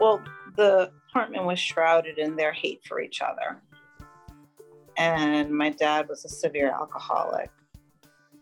well, 0.00 0.22
the 0.56 0.90
apartment 1.08 1.44
was 1.44 1.58
shrouded 1.58 2.18
in 2.18 2.36
their 2.36 2.52
hate 2.52 2.80
for 2.86 3.00
each 3.00 3.20
other. 3.20 3.62
And 4.98 5.50
my 5.50 5.70
dad 5.70 6.08
was 6.08 6.24
a 6.24 6.28
severe 6.28 6.70
alcoholic. 6.70 7.50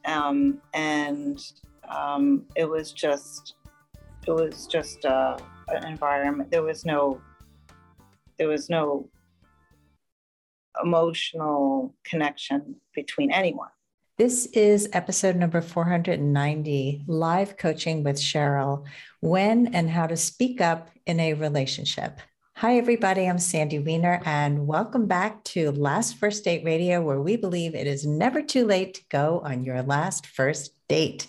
Um, 0.05 0.61
and 0.75 1.41
um, 1.89 2.45
it 2.57 2.69
was 2.69 2.93
just, 2.93 3.55
it 4.27 4.33
was 4.33 4.67
just 4.67 5.05
uh, 5.05 5.39
an 5.69 5.87
environment. 5.87 6.51
There 6.51 6.63
was 6.63 6.85
no, 6.85 7.21
there 8.39 8.49
was 8.49 8.71
no 8.71 9.09
emotional 10.83 11.95
connection 12.05 12.77
between 12.95 13.31
anyone. 13.31 13.69
This 14.21 14.45
is 14.53 14.87
episode 14.93 15.37
number 15.37 15.63
490 15.63 17.05
live 17.07 17.57
coaching 17.57 18.05
with 18.05 18.17
Cheryl 18.17 18.85
when 19.21 19.69
and 19.69 19.89
how 19.89 20.07
to 20.07 20.15
speak 20.19 20.61
up 20.61 20.91
in 21.07 21.19
a 21.19 21.33
relationship. 21.33 22.21
Hi, 22.57 22.77
everybody. 22.77 23.27
I'm 23.27 23.39
Sandy 23.39 23.79
Weiner, 23.79 24.21
and 24.27 24.67
welcome 24.67 25.07
back 25.07 25.43
to 25.45 25.71
Last 25.71 26.19
First 26.19 26.45
Date 26.45 26.67
Radio, 26.67 27.01
where 27.01 27.23
we 27.23 27.37
believe 27.37 27.75
it 27.75 27.87
is 27.87 28.05
never 28.05 28.43
too 28.43 28.67
late 28.67 28.93
to 28.93 29.01
go 29.09 29.41
on 29.43 29.65
your 29.65 29.81
last 29.81 30.27
first 30.27 30.75
date. 30.91 31.29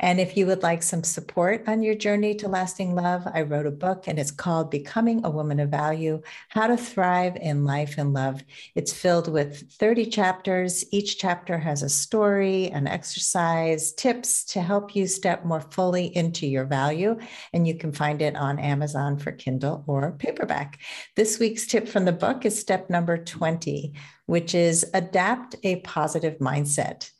And 0.00 0.18
if 0.18 0.38
you 0.38 0.46
would 0.46 0.62
like 0.62 0.82
some 0.82 1.04
support 1.04 1.64
on 1.68 1.82
your 1.82 1.94
journey 1.94 2.34
to 2.36 2.48
lasting 2.48 2.94
love, 2.94 3.28
I 3.34 3.42
wrote 3.42 3.66
a 3.66 3.70
book 3.70 4.08
and 4.08 4.18
it's 4.18 4.30
called 4.30 4.70
Becoming 4.70 5.22
a 5.22 5.30
Woman 5.30 5.60
of 5.60 5.68
Value 5.68 6.22
How 6.48 6.66
to 6.66 6.78
Thrive 6.78 7.36
in 7.36 7.66
Life 7.66 7.96
and 7.98 8.14
Love. 8.14 8.42
It's 8.74 8.90
filled 8.94 9.30
with 9.30 9.70
30 9.72 10.06
chapters. 10.06 10.82
Each 10.92 11.18
chapter 11.18 11.58
has 11.58 11.82
a 11.82 11.90
story, 11.90 12.70
an 12.70 12.86
exercise, 12.88 13.92
tips 13.92 14.44
to 14.46 14.62
help 14.62 14.96
you 14.96 15.06
step 15.06 15.44
more 15.44 15.60
fully 15.60 16.06
into 16.16 16.46
your 16.46 16.64
value. 16.64 17.18
And 17.52 17.68
you 17.68 17.74
can 17.74 17.92
find 17.92 18.22
it 18.22 18.34
on 18.34 18.58
Amazon 18.58 19.18
for 19.18 19.32
Kindle 19.32 19.84
or 19.86 20.12
paperback. 20.12 20.80
This 21.16 21.38
week's 21.38 21.66
tip 21.66 21.86
from 21.86 22.06
the 22.06 22.12
book 22.12 22.46
is 22.46 22.58
step 22.58 22.88
number 22.88 23.18
20, 23.18 23.92
which 24.24 24.54
is 24.54 24.86
adapt 24.94 25.54
a 25.64 25.80
positive 25.80 26.38
mindset 26.38 27.10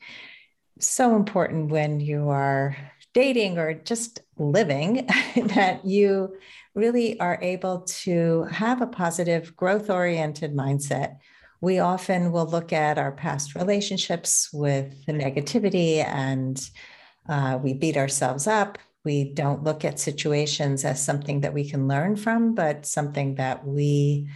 so 0.83 1.17
important 1.17 1.71
when 1.71 2.01
you 2.01 2.29
are 2.29 2.77
dating 3.15 3.59
or 3.59 3.75
just 3.75 4.21
living 4.37 5.07
that 5.37 5.85
you 5.85 6.35
really 6.75 7.19
are 7.21 7.39
able 7.43 7.83
to 7.83 8.45
have 8.45 8.81
a 8.81 8.87
positive, 8.87 9.55
growth 9.57 9.91
oriented 9.91 10.55
mindset. 10.55 11.17
We 11.61 11.79
often 11.79 12.33
will 12.33 12.47
look 12.47 12.73
at 12.73 12.99
our 12.99 13.13
past 13.13 13.55
relationships 13.55 14.51
with 14.53 15.07
the 15.07 15.13
negativity 15.13 16.05
and 16.05 16.61
uh, 17.29 17.59
we 17.63 17.75
beat 17.75 17.97
ourselves 17.97 18.47
up. 18.47 18.79
We 19.05 19.33
don't 19.33 19.63
look 19.63 19.85
at 19.85 20.01
situations 20.01 20.85
as 20.85 21.05
something 21.05 21.43
that 21.43 21.55
we 21.55 21.69
can 21.69 21.89
learn 21.89 22.17
from, 22.17 22.55
but 22.55 22.87
something 22.87 23.37
that 23.37 23.67
we 23.67 24.29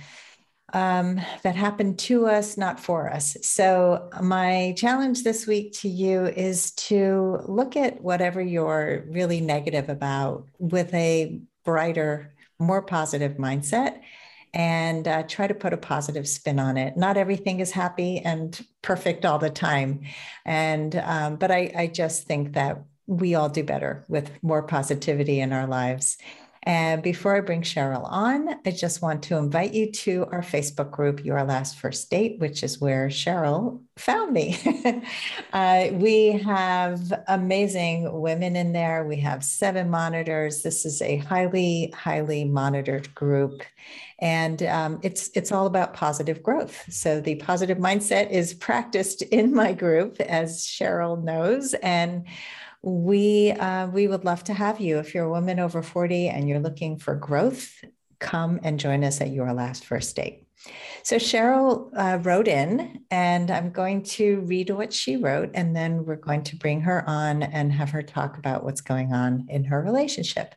um, 0.72 1.20
that 1.42 1.55
happened 1.55 1.98
to 2.00 2.27
us, 2.27 2.56
not 2.56 2.81
for 2.81 3.11
us. 3.11 3.36
So, 3.42 4.09
my 4.20 4.75
challenge 4.77 5.22
this 5.22 5.47
week 5.47 5.72
to 5.81 5.89
you 5.89 6.27
is 6.27 6.72
to 6.72 7.41
look 7.47 7.77
at 7.77 8.03
whatever 8.03 8.41
you're 8.41 9.05
really 9.09 9.41
negative 9.41 9.89
about 9.89 10.48
with 10.59 10.92
a 10.92 11.41
brighter, 11.64 12.34
more 12.59 12.83
positive 12.83 13.37
mindset 13.37 14.00
and 14.55 15.06
uh, 15.06 15.22
try 15.25 15.47
to 15.47 15.55
put 15.55 15.75
a 15.75 15.77
positive 15.77 16.27
spin 16.27 16.59
on 16.59 16.77
it. 16.77 16.97
Not 16.97 17.19
everything 17.19 17.61
is 17.61 17.70
happy 17.70 18.20
and 18.20 18.59
perfect 18.81 19.27
all 19.27 19.39
the 19.39 19.50
time. 19.50 20.03
And, 20.47 20.97
um, 20.97 21.37
but 21.37 21.50
I, 21.50 21.72
I 21.77 21.87
just 21.89 22.25
think 22.25 22.55
that 22.55 22.83
we 23.06 23.34
all 23.34 23.48
do 23.50 23.62
better 23.62 24.05
with 24.09 24.31
more 24.42 24.62
positivity 24.62 25.41
in 25.41 25.53
our 25.53 25.67
lives. 25.67 26.17
And 26.67 27.00
before 27.00 27.36
I 27.36 27.41
bring 27.42 27.62
Cheryl 27.62 28.05
on, 28.11 28.48
I 28.67 28.72
just 28.72 29.00
want 29.00 29.22
to 29.25 29.36
invite 29.36 29.72
you 29.72 29.92
to 29.92 30.27
our 30.33 30.42
Facebook 30.42 30.91
group, 30.91 31.25
Your 31.25 31.44
Last 31.44 31.78
First 31.78 32.10
Date, 32.10 32.41
which 32.41 32.65
is 32.65 32.81
where 32.81 33.06
Cheryl 33.06 33.81
found 33.97 34.32
me. 34.32 34.59
uh, 35.53 35.91
we 35.93 36.32
have 36.32 37.12
amazing 37.28 38.12
women 38.21 38.56
in 38.56 38.72
there. 38.72 39.04
We 39.04 39.21
have 39.21 39.44
seven 39.44 39.88
monitors. 39.88 40.62
This 40.62 40.84
is 40.84 41.00
a 41.03 41.19
highly, 41.19 41.94
highly 41.97 42.44
monitored 42.44 43.15
group. 43.15 43.62
And 44.19 44.60
um, 44.65 44.98
it's 45.04 45.31
it's 45.37 45.53
all 45.53 45.66
about 45.66 45.94
positive 45.94 46.43
growth. 46.43 46.93
So 46.93 47.21
the 47.21 47.37
positive 47.37 47.78
mindset 47.78 48.31
is 48.31 48.54
practiced 48.54 49.22
in 49.22 49.54
my 49.54 49.72
group, 49.72 50.21
as 50.21 50.62
Cheryl 50.62 51.22
knows, 51.22 51.75
and 51.75 52.27
we 52.82 53.53
uh, 53.53 53.88
we 53.88 54.09
would 54.09 54.25
love 54.25 54.44
to 54.44 54.54
have 54.54 54.81
you. 54.81 54.98
If 54.98 55.14
you're 55.14 55.25
a 55.25 55.31
woman 55.31 55.59
over 55.59 55.82
40 55.82 56.28
and 56.28 56.48
you're 56.48 56.60
looking 56.60 56.98
for 56.98 57.14
growth, 57.14 57.72
come 58.19 58.60
and 58.62 58.78
join 58.81 59.04
us 59.04 59.20
at 59.20 59.31
your 59.31 59.53
last 59.53 59.84
first 59.84 60.14
date. 60.16 60.46
So 61.03 61.16
Cheryl 61.16 61.91
uh, 61.97 62.19
wrote 62.19 62.49
in, 62.49 63.00
and 63.10 63.50
I'm 63.50 63.71
going 63.71 64.03
to 64.03 64.41
read 64.41 64.71
what 64.71 64.93
she 64.93 65.16
wrote, 65.16 65.50
and 65.54 65.75
then 65.75 66.04
we're 66.04 66.16
going 66.16 66.43
to 66.44 66.56
bring 66.56 66.81
her 66.81 67.09
on 67.09 67.44
and 67.44 67.72
have 67.72 67.91
her 67.91 68.03
talk 68.03 68.38
about 68.38 68.65
what's 68.65 68.81
going 68.81 69.12
on 69.12 69.47
in 69.49 69.65
her 69.65 69.81
relationship. 69.81 70.54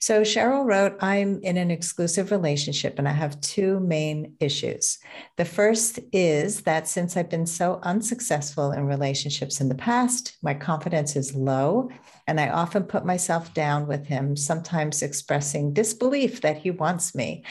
So 0.00 0.22
Cheryl 0.22 0.64
wrote, 0.64 0.96
I'm 1.00 1.40
in 1.42 1.56
an 1.56 1.70
exclusive 1.70 2.32
relationship, 2.32 2.98
and 2.98 3.06
I 3.06 3.12
have 3.12 3.40
two 3.40 3.78
main 3.78 4.34
issues. 4.40 4.98
The 5.36 5.44
first 5.44 6.00
is 6.12 6.62
that 6.62 6.88
since 6.88 7.16
I've 7.16 7.30
been 7.30 7.46
so 7.46 7.78
unsuccessful 7.84 8.72
in 8.72 8.86
relationships 8.86 9.60
in 9.60 9.68
the 9.68 9.74
past, 9.76 10.36
my 10.42 10.54
confidence 10.54 11.14
is 11.14 11.34
low 11.34 11.90
and 12.26 12.40
I 12.40 12.50
often 12.50 12.84
put 12.84 13.04
myself 13.04 13.52
down 13.52 13.86
with 13.86 14.06
him, 14.06 14.36
sometimes 14.36 15.02
expressing 15.02 15.72
disbelief 15.72 16.40
that 16.42 16.56
he 16.56 16.70
wants 16.70 17.14
me. 17.14 17.44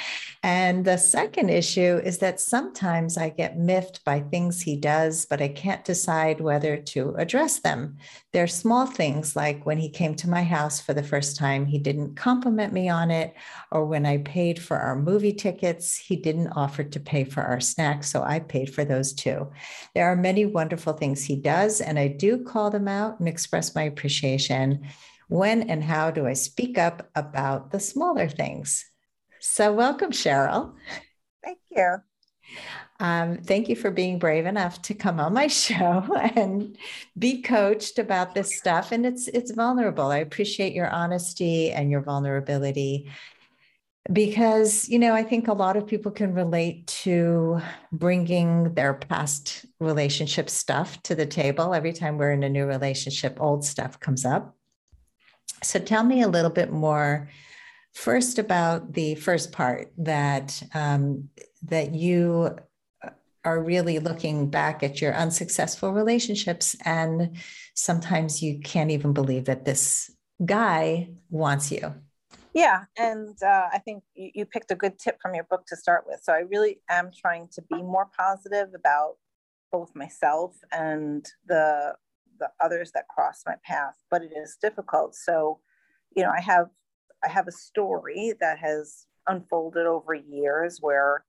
And 0.43 0.85
the 0.85 0.97
second 0.97 1.49
issue 1.49 2.00
is 2.01 2.17
that 2.17 2.39
sometimes 2.39 3.17
I 3.17 3.29
get 3.29 3.57
miffed 3.57 4.03
by 4.03 4.19
things 4.19 4.61
he 4.61 4.75
does, 4.75 5.25
but 5.25 5.41
I 5.41 5.47
can't 5.47 5.85
decide 5.85 6.41
whether 6.41 6.77
to 6.77 7.15
address 7.15 7.59
them. 7.59 7.97
They're 8.33 8.47
small 8.47 8.85
things 8.85 9.35
like 9.35 9.65
when 9.65 9.77
he 9.77 9.89
came 9.89 10.15
to 10.15 10.29
my 10.29 10.43
house 10.43 10.81
for 10.81 10.93
the 10.93 11.03
first 11.03 11.37
time, 11.37 11.65
he 11.65 11.77
didn't 11.77 12.15
compliment 12.15 12.73
me 12.73 12.89
on 12.89 13.11
it, 13.11 13.33
or 13.71 13.85
when 13.85 14.05
I 14.05 14.17
paid 14.17 14.61
for 14.61 14.77
our 14.77 14.95
movie 14.95 15.33
tickets, 15.33 15.95
he 15.95 16.15
didn't 16.15 16.49
offer 16.49 16.83
to 16.83 16.99
pay 16.99 17.23
for 17.23 17.41
our 17.41 17.59
snacks, 17.59 18.11
so 18.11 18.21
I 18.23 18.39
paid 18.39 18.73
for 18.73 18.83
those 18.83 19.13
too. 19.13 19.51
There 19.95 20.11
are 20.11 20.15
many 20.15 20.45
wonderful 20.45 20.93
things 20.93 21.23
he 21.23 21.35
does, 21.35 21.79
and 21.79 21.97
I 21.97 22.07
do 22.07 22.43
call 22.43 22.69
them 22.69 22.87
out 22.87 23.19
and 23.19 23.27
express 23.29 23.75
my 23.75 23.83
appreciation. 23.83 24.87
When 25.29 25.69
and 25.69 25.81
how 25.83 26.11
do 26.11 26.27
I 26.27 26.33
speak 26.33 26.77
up 26.77 27.09
about 27.15 27.71
the 27.71 27.79
smaller 27.79 28.27
things? 28.27 28.85
So, 29.39 29.73
welcome, 29.73 30.11
Cheryl. 30.11 30.73
Thank 31.43 31.59
you. 31.69 31.97
Um, 32.99 33.37
thank 33.37 33.67
you 33.67 33.75
for 33.75 33.89
being 33.89 34.19
brave 34.19 34.45
enough 34.45 34.81
to 34.83 34.93
come 34.93 35.19
on 35.19 35.33
my 35.33 35.47
show 35.47 36.03
and 36.35 36.77
be 37.17 37.41
coached 37.41 37.97
about 37.97 38.35
this 38.35 38.55
stuff. 38.55 38.91
And 38.91 39.05
it's 39.05 39.27
it's 39.27 39.51
vulnerable. 39.51 40.05
I 40.05 40.17
appreciate 40.17 40.73
your 40.73 40.89
honesty 40.89 41.71
and 41.71 41.89
your 41.89 42.01
vulnerability 42.01 43.09
because 44.11 44.89
you 44.89 44.97
know 44.99 45.13
I 45.13 45.23
think 45.23 45.47
a 45.47 45.53
lot 45.53 45.77
of 45.77 45.87
people 45.87 46.11
can 46.11 46.33
relate 46.33 46.87
to 46.87 47.61
bringing 47.91 48.73
their 48.73 48.93
past 48.93 49.65
relationship 49.79 50.49
stuff 50.49 51.01
to 51.03 51.15
the 51.15 51.25
table. 51.25 51.73
Every 51.73 51.93
time 51.93 52.17
we're 52.17 52.31
in 52.31 52.43
a 52.43 52.49
new 52.49 52.65
relationship, 52.65 53.37
old 53.39 53.63
stuff 53.65 53.99
comes 53.99 54.25
up. 54.25 54.55
So 55.63 55.79
tell 55.79 56.03
me 56.03 56.21
a 56.21 56.27
little 56.27 56.49
bit 56.49 56.71
more 56.71 57.29
first 57.93 58.39
about 58.39 58.93
the 58.93 59.15
first 59.15 59.51
part 59.51 59.91
that 59.97 60.61
um, 60.73 61.29
that 61.63 61.93
you 61.93 62.55
are 63.43 63.61
really 63.61 63.99
looking 63.99 64.49
back 64.49 64.83
at 64.83 65.01
your 65.01 65.13
unsuccessful 65.15 65.93
relationships 65.93 66.75
and 66.85 67.37
sometimes 67.73 68.41
you 68.41 68.59
can't 68.59 68.91
even 68.91 69.13
believe 69.13 69.45
that 69.45 69.65
this 69.65 70.11
guy 70.45 71.09
wants 71.29 71.71
you. 71.71 71.93
Yeah 72.53 72.83
and 72.97 73.41
uh, 73.41 73.69
i 73.71 73.77
think 73.77 74.03
you, 74.13 74.31
you, 74.35 74.45
picked 74.45 74.71
a 74.71 74.75
good 74.75 74.99
tip 74.99 75.21
from 75.21 75.33
your 75.33 75.45
book 75.45 75.65
to 75.67 75.75
start 75.75 76.03
with. 76.05 76.19
So 76.21 76.33
i 76.33 76.39
really 76.39 76.81
am 76.89 77.09
trying 77.15 77.47
to 77.53 77.61
be 77.61 77.81
more 77.81 78.07
positive 78.17 78.69
about 78.75 79.15
both 79.71 79.95
myself 79.95 80.55
and 80.71 81.25
the 81.47 81.95
the 82.39 82.49
others 82.59 82.91
that 82.93 83.07
cross 83.07 83.43
my 83.45 83.55
path 83.63 83.95
but 84.09 84.21
it 84.21 84.31
is 84.35 84.57
difficult. 84.61 85.15
So 85.15 85.59
you 86.15 86.23
know 86.23 86.31
i 86.35 86.41
have 86.41 86.67
i 87.23 87.29
have 87.29 87.47
a 87.47 87.51
story 87.51 88.33
that 88.39 88.57
has 88.59 89.05
unfolded 89.27 89.85
over 89.85 90.13
years 90.13 90.79
where 90.81 91.23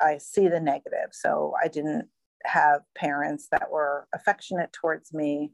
I 0.00 0.18
see 0.18 0.48
the 0.48 0.60
negative. 0.60 1.10
So 1.12 1.54
I 1.62 1.68
didn't 1.68 2.08
have 2.44 2.82
parents 2.94 3.48
that 3.50 3.70
were 3.70 4.06
affectionate 4.14 4.72
towards 4.72 5.12
me. 5.12 5.52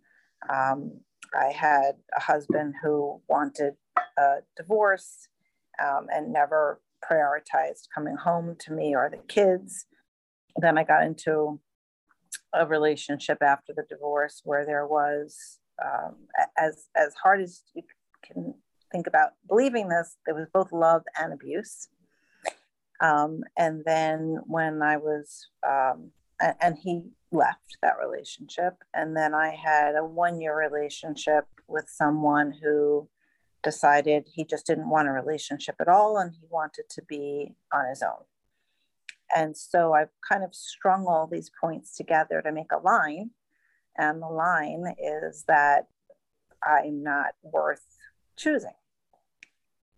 Um, 0.52 1.00
I 1.34 1.46
had 1.46 1.92
a 2.16 2.20
husband 2.20 2.74
who 2.82 3.20
wanted 3.28 3.74
a 4.18 4.36
divorce 4.56 5.28
um, 5.82 6.06
and 6.12 6.32
never 6.32 6.80
prioritized 7.10 7.88
coming 7.94 8.16
home 8.16 8.56
to 8.60 8.72
me 8.72 8.94
or 8.94 9.10
the 9.10 9.22
kids. 9.28 9.86
Then 10.56 10.78
I 10.78 10.84
got 10.84 11.04
into 11.04 11.60
a 12.52 12.66
relationship 12.66 13.38
after 13.42 13.72
the 13.74 13.84
divorce 13.88 14.42
where 14.44 14.64
there 14.64 14.86
was 14.86 15.58
um, 15.84 16.14
as 16.56 16.86
as 16.96 17.14
hard 17.14 17.40
as 17.40 17.62
you 17.74 17.82
can 18.24 18.54
think 18.94 19.08
about 19.08 19.30
believing 19.48 19.88
this, 19.88 20.16
there 20.24 20.36
was 20.36 20.46
both 20.54 20.70
love 20.70 21.02
and 21.20 21.32
abuse. 21.32 21.88
Um, 23.00 23.42
and 23.58 23.82
then 23.84 24.38
when 24.46 24.82
I 24.82 24.98
was, 24.98 25.48
um, 25.68 26.12
and, 26.40 26.54
and 26.60 26.78
he 26.78 27.02
left 27.32 27.76
that 27.82 27.96
relationship. 28.00 28.74
And 28.94 29.16
then 29.16 29.34
I 29.34 29.50
had 29.50 29.96
a 29.96 30.04
one 30.04 30.40
year 30.40 30.56
relationship 30.56 31.44
with 31.66 31.86
someone 31.88 32.54
who 32.62 33.08
decided 33.64 34.28
he 34.32 34.44
just 34.44 34.64
didn't 34.64 34.88
want 34.88 35.08
a 35.08 35.12
relationship 35.12 35.74
at 35.80 35.88
all 35.88 36.18
and 36.18 36.32
he 36.32 36.46
wanted 36.48 36.84
to 36.90 37.02
be 37.02 37.56
on 37.72 37.88
his 37.88 38.00
own. 38.00 38.24
And 39.34 39.56
so 39.56 39.92
I've 39.92 40.12
kind 40.28 40.44
of 40.44 40.54
strung 40.54 41.06
all 41.08 41.26
these 41.26 41.50
points 41.60 41.96
together 41.96 42.40
to 42.42 42.52
make 42.52 42.70
a 42.72 42.78
line. 42.78 43.30
And 43.98 44.22
the 44.22 44.28
line 44.28 44.94
is 45.02 45.44
that 45.48 45.88
I'm 46.62 47.02
not 47.02 47.32
worth 47.42 47.84
choosing. 48.36 48.74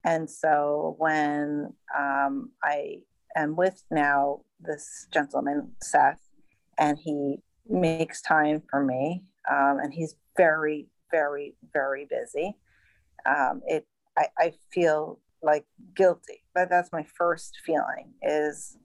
And 0.06 0.30
so 0.30 0.94
when 0.98 1.74
um, 1.98 2.52
I 2.62 2.98
am 3.34 3.56
with 3.56 3.82
now 3.90 4.42
this 4.60 5.08
gentleman, 5.12 5.72
Seth, 5.82 6.20
and 6.78 6.96
he 6.96 7.38
makes 7.68 8.22
time 8.22 8.62
for 8.70 8.84
me, 8.84 9.24
um, 9.50 9.78
and 9.82 9.92
he's 9.92 10.14
very, 10.36 10.86
very, 11.10 11.56
very 11.72 12.06
busy. 12.08 12.56
Um, 13.26 13.62
it, 13.66 13.84
I, 14.16 14.26
I 14.38 14.52
feel 14.72 15.18
like 15.42 15.66
guilty. 15.96 16.44
But 16.54 16.70
that's 16.70 16.92
my 16.92 17.04
first 17.18 17.58
feeling 17.66 18.12
is 18.22 18.78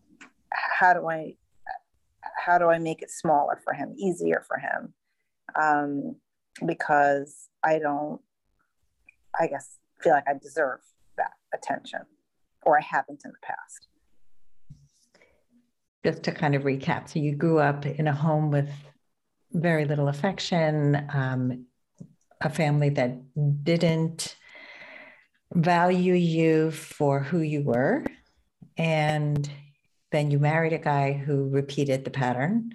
how 0.51 0.93
do 0.95 1.07
I, 1.07 1.35
how 2.43 2.57
do 2.57 2.65
I 2.65 2.79
make 2.79 3.03
it 3.03 3.11
smaller 3.11 3.61
for 3.63 3.73
him, 3.73 3.93
easier 3.95 4.43
for 4.47 4.57
him? 4.57 4.93
Um, 5.61 6.15
because 6.65 7.49
I 7.63 7.77
don't, 7.77 8.21
I 9.39 9.45
guess, 9.45 9.77
feel 10.01 10.13
like 10.13 10.27
I 10.27 10.33
deserve 10.41 10.79
attention, 11.53 12.01
or 12.63 12.77
I 12.77 12.81
haven't 12.81 13.21
in 13.25 13.31
the 13.31 13.37
past. 13.45 13.87
Just 16.03 16.23
to 16.23 16.31
kind 16.31 16.55
of 16.55 16.63
recap, 16.63 17.09
so 17.09 17.19
you 17.19 17.35
grew 17.35 17.59
up 17.59 17.85
in 17.85 18.07
a 18.07 18.13
home 18.13 18.49
with 18.51 18.69
very 19.51 19.85
little 19.85 20.07
affection, 20.07 21.07
um, 21.13 21.65
a 22.41 22.49
family 22.49 22.89
that 22.89 23.19
didn't 23.63 24.35
value 25.53 26.13
you 26.13 26.71
for 26.71 27.19
who 27.19 27.39
you 27.39 27.61
were, 27.61 28.03
and 28.77 29.49
then 30.11 30.31
you 30.31 30.39
married 30.39 30.73
a 30.73 30.79
guy 30.79 31.13
who 31.13 31.49
repeated 31.49 32.03
the 32.03 32.11
pattern 32.11 32.71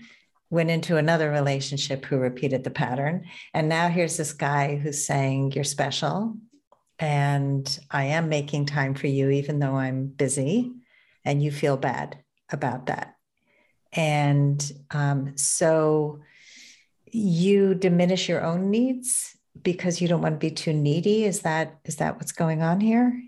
went 0.50 0.70
into 0.70 0.96
another 0.96 1.30
relationship 1.30 2.04
who 2.04 2.18
repeated 2.18 2.64
the 2.64 2.70
pattern. 2.70 3.24
And 3.52 3.68
now 3.68 3.88
here's 3.88 4.16
this 4.16 4.32
guy 4.32 4.76
who's 4.76 5.06
saying, 5.06 5.52
You're 5.52 5.64
special. 5.64 6.36
And 6.98 7.78
I 7.90 8.04
am 8.04 8.28
making 8.28 8.66
time 8.66 8.94
for 8.94 9.06
you, 9.06 9.30
even 9.30 9.58
though 9.58 9.76
I'm 9.76 10.06
busy. 10.06 10.72
And 11.24 11.42
you 11.42 11.50
feel 11.50 11.76
bad 11.76 12.18
about 12.50 12.86
that. 12.86 13.16
And 13.92 14.72
um, 14.90 15.36
so 15.36 16.20
you 17.10 17.74
diminish 17.74 18.28
your 18.28 18.44
own 18.44 18.70
needs 18.70 19.36
because 19.62 20.00
you 20.00 20.08
don't 20.08 20.22
want 20.22 20.34
to 20.34 20.38
be 20.38 20.50
too 20.50 20.72
needy. 20.72 21.24
Is 21.24 21.40
that 21.40 21.80
is 21.84 21.96
that 21.96 22.16
what's 22.16 22.32
going 22.32 22.62
on 22.62 22.80
here? 22.80 23.20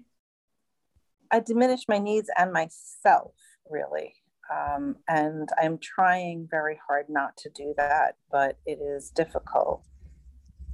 I 1.30 1.40
diminish 1.40 1.82
my 1.88 1.98
needs 1.98 2.30
and 2.36 2.52
myself, 2.52 3.32
really. 3.68 4.14
Um, 4.50 4.96
and 5.08 5.48
I'm 5.60 5.78
trying 5.78 6.48
very 6.50 6.78
hard 6.86 7.06
not 7.08 7.36
to 7.38 7.50
do 7.50 7.74
that, 7.76 8.16
but 8.30 8.58
it 8.64 8.78
is 8.80 9.10
difficult. 9.10 9.84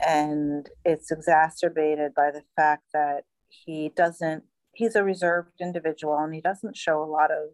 And 0.01 0.69
it's 0.85 1.11
exacerbated 1.11 2.15
by 2.15 2.31
the 2.31 2.43
fact 2.57 2.85
that 2.93 3.25
he 3.49 3.93
doesn't, 3.95 4.45
he's 4.73 4.97
a 4.97 5.05
reserved 5.05 5.61
individual 5.61 6.19
and 6.19 6.35
he 6.35 6.41
doesn't 6.41 6.77
show 6.77 7.03
a 7.03 7.07
lot 7.07 7.31
of 7.31 7.51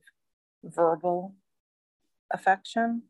verbal 0.64 1.34
affection. 2.32 3.02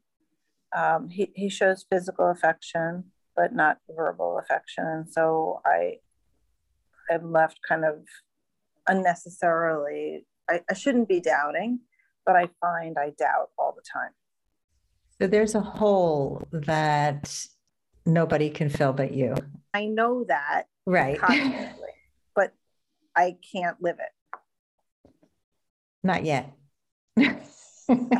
Um, 0.77 1.09
he, 1.09 1.32
he 1.35 1.49
shows 1.49 1.87
physical 1.91 2.31
affection, 2.31 3.05
but 3.37 3.55
not 3.55 3.79
verbal 3.88 4.38
affection. 4.38 4.87
And 4.87 5.11
so 5.11 5.61
I 5.65 5.99
i'm 7.11 7.32
left 7.32 7.59
kind 7.69 7.85
of 7.85 8.05
unnecessarily, 8.87 10.27
I, 10.49 10.61
I 10.71 10.75
shouldn't 10.75 11.09
be 11.09 11.21
doubting 11.21 11.81
but 12.31 12.37
I 12.37 12.49
find 12.61 12.97
I 12.99 13.11
doubt 13.19 13.50
all 13.59 13.75
the 13.75 13.82
time. 13.82 14.11
So 15.21 15.27
there's 15.27 15.55
a 15.55 15.61
hole 15.61 16.47
that 16.53 17.47
nobody 18.06 18.50
can 18.50 18.69
fill 18.69 18.93
but 18.93 19.12
you. 19.12 19.35
I 19.75 19.87
know 19.87 20.25
that. 20.25 20.64
Right. 20.87 21.19
but 22.35 22.52
I 23.17 23.37
can't 23.52 23.81
live 23.81 23.99
it. 23.99 25.11
Not 26.02 26.25
yet. 26.25 26.52
I 27.19 27.37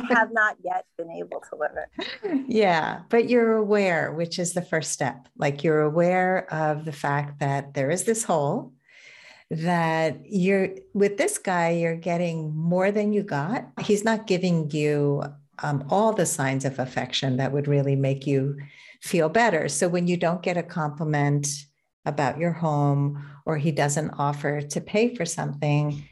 have 0.09 0.31
not 0.31 0.57
yet 0.63 0.85
been 0.97 1.09
able 1.09 1.41
to 1.49 1.55
live 1.55 1.71
it. 1.75 2.45
Yeah, 2.47 3.01
but 3.09 3.29
you're 3.29 3.53
aware, 3.53 4.11
which 4.11 4.37
is 4.37 4.53
the 4.53 4.61
first 4.61 4.91
step. 4.91 5.27
Like 5.37 5.63
you're 5.63 5.81
aware 5.81 6.51
of 6.53 6.85
the 6.85 6.91
fact 6.91 7.39
that 7.39 7.73
there 7.73 7.89
is 7.89 8.03
this 8.03 8.23
hole 8.23 8.73
that 9.49 10.19
you're 10.25 10.69
with 10.93 11.17
this 11.17 11.37
guy, 11.37 11.71
you're 11.71 11.95
getting 11.95 12.55
more 12.55 12.91
than 12.91 13.11
you 13.11 13.23
got. 13.23 13.67
He's 13.81 14.03
not 14.03 14.27
giving 14.27 14.71
you 14.71 15.23
um, 15.59 15.83
all 15.89 16.13
the 16.13 16.25
signs 16.25 16.65
of 16.65 16.79
affection 16.79 17.37
that 17.37 17.51
would 17.51 17.67
really 17.67 17.95
make 17.95 18.25
you 18.25 18.57
feel 19.01 19.29
better. 19.29 19.67
So 19.67 19.87
when 19.87 20.07
you 20.07 20.17
don't 20.17 20.41
get 20.41 20.57
a 20.57 20.63
compliment 20.63 21.47
about 22.05 22.37
your 22.37 22.51
home 22.51 23.23
or 23.45 23.57
he 23.57 23.71
doesn't 23.71 24.11
offer 24.11 24.61
to 24.61 24.81
pay 24.81 25.15
for 25.15 25.25
something, 25.25 26.03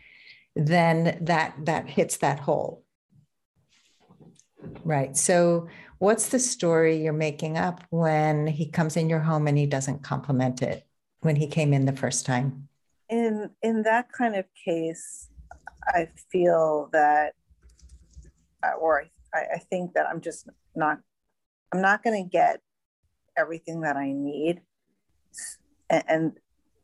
then 0.56 1.18
that 1.22 1.56
that 1.66 1.90
hits 1.90 2.18
that 2.18 2.40
hole. 2.40 2.84
Right. 4.84 5.16
So 5.16 5.68
what's 6.00 6.30
the 6.30 6.40
story 6.40 7.02
you're 7.02 7.14
making 7.14 7.58
up 7.58 7.84
when 7.90 8.48
he 8.48 8.70
comes 8.70 8.98
in 8.98 9.10
your 9.10 9.20
home 9.20 9.48
and 9.48 9.58
he 9.58 9.66
doesn't 9.66 10.04
compliment 10.04 10.62
it 10.62 10.86
when 11.22 11.36
he 11.36 11.48
came 11.48 11.74
in 11.74 11.86
the 11.86 11.96
first 11.96 12.26
time? 12.26 12.70
in 13.10 13.50
in 13.62 13.84
that 13.84 14.12
kind 14.12 14.36
of 14.36 14.46
case, 14.66 15.30
I 15.88 16.10
feel 16.32 16.90
that, 16.94 17.34
or 18.80 19.06
I, 19.34 19.40
I 19.56 19.58
think 19.58 19.94
that 19.94 20.08
I'm 20.08 20.22
just 20.22 20.48
not, 20.76 21.00
I'm 21.74 21.82
not 21.82 22.04
going 22.04 22.24
to 22.24 22.30
get 22.30 22.62
everything 23.40 23.82
that 23.82 23.96
I 23.96 24.12
need, 24.12 24.62
and, 25.90 26.04
and 26.08 26.32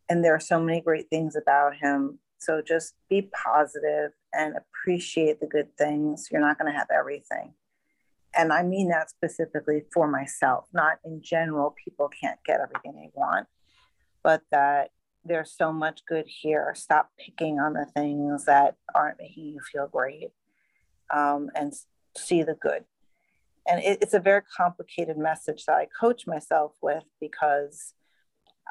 and 0.09 0.23
there 0.23 0.35
are 0.35 0.39
so 0.39 0.59
many 0.59 0.81
great 0.81 1.09
things 1.09 1.35
about 1.35 1.75
him. 1.75 2.19
So 2.37 2.61
just 2.61 2.93
be 3.09 3.29
positive 3.43 4.11
and 4.33 4.55
appreciate 4.55 5.39
the 5.39 5.47
good 5.47 5.75
things. 5.77 6.27
You're 6.31 6.41
not 6.41 6.59
going 6.59 6.71
to 6.71 6.77
have 6.77 6.87
everything. 6.95 7.53
And 8.37 8.51
I 8.51 8.63
mean 8.63 8.89
that 8.89 9.09
specifically 9.09 9.83
for 9.93 10.07
myself, 10.07 10.65
not 10.73 10.99
in 11.05 11.21
general. 11.23 11.75
People 11.83 12.09
can't 12.09 12.39
get 12.45 12.59
everything 12.59 12.93
they 12.95 13.09
want, 13.13 13.47
but 14.23 14.41
that 14.51 14.91
there's 15.23 15.51
so 15.57 15.71
much 15.71 16.01
good 16.07 16.25
here. 16.27 16.73
Stop 16.75 17.09
picking 17.17 17.59
on 17.59 17.73
the 17.73 17.87
things 17.95 18.45
that 18.45 18.75
aren't 18.93 19.19
making 19.19 19.45
you 19.45 19.59
feel 19.71 19.87
great 19.87 20.29
um, 21.11 21.49
and 21.55 21.73
see 22.15 22.43
the 22.43 22.53
good. 22.53 22.83
And 23.67 23.81
it, 23.83 23.99
it's 24.01 24.13
a 24.13 24.19
very 24.19 24.41
complicated 24.55 25.17
message 25.17 25.65
that 25.65 25.75
I 25.75 25.87
coach 25.99 26.27
myself 26.27 26.73
with 26.81 27.03
because 27.19 27.93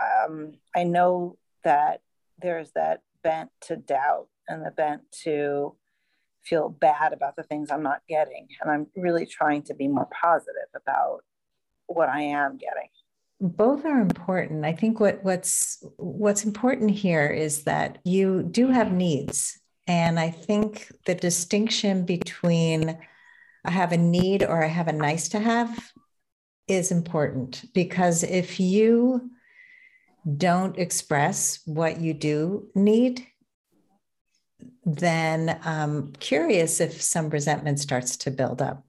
um, 0.01 0.53
I 0.75 0.85
know 0.85 1.39
that 1.65 2.01
there's 2.41 2.73
that 2.73 3.03
bent 3.23 3.51
to 3.63 3.77
doubt 3.77 4.29
and 4.49 4.65
the 4.65 4.71
bent 4.71 5.03
to 5.25 5.77
feel 6.43 6.69
bad 6.69 7.13
about 7.13 7.37
the 7.37 7.43
things 7.43 7.71
I'm 7.71 7.83
not 7.83 8.03
getting. 8.09 8.49
And 8.61 8.71
I'm 8.71 8.87
really 8.97 9.27
trying 9.27 9.63
to 9.63 9.75
be 9.75 9.89
more 9.89 10.09
positive 10.21 10.69
about 10.75 11.21
what 11.87 12.09
I 12.09 12.23
am 12.23 12.59
getting 12.59 12.89
both 13.41 13.85
are 13.85 14.01
important. 14.01 14.65
I 14.65 14.73
think 14.73 15.01
what 15.01 15.23
what's 15.23 15.85
what's 15.97 16.45
important 16.45 16.91
here 16.91 17.27
is 17.27 17.65
that 17.65 17.99
you 18.05 18.43
do 18.43 18.69
have 18.69 18.93
needs. 18.93 19.61
And 19.87 20.19
I 20.19 20.31
think 20.31 20.91
the 21.05 21.15
distinction 21.15 22.07
between 22.07 22.99
I 23.65 23.71
have 23.71 23.93
a 23.93 23.97
need 23.97 24.43
or 24.43 24.63
I 24.63 24.69
have 24.69 24.89
a 24.89 24.93
nice 24.93 25.29
to 25.31 25.41
have 25.41 25.93
is 26.67 26.91
important 26.91 27.65
because 27.75 28.23
if 28.23 28.59
you 28.59 29.31
don't 30.37 30.79
express 30.79 31.61
what 31.67 32.01
you 32.01 32.15
do 32.15 32.69
need, 32.75 33.27
then 34.85 35.61
I'm 35.65 36.13
curious 36.13 36.81
if 36.81 37.01
some 37.01 37.31
resentment 37.31 37.81
starts 37.81 38.17
to 38.19 38.31
build 38.31 38.63
up. 38.63 38.85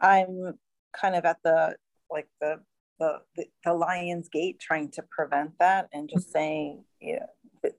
I'm 0.00 0.58
kind 0.92 1.14
of 1.14 1.24
at 1.24 1.38
the 1.42 1.76
like 2.10 2.28
the 2.40 2.60
the, 3.00 3.20
the, 3.36 3.46
the 3.64 3.74
lion's 3.74 4.28
gate 4.28 4.60
trying 4.60 4.90
to 4.92 5.02
prevent 5.10 5.58
that 5.58 5.88
and 5.92 6.08
just 6.08 6.28
mm-hmm. 6.28 6.38
saying 6.38 6.84
you 7.00 7.18
know 7.20 7.70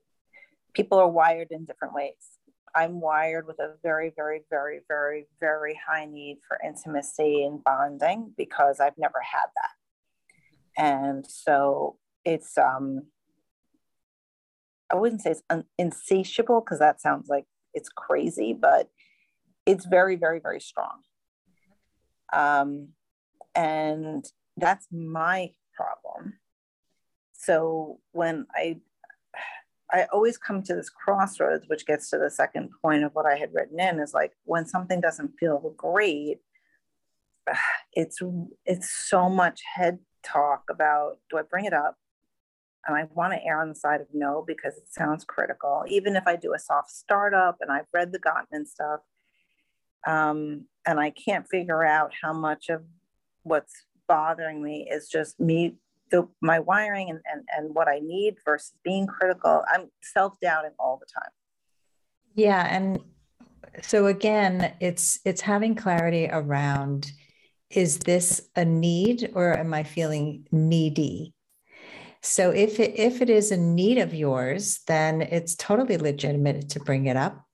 people 0.74 1.00
are 1.00 1.08
wired 1.08 1.48
in 1.52 1.64
different 1.64 1.94
ways 1.94 2.35
i'm 2.76 3.00
wired 3.02 3.48
with 3.48 3.60
a 3.60 3.74
very 3.84 4.12
very 4.16 4.42
very 4.50 4.82
very 4.88 5.28
very 5.40 5.80
high 5.88 6.06
need 6.06 6.38
for 6.48 6.60
intimacy 6.66 7.44
and 7.44 7.64
bonding 7.64 8.34
because 8.38 8.80
i've 8.80 8.98
never 8.98 9.22
had 9.22 9.48
that 9.56 10.84
and 10.84 11.26
so 11.28 11.98
it's 12.26 12.58
um 12.58 13.02
I 14.92 14.96
wouldn't 14.96 15.22
say 15.22 15.32
it's 15.32 15.44
un- 15.50 15.66
insatiable 15.78 16.62
because 16.62 16.80
that 16.80 17.02
sounds 17.02 17.28
like 17.28 17.46
it's 17.74 17.90
crazy, 17.90 18.54
but 18.54 18.90
it's 19.66 19.86
very, 19.86 20.16
very, 20.16 20.40
very 20.40 20.60
strong. 20.60 21.02
Um, 22.32 22.90
and 23.56 24.26
that's 24.58 24.88
my 24.92 25.52
problem. 25.76 26.36
So 27.34 28.00
when 28.12 28.46
I 28.54 28.78
I 29.96 30.08
always 30.12 30.38
come 30.38 30.62
to 30.64 30.76
this 30.76 30.90
crossroads, 30.90 31.70
which 31.70 31.86
gets 31.86 32.10
to 32.10 32.18
the 32.18 32.30
second 32.30 32.70
point 32.82 33.06
of 33.06 33.16
what 33.16 33.26
I 33.26 33.36
had 33.38 33.54
written 33.54 33.80
in 33.80 34.00
is 34.00 34.14
like 34.14 34.34
when 34.44 34.66
something 34.66 35.00
doesn't 35.00 35.40
feel 35.40 35.74
great, 35.78 36.40
it's 37.94 38.20
it's 38.66 38.90
so 38.90 39.30
much 39.30 39.62
head 39.76 40.00
talk 40.22 40.64
about 40.70 41.20
do 41.30 41.38
I 41.38 41.44
bring 41.44 41.64
it 41.64 41.74
up? 41.74 41.96
And 42.86 42.98
I 42.98 43.06
want 43.14 43.34
to 43.34 43.44
err 43.44 43.62
on 43.62 43.70
the 43.70 43.76
side 43.76 44.02
of 44.02 44.08
no 44.14 44.44
because 44.46 44.76
it 44.76 44.92
sounds 44.92 45.24
critical. 45.24 45.86
Even 45.88 46.18
if 46.18 46.28
I 46.28 46.36
do 46.36 46.54
a 46.54 46.60
soft 46.60 46.92
startup 46.92 47.58
and 47.62 47.72
I've 47.72 47.88
read 47.94 48.12
the 48.12 48.20
Gottman 48.20 48.68
stuff, 48.68 49.00
um, 50.06 50.66
and 50.86 51.00
I 51.00 51.12
can't 51.12 51.48
figure 51.48 51.86
out 51.86 52.12
how 52.22 52.34
much 52.34 52.68
of 52.68 52.84
what's 53.44 53.86
bothering 54.10 54.62
me 54.62 54.90
is 54.92 55.08
just 55.08 55.40
me 55.40 55.78
the, 56.12 56.28
my 56.42 56.60
wiring 56.60 57.10
and, 57.10 57.20
and, 57.32 57.44
and 57.56 57.76
what 57.76 57.88
I 57.88 58.00
need 58.00 58.36
versus 58.46 58.74
being 58.84 59.08
critical. 59.08 59.64
I'm 59.72 59.90
self 60.02 60.40
doubting 60.42 60.72
all 60.80 60.98
the 61.00 61.06
time. 61.06 61.32
Yeah. 62.36 62.68
And 62.70 63.02
so 63.82 64.08
again, 64.08 64.74
it's 64.80 65.20
it's 65.26 65.42
having 65.42 65.76
clarity 65.76 66.30
around 66.32 67.12
is 67.70 68.00
this 68.00 68.42
a 68.56 68.64
need 68.64 69.32
or 69.34 69.58
am 69.58 69.74
I 69.74 69.84
feeling 69.84 70.48
needy? 70.52 71.34
So 72.22 72.52
if 72.52 72.80
it, 72.80 72.98
if 72.98 73.22
it 73.22 73.30
is 73.30 73.52
a 73.52 73.58
need 73.58 73.98
of 73.98 74.14
yours, 74.14 74.80
then 74.88 75.22
it's 75.22 75.56
totally 75.56 75.98
legitimate 75.98 76.70
to 76.70 76.80
bring 76.80 77.06
it 77.06 77.18
up. 77.18 77.46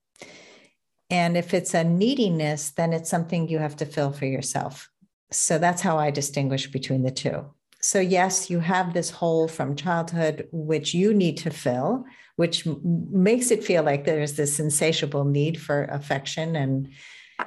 And 1.09 1.35
if 1.35 1.53
it's 1.53 1.73
a 1.73 1.83
neediness, 1.83 2.71
then 2.71 2.93
it's 2.93 3.09
something 3.09 3.49
you 3.49 3.59
have 3.59 3.75
to 3.77 3.85
fill 3.85 4.13
for 4.13 4.25
yourself. 4.25 4.89
So 5.29 5.57
that's 5.57 5.81
how 5.81 5.97
I 5.97 6.11
distinguish 6.11 6.71
between 6.71 7.03
the 7.03 7.11
two. 7.11 7.53
So, 7.81 7.99
yes, 7.99 8.49
you 8.49 8.59
have 8.59 8.93
this 8.93 9.09
hole 9.09 9.47
from 9.47 9.75
childhood, 9.75 10.47
which 10.51 10.93
you 10.93 11.13
need 11.13 11.37
to 11.37 11.49
fill, 11.49 12.05
which 12.35 12.67
makes 12.83 13.51
it 13.51 13.63
feel 13.63 13.83
like 13.83 14.05
there's 14.05 14.33
this 14.33 14.59
insatiable 14.59 15.25
need 15.25 15.59
for 15.59 15.85
affection 15.85 16.55
and 16.55 16.89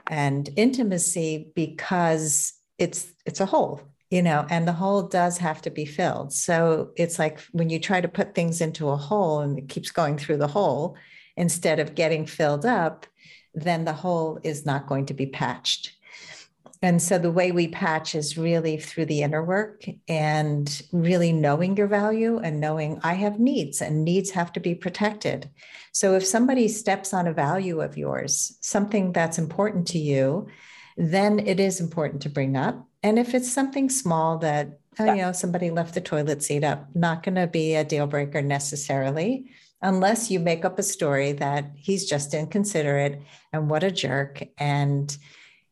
and 0.08 0.50
intimacy 0.56 1.52
because 1.54 2.52
it's 2.78 3.12
it's 3.24 3.40
a 3.40 3.46
hole 3.46 3.80
you 4.10 4.20
know 4.20 4.44
and 4.50 4.66
the 4.66 4.72
hole 4.72 5.02
does 5.02 5.38
have 5.38 5.62
to 5.62 5.70
be 5.70 5.84
filled. 5.84 6.32
So 6.32 6.90
it's 6.96 7.18
like 7.18 7.40
when 7.52 7.70
you 7.70 7.78
try 7.78 8.00
to 8.00 8.08
put 8.08 8.34
things 8.34 8.60
into 8.60 8.88
a 8.88 8.96
hole 8.96 9.40
and 9.40 9.58
it 9.58 9.68
keeps 9.68 9.90
going 9.90 10.18
through 10.18 10.38
the 10.38 10.48
hole 10.48 10.96
instead 11.36 11.78
of 11.78 11.94
getting 11.94 12.26
filled 12.26 12.66
up 12.66 13.06
then 13.54 13.84
the 13.84 13.92
hole 13.92 14.40
is 14.42 14.66
not 14.66 14.86
going 14.86 15.06
to 15.06 15.14
be 15.14 15.26
patched 15.26 15.92
and 16.84 17.00
so 17.00 17.16
the 17.16 17.30
way 17.30 17.50
we 17.50 17.68
patch 17.68 18.14
is 18.14 18.36
really 18.36 18.76
through 18.76 19.06
the 19.06 19.22
inner 19.22 19.42
work 19.42 19.86
and 20.06 20.82
really 20.92 21.32
knowing 21.32 21.78
your 21.78 21.86
value 21.86 22.36
and 22.36 22.60
knowing 22.60 23.00
I 23.02 23.14
have 23.14 23.40
needs 23.40 23.80
and 23.80 24.04
needs 24.04 24.32
have 24.32 24.52
to 24.52 24.60
be 24.60 24.74
protected. 24.74 25.48
So 25.94 26.14
if 26.14 26.26
somebody 26.26 26.68
steps 26.68 27.14
on 27.14 27.26
a 27.26 27.32
value 27.32 27.80
of 27.80 27.96
yours, 27.96 28.58
something 28.60 29.12
that's 29.12 29.38
important 29.38 29.86
to 29.88 29.98
you, 29.98 30.48
then 30.98 31.38
it 31.38 31.58
is 31.58 31.80
important 31.80 32.20
to 32.20 32.28
bring 32.28 32.54
up. 32.54 32.86
And 33.02 33.18
if 33.18 33.32
it's 33.32 33.50
something 33.50 33.88
small 33.88 34.36
that, 34.40 34.78
oh, 34.98 35.06
you 35.06 35.22
know, 35.22 35.32
somebody 35.32 35.70
left 35.70 35.94
the 35.94 36.02
toilet 36.02 36.42
seat 36.42 36.64
up, 36.64 36.94
not 36.94 37.22
going 37.22 37.36
to 37.36 37.46
be 37.46 37.76
a 37.76 37.84
deal 37.84 38.06
breaker 38.06 38.42
necessarily, 38.42 39.50
unless 39.80 40.30
you 40.30 40.38
make 40.38 40.66
up 40.66 40.78
a 40.78 40.82
story 40.82 41.32
that 41.32 41.72
he's 41.76 42.06
just 42.06 42.34
inconsiderate 42.34 43.22
and 43.54 43.70
what 43.70 43.82
a 43.82 43.90
jerk. 43.90 44.42
And 44.58 45.16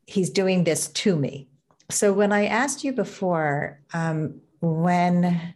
he's 0.05 0.29
doing 0.29 0.63
this 0.63 0.87
to 0.89 1.15
me. 1.15 1.47
So 1.89 2.13
when 2.13 2.31
I 2.31 2.45
asked 2.45 2.83
you 2.83 2.93
before, 2.93 3.79
um, 3.93 4.41
when 4.61 5.53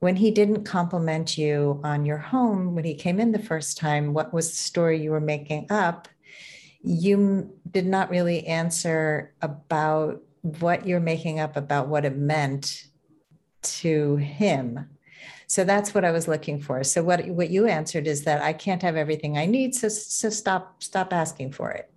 when 0.00 0.14
he 0.14 0.30
didn't 0.30 0.64
compliment 0.64 1.36
you 1.36 1.80
on 1.82 2.04
your 2.04 2.18
home 2.18 2.76
when 2.76 2.84
he 2.84 2.94
came 2.94 3.18
in 3.18 3.32
the 3.32 3.38
first 3.38 3.76
time, 3.76 4.14
what 4.14 4.32
was 4.32 4.48
the 4.50 4.56
story 4.56 5.02
you 5.02 5.10
were 5.10 5.20
making 5.20 5.66
up? 5.70 6.06
You 6.82 7.52
did 7.68 7.84
not 7.84 8.08
really 8.08 8.46
answer 8.46 9.34
about 9.42 10.22
what 10.60 10.86
you're 10.86 11.00
making 11.00 11.40
up 11.40 11.56
about 11.56 11.88
what 11.88 12.04
it 12.04 12.16
meant 12.16 12.84
to 13.62 14.16
him. 14.16 14.88
So 15.48 15.64
that's 15.64 15.94
what 15.94 16.04
I 16.04 16.12
was 16.12 16.28
looking 16.28 16.60
for. 16.60 16.84
So 16.84 17.02
what 17.02 17.26
what 17.28 17.50
you 17.50 17.66
answered 17.66 18.06
is 18.06 18.22
that 18.24 18.42
I 18.42 18.52
can't 18.52 18.82
have 18.82 18.96
everything 18.96 19.36
I 19.36 19.46
need, 19.46 19.74
so 19.74 19.88
so 19.88 20.30
stop 20.30 20.82
stop 20.82 21.12
asking 21.12 21.52
for 21.52 21.70
it. 21.72 21.90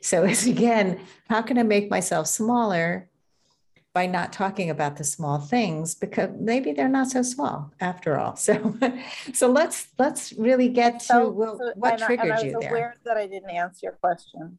So 0.00 0.24
it's 0.24 0.46
again, 0.56 1.00
how 1.28 1.42
can 1.42 1.58
I 1.58 1.62
make 1.62 1.90
myself 1.90 2.26
smaller 2.26 3.08
by 3.94 4.06
not 4.06 4.32
talking 4.32 4.70
about 4.70 4.96
the 4.96 5.04
small 5.04 5.38
things 5.38 5.94
because 5.94 6.28
maybe 6.38 6.72
they're 6.72 6.88
not 6.88 7.08
so 7.08 7.22
small 7.22 7.72
after 7.80 8.18
all. 8.18 8.36
So, 8.44 8.76
so 9.32 9.48
let's 9.48 9.88
let's 9.98 10.32
really 10.32 10.68
get 10.68 11.00
to 11.00 11.06
so, 11.06 11.30
well, 11.30 11.56
so, 11.58 11.72
what 11.76 11.98
triggered 11.98 12.32
I, 12.32 12.42
you 12.42 12.58
there. 12.60 12.70
Aware 12.70 12.94
that 13.04 13.16
I 13.16 13.26
didn't 13.26 13.50
answer 13.50 13.80
your 13.84 13.92
question. 13.92 14.58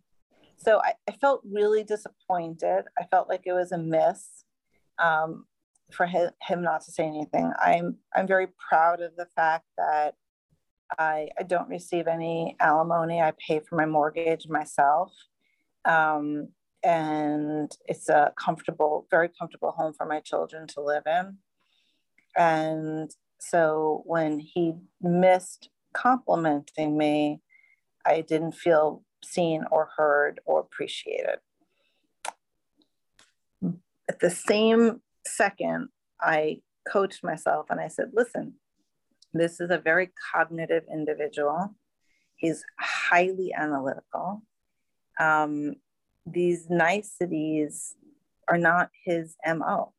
So 0.58 0.82
I, 0.82 0.94
I, 1.08 1.12
felt 1.12 1.42
really 1.44 1.84
disappointed. 1.84 2.86
I 2.98 3.04
felt 3.12 3.28
like 3.28 3.42
it 3.46 3.52
was 3.52 3.74
a 3.74 3.78
miss 3.78 4.46
um, 4.98 5.46
for 5.92 6.06
him, 6.06 6.32
him 6.42 6.64
not 6.64 6.82
to 6.86 6.92
say 6.92 7.06
anything. 7.06 7.52
I'm 7.62 7.98
I'm 8.16 8.26
very 8.26 8.48
proud 8.70 9.02
of 9.02 9.16
the 9.18 9.28
fact 9.36 9.66
that 9.78 10.16
I, 10.98 11.30
I 11.40 11.44
don't 11.44 11.70
receive 11.70 12.08
any 12.08 12.56
alimony. 12.60 13.22
I 13.22 13.34
pay 13.46 13.60
for 13.60 13.76
my 13.76 13.86
mortgage 13.86 14.48
myself. 14.48 15.12
Um, 15.86 16.50
and 16.84 17.72
it's 17.88 18.10
a 18.10 18.32
comfortable, 18.38 19.08
very 19.10 19.30
comfortable 19.30 19.72
home 19.72 19.94
for 19.94 20.06
my 20.06 20.20
children 20.20 20.68
to 20.68 20.82
live 20.82 21.04
in. 21.08 21.38
And 22.38 23.10
so 23.40 24.04
when 24.06 24.40
he 24.40 24.74
missed 25.02 25.70
complimenting 25.94 26.98
me, 26.98 27.42
I 28.06 28.22
didn't 28.22 28.54
feel 28.54 29.04
seen 29.24 29.66
or 29.72 29.90
heard 29.98 30.40
or 30.46 30.60
appreciated. 30.60 31.40
At 34.08 34.20
the 34.20 34.30
same 34.30 35.02
second, 35.26 35.90
I 36.22 36.62
coached 36.88 37.24
myself 37.24 37.68
and 37.72 37.80
I 37.80 37.88
said, 37.88 38.12
listen, 38.14 38.56
this 39.40 39.60
is 39.60 39.70
a 39.70 39.78
very 39.78 40.12
cognitive 40.34 40.84
individual. 40.92 41.76
He's 42.36 42.64
highly 42.80 43.54
analytical. 43.54 44.42
Um, 45.20 45.76
these 46.26 46.70
niceties 46.70 47.96
are 48.48 48.58
not 48.58 48.90
his 49.04 49.36
MO. 49.46 49.94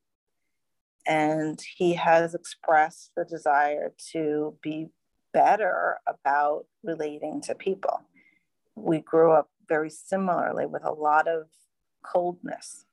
And 1.06 1.60
he 1.76 1.94
has 1.94 2.34
expressed 2.34 3.12
the 3.16 3.24
desire 3.24 3.92
to 4.12 4.56
be 4.62 4.88
better 5.32 5.98
about 6.06 6.66
relating 6.82 7.40
to 7.42 7.54
people. 7.54 8.00
We 8.74 9.00
grew 9.00 9.32
up 9.32 9.50
very 9.68 9.90
similarly 9.90 10.66
with 10.66 10.84
a 10.84 10.92
lot 10.92 11.28
of 11.28 11.46
coldness 12.02 12.86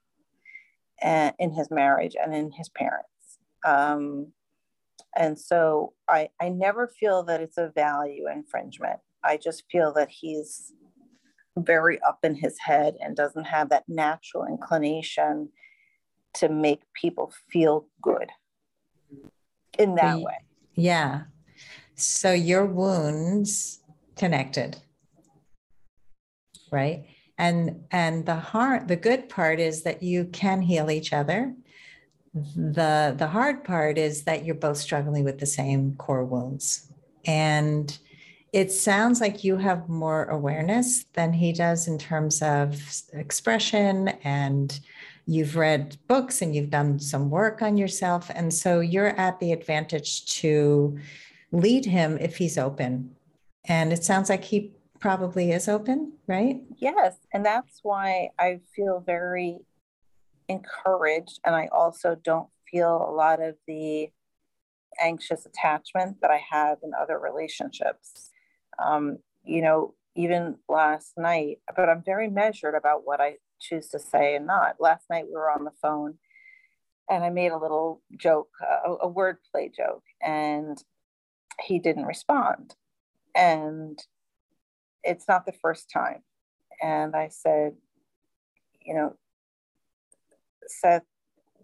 eh, 1.02 1.32
in 1.40 1.54
his 1.54 1.72
marriage 1.72 2.16
and 2.22 2.36
in 2.36 2.52
his 2.52 2.70
parents. 2.70 3.08
Um, 3.66 4.34
and 5.16 5.40
so 5.40 5.94
I, 6.08 6.30
I 6.42 6.50
never 6.50 6.88
feel 6.88 7.24
that 7.24 7.42
it's 7.42 7.58
a 7.58 7.72
value 7.74 8.26
infringement. 8.32 9.00
I 9.24 9.38
just 9.38 9.64
feel 9.72 9.94
that 9.94 10.10
he's 10.10 10.74
very 11.58 12.00
up 12.02 12.20
in 12.24 12.36
his 12.36 12.58
head 12.60 12.96
and 13.00 13.16
doesn't 13.16 13.46
have 13.46 13.70
that 13.70 13.84
natural 13.88 14.46
inclination 14.46 15.50
to 16.36 16.50
make 16.50 16.82
people 17.00 17.32
feel 17.52 17.88
good 18.02 18.30
in 19.78 19.96
that 19.96 20.20
way. 20.20 20.38
Yeah. 20.74 21.24
So 21.96 22.32
your 22.32 22.66
wounds 22.66 23.82
connected. 24.16 24.78
Right? 26.72 27.06
And 27.38 27.84
and 27.92 28.26
the 28.26 28.36
heart 28.36 28.88
the 28.88 28.96
good 28.96 29.30
part 29.30 29.60
is 29.60 29.84
that 29.84 30.02
you 30.02 30.26
can 30.26 30.62
heal 30.62 30.90
each 30.90 31.14
other 31.14 31.54
the 32.34 33.14
the 33.18 33.28
hard 33.28 33.64
part 33.64 33.98
is 33.98 34.24
that 34.24 34.46
you're 34.46 34.56
both 34.56 34.78
struggling 34.78 35.24
with 35.24 35.40
the 35.40 35.46
same 35.46 35.96
core 35.96 36.26
wounds. 36.26 36.92
And 37.26 37.98
it 38.52 38.72
sounds 38.72 39.22
like 39.22 39.44
you 39.44 39.58
have 39.58 39.90
more 39.90 40.26
awareness 40.26 41.06
than 41.14 41.34
he 41.34 41.54
does 41.54 41.88
in 41.88 41.98
terms 41.98 42.42
of 42.42 42.80
expression 43.14 44.10
and 44.24 44.80
you've 45.26 45.56
read 45.56 45.98
books 46.08 46.42
and 46.42 46.56
you've 46.56 46.70
done 46.70 47.00
some 47.00 47.30
work 47.30 47.62
on 47.62 47.78
yourself. 47.78 48.30
And 48.34 48.54
so 48.54 48.80
you're 48.80 49.18
at 49.20 49.40
the 49.40 49.52
advantage 49.52 50.26
to 50.42 51.00
lead 51.52 51.86
him 51.86 52.18
if 52.20 52.38
he's 52.38 52.58
open. 52.58 53.16
And 53.66 53.94
it 53.94 54.04
sounds 54.04 54.30
like 54.30 54.44
he 54.44 54.72
probably 55.00 55.52
is 55.52 55.68
open 55.68 56.14
right? 56.28 56.62
Yes 56.78 57.16
and 57.34 57.46
that's 57.46 57.80
why 57.84 58.30
i 58.40 58.60
feel 58.76 59.04
very 59.06 59.60
encouraged 60.48 61.40
and 61.46 61.56
I 61.56 61.68
also 61.72 62.16
don't 62.16 62.50
feel 62.70 62.96
a 62.96 63.12
lot 63.14 63.42
of 63.42 63.56
the 63.68 64.10
anxious 65.02 65.46
attachment 65.46 66.22
that 66.22 66.32
I 66.32 66.42
have 66.52 66.80
in 66.84 66.92
other 67.00 67.20
relationships. 67.20 68.32
Um, 68.80 69.18
you 69.44 69.62
know, 69.62 69.96
even 70.16 70.58
last 70.70 71.14
night, 71.18 71.60
but 71.76 71.90
I'm 71.90 72.04
very 72.04 72.30
measured 72.30 72.76
about 72.76 73.06
what 73.06 73.20
I 73.20 73.38
choose 73.60 73.88
to 73.90 74.00
say 74.00 74.36
and 74.36 74.46
not. 74.46 74.76
Last 74.80 75.06
night 75.10 75.26
we 75.28 75.34
were 75.34 75.52
on 75.52 75.64
the 75.64 75.72
phone 75.82 76.16
and 77.10 77.24
I 77.24 77.30
made 77.30 77.52
a 77.52 77.58
little 77.58 78.02
joke, 78.16 78.50
a, 78.62 78.92
a 78.92 79.12
wordplay 79.12 79.74
joke, 79.76 80.04
and 80.22 80.78
he 81.62 81.80
didn't 81.80 82.06
respond. 82.06 82.76
And 83.36 84.00
it's 85.04 85.28
not 85.28 85.46
the 85.46 85.54
first 85.54 85.90
time. 85.90 86.24
And 86.82 87.16
I 87.16 87.30
said, 87.30 87.74
you 88.82 88.94
know, 88.94 89.16
Seth, 90.68 91.04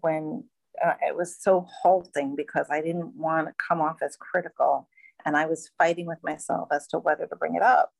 when 0.00 0.44
uh, 0.84 0.94
it 1.06 1.16
was 1.16 1.36
so 1.40 1.66
halting 1.82 2.36
because 2.36 2.66
I 2.70 2.80
didn't 2.80 3.14
want 3.16 3.48
to 3.48 3.54
come 3.68 3.80
off 3.80 3.98
as 4.02 4.16
critical 4.16 4.88
and 5.24 5.36
I 5.36 5.46
was 5.46 5.70
fighting 5.78 6.06
with 6.06 6.18
myself 6.22 6.68
as 6.72 6.86
to 6.88 6.98
whether 6.98 7.26
to 7.26 7.36
bring 7.36 7.54
it 7.54 7.62
up. 7.62 7.92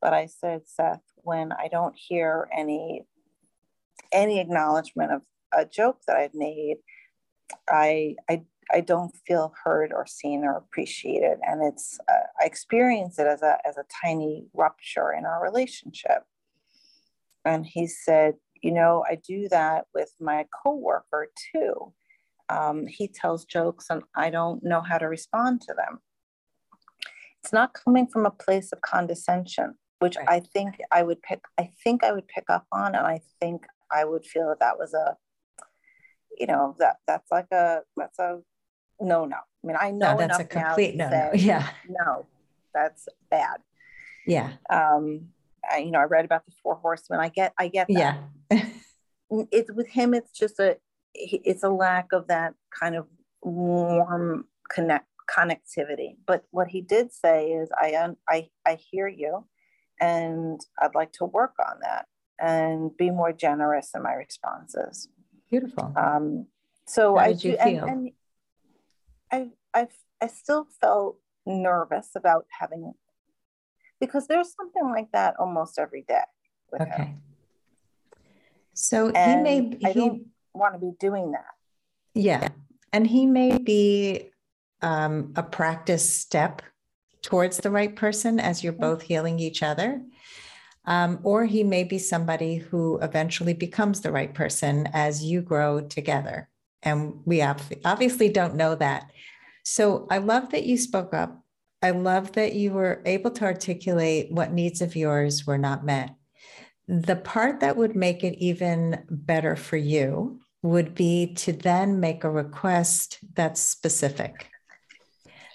But 0.00 0.12
I 0.12 0.26
said, 0.26 0.62
Seth, 0.66 1.02
when 1.16 1.52
I 1.52 1.68
don't 1.68 1.96
hear 1.96 2.48
any 2.56 3.06
any 4.12 4.40
acknowledgement 4.40 5.12
of 5.12 5.22
a 5.56 5.64
joke 5.64 5.98
that 6.06 6.16
I've 6.16 6.34
made, 6.34 6.76
I 7.68 8.16
I 8.28 8.44
I 8.72 8.80
don't 8.80 9.14
feel 9.26 9.54
heard 9.64 9.92
or 9.94 10.06
seen 10.06 10.44
or 10.44 10.56
appreciated, 10.56 11.38
and 11.42 11.62
it's 11.62 11.98
uh, 12.08 12.26
I 12.40 12.44
experience 12.44 13.18
it 13.18 13.26
as 13.26 13.42
a 13.42 13.58
as 13.66 13.76
a 13.76 13.84
tiny 14.04 14.46
rupture 14.54 15.12
in 15.12 15.24
our 15.24 15.42
relationship. 15.42 16.24
And 17.44 17.64
he 17.64 17.86
said, 17.86 18.34
you 18.62 18.72
know, 18.72 19.04
I 19.08 19.16
do 19.16 19.48
that 19.50 19.86
with 19.94 20.10
my 20.20 20.46
coworker 20.62 21.28
too. 21.52 21.92
Um, 22.48 22.86
he 22.86 23.08
tells 23.08 23.44
jokes, 23.44 23.86
and 23.90 24.02
I 24.14 24.30
don't 24.30 24.62
know 24.62 24.80
how 24.80 24.98
to 24.98 25.06
respond 25.06 25.62
to 25.62 25.74
them. 25.74 26.00
It's 27.42 27.52
not 27.52 27.74
coming 27.74 28.06
from 28.06 28.26
a 28.26 28.30
place 28.30 28.72
of 28.72 28.80
condescension, 28.80 29.74
which 29.98 30.16
right. 30.16 30.28
I 30.28 30.40
think 30.40 30.80
I 30.92 31.02
would 31.02 31.22
pick. 31.22 31.40
I 31.58 31.70
think 31.82 32.04
I 32.04 32.12
would 32.12 32.28
pick 32.28 32.44
up 32.48 32.66
on, 32.72 32.94
and 32.94 33.06
I 33.06 33.20
think 33.40 33.66
I 33.90 34.04
would 34.04 34.24
feel 34.24 34.48
that 34.48 34.60
that 34.60 34.78
was 34.78 34.94
a, 34.94 35.16
you 36.38 36.46
know, 36.46 36.76
that 36.78 36.96
that's 37.06 37.30
like 37.30 37.50
a 37.52 37.80
that's 37.96 38.18
a 38.18 38.40
no 39.00 39.24
no. 39.24 39.36
I 39.36 39.66
mean, 39.66 39.76
I 39.78 39.90
know 39.90 40.12
no, 40.12 40.18
that's 40.18 40.38
a 40.38 40.44
complete 40.44 40.96
no 40.96 41.08
no. 41.08 41.30
Yeah, 41.34 41.68
no, 41.88 42.26
that's 42.72 43.08
bad. 43.30 43.58
Yeah. 44.26 44.52
Um, 44.68 45.28
I, 45.70 45.78
you 45.78 45.90
know, 45.90 46.00
I 46.00 46.04
read 46.04 46.24
about 46.24 46.46
the 46.46 46.52
four 46.62 46.76
horsemen. 46.76 47.20
I 47.20 47.28
get, 47.28 47.52
I 47.58 47.68
get 47.68 47.88
that. 47.88 48.20
Yeah. 48.50 48.64
it's 49.50 49.72
with 49.72 49.88
him. 49.88 50.14
It's 50.14 50.30
just 50.32 50.58
a, 50.58 50.78
it's 51.14 51.62
a 51.62 51.70
lack 51.70 52.12
of 52.12 52.28
that 52.28 52.54
kind 52.70 52.94
of 52.94 53.06
warm 53.42 54.46
connect 54.70 55.06
connectivity. 55.28 56.16
But 56.26 56.44
what 56.50 56.68
he 56.68 56.80
did 56.80 57.12
say 57.12 57.48
is, 57.50 57.68
I, 57.76 58.14
I, 58.28 58.48
I 58.66 58.74
hear 58.76 59.08
you, 59.08 59.46
and 60.00 60.60
I'd 60.80 60.94
like 60.94 61.12
to 61.14 61.24
work 61.24 61.54
on 61.58 61.80
that 61.82 62.06
and 62.38 62.96
be 62.96 63.10
more 63.10 63.32
generous 63.32 63.90
in 63.94 64.02
my 64.02 64.14
responses. 64.14 65.08
Beautiful. 65.50 65.92
Um, 65.96 66.46
so 66.86 67.16
I 67.16 67.34
feel? 67.34 67.56
And, 67.58 67.88
and 69.32 69.50
I, 69.74 69.80
I, 69.80 69.88
I 70.20 70.26
still 70.28 70.66
felt 70.80 71.18
nervous 71.46 72.10
about 72.14 72.46
having, 72.58 72.92
because 74.00 74.26
there's 74.26 74.54
something 74.54 74.90
like 74.90 75.10
that 75.12 75.34
almost 75.38 75.78
every 75.78 76.04
day. 76.06 76.20
okay. 76.80 77.02
Him. 77.02 77.22
So 78.74 79.10
and 79.10 79.46
he 79.46 79.58
may. 79.58 79.78
I 79.84 79.92
don't 79.92 80.26
want 80.54 80.74
to 80.74 80.80
be 80.80 80.92
doing 81.00 81.32
that. 81.32 81.46
Yeah, 82.14 82.48
and 82.92 83.06
he 83.06 83.26
may 83.26 83.58
be 83.58 84.30
um, 84.82 85.32
a 85.36 85.42
practice 85.42 86.08
step 86.14 86.62
towards 87.22 87.58
the 87.58 87.70
right 87.70 87.96
person 87.96 88.38
as 88.38 88.62
you're 88.62 88.72
both 88.72 89.02
healing 89.02 89.38
each 89.38 89.62
other. 89.62 90.02
Um, 90.84 91.18
or 91.24 91.44
he 91.44 91.64
may 91.64 91.82
be 91.82 91.98
somebody 91.98 92.56
who 92.56 92.98
eventually 93.02 93.54
becomes 93.54 94.00
the 94.00 94.12
right 94.12 94.32
person 94.32 94.88
as 94.92 95.24
you 95.24 95.42
grow 95.42 95.80
together. 95.80 96.48
And 96.82 97.20
we 97.24 97.42
obviously 97.42 98.28
don't 98.28 98.54
know 98.54 98.76
that. 98.76 99.10
So 99.64 100.06
I 100.10 100.18
love 100.18 100.50
that 100.50 100.64
you 100.64 100.78
spoke 100.78 101.12
up. 101.12 101.42
I 101.82 101.90
love 101.90 102.32
that 102.32 102.54
you 102.54 102.72
were 102.72 103.02
able 103.04 103.30
to 103.32 103.44
articulate 103.44 104.30
what 104.30 104.52
needs 104.52 104.80
of 104.80 104.96
yours 104.96 105.46
were 105.46 105.58
not 105.58 105.84
met. 105.84 106.14
The 106.88 107.16
part 107.16 107.60
that 107.60 107.76
would 107.76 107.96
make 107.96 108.24
it 108.24 108.38
even 108.38 109.04
better 109.10 109.56
for 109.56 109.76
you 109.76 110.40
would 110.62 110.94
be 110.94 111.34
to 111.34 111.52
then 111.52 112.00
make 112.00 112.24
a 112.24 112.30
request 112.30 113.18
that's 113.34 113.60
specific. 113.60 114.48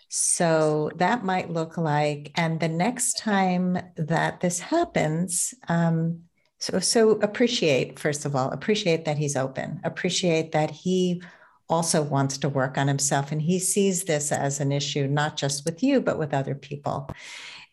So 0.09 0.91
that 0.97 1.23
might 1.23 1.51
look 1.51 1.77
like, 1.77 2.31
and 2.35 2.59
the 2.59 2.67
next 2.67 3.17
time 3.17 3.77
that 3.95 4.41
this 4.41 4.59
happens, 4.59 5.53
um, 5.69 6.23
so 6.59 6.79
so 6.79 7.11
appreciate 7.21 7.97
first 7.97 8.25
of 8.25 8.35
all, 8.35 8.51
appreciate 8.51 9.05
that 9.05 9.17
he's 9.17 9.37
open, 9.37 9.79
appreciate 9.83 10.51
that 10.51 10.69
he 10.69 11.21
also 11.71 12.01
wants 12.01 12.37
to 12.39 12.49
work 12.49 12.77
on 12.77 12.87
himself, 12.87 13.31
and 13.31 13.41
he 13.41 13.57
sees 13.57 14.03
this 14.03 14.31
as 14.31 14.59
an 14.59 14.71
issue 14.71 15.07
not 15.07 15.37
just 15.37 15.65
with 15.65 15.81
you 15.81 16.01
but 16.01 16.19
with 16.19 16.33
other 16.33 16.55
people. 16.55 17.09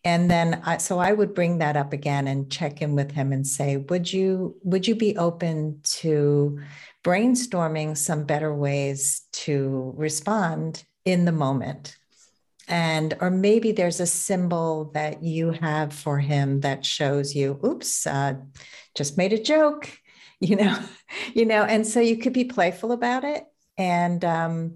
And 0.05 0.31
then, 0.31 0.63
I, 0.65 0.77
so 0.79 1.01
I 1.01 1.13
would 1.13 1.35
bring 1.35 1.59
that 1.59 1.77
up 1.77 1.93
again 1.93 2.29
and 2.29 2.51
check 2.51 2.81
in 2.81 2.95
with 2.95 3.11
him 3.11 3.33
and 3.33 3.47
say, 3.47 3.77
would 3.77 4.11
you 4.11 4.57
would 4.63 4.87
you 4.87 4.95
be 4.95 5.17
open 5.17 5.81
to 6.01 6.61
brainstorming 7.05 7.97
some 7.97 8.25
better 8.25 8.55
ways 8.55 9.23
to 9.33 9.93
respond 9.97 10.85
in 11.05 11.25
the 11.25 11.33
moment? 11.33 11.97
and 12.69 13.17
or 13.21 13.31
maybe 13.31 13.73
there's 13.73 13.99
a 13.99 14.07
symbol 14.07 14.91
that 14.93 15.23
you 15.23 15.51
have 15.53 15.93
for 15.93 16.19
him 16.19 16.61
that 16.61 16.85
shows 16.85 17.35
you 17.35 17.59
oops 17.65 18.07
uh, 18.07 18.35
just 18.95 19.17
made 19.17 19.33
a 19.33 19.43
joke 19.43 19.91
you 20.41 20.55
know 20.55 20.79
you 21.35 21.45
know 21.45 21.65
and 21.65 21.87
so 21.87 21.99
you 21.99 22.17
could 22.17 22.33
be 22.33 22.45
playful 22.45 22.93
about 22.93 23.25
it 23.25 23.45
and 23.79 24.25
um 24.25 24.75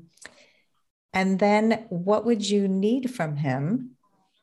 and 1.12 1.38
then 1.38 1.84
what 1.90 2.24
would 2.24 2.48
you 2.48 2.66
need 2.66 3.14
from 3.14 3.36
him 3.36 3.90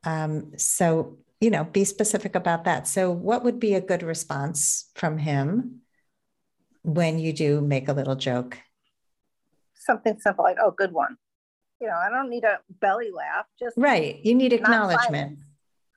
um 0.03 0.51
so 0.57 1.17
you 1.41 1.49
know 1.49 1.63
be 1.63 1.83
specific 1.83 2.35
about 2.35 2.65
that 2.65 2.87
so 2.87 3.11
what 3.11 3.43
would 3.43 3.59
be 3.59 3.73
a 3.73 3.81
good 3.81 4.03
response 4.03 4.91
from 4.95 5.17
him 5.17 5.81
when 6.83 7.17
you 7.17 7.33
do 7.33 7.61
make 7.61 7.87
a 7.87 7.93
little 7.93 8.15
joke 8.15 8.59
something 9.73 10.19
simple 10.19 10.43
like 10.43 10.57
oh 10.61 10.71
good 10.71 10.91
one 10.91 11.17
you 11.79 11.87
know, 11.87 11.95
I 11.95 12.09
don't 12.09 12.29
need 12.29 12.43
a 12.43 12.59
belly 12.81 13.09
laugh. 13.11 13.45
Just 13.57 13.77
right. 13.77 14.19
You 14.23 14.35
need 14.35 14.53
acknowledgement. 14.53 15.39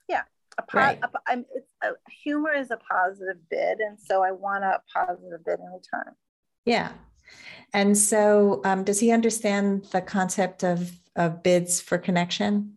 Yeah. 0.09 0.23
A 0.59 0.63
po- 0.63 0.79
right. 0.79 1.01
A, 1.29 1.39
a, 1.83 1.93
humor 2.23 2.53
is 2.53 2.71
a 2.71 2.77
positive 2.77 3.37
bid, 3.51 3.81
and 3.81 3.99
so 3.99 4.23
I 4.23 4.33
want 4.33 4.65
a 4.65 4.81
positive 4.95 5.45
bid 5.45 5.59
in 5.59 5.67
return. 5.67 6.15
Yeah. 6.65 6.93
And 7.73 7.97
so, 7.97 8.61
um, 8.65 8.85
does 8.85 9.01
he 9.01 9.11
understand 9.11 9.87
the 9.93 10.01
concept 10.01 10.63
of 10.63 10.93
of 11.17 11.43
bids 11.43 11.81
for 11.81 11.99
connection? 11.99 12.75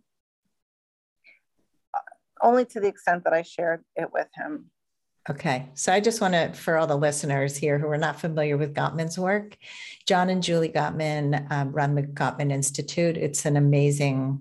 Uh, 1.94 2.00
only 2.42 2.66
to 2.66 2.80
the 2.80 2.88
extent 2.88 3.24
that 3.24 3.34
I 3.34 3.42
shared 3.42 3.84
it 3.96 4.12
with 4.14 4.28
him. 4.36 4.72
Okay. 5.28 5.70
So 5.74 5.92
I 5.92 6.00
just 6.00 6.22
want 6.22 6.36
to, 6.36 6.54
for 6.54 6.78
all 6.78 6.86
the 6.86 6.96
listeners 6.96 7.58
here 7.58 7.80
who 7.80 7.88
are 7.88 7.98
not 7.98 8.20
familiar 8.20 8.58
with 8.58 8.76
Gottman's 8.76 9.18
work, 9.18 9.58
John 10.06 10.30
and 10.30 10.44
Julie 10.44 10.70
Gottman 10.70 11.52
um, 11.52 11.72
run 11.72 11.96
the 11.96 12.04
Gottman 12.04 12.52
Institute. 12.52 13.18
It's 13.18 13.46
an 13.46 13.58
amazing 13.58 14.40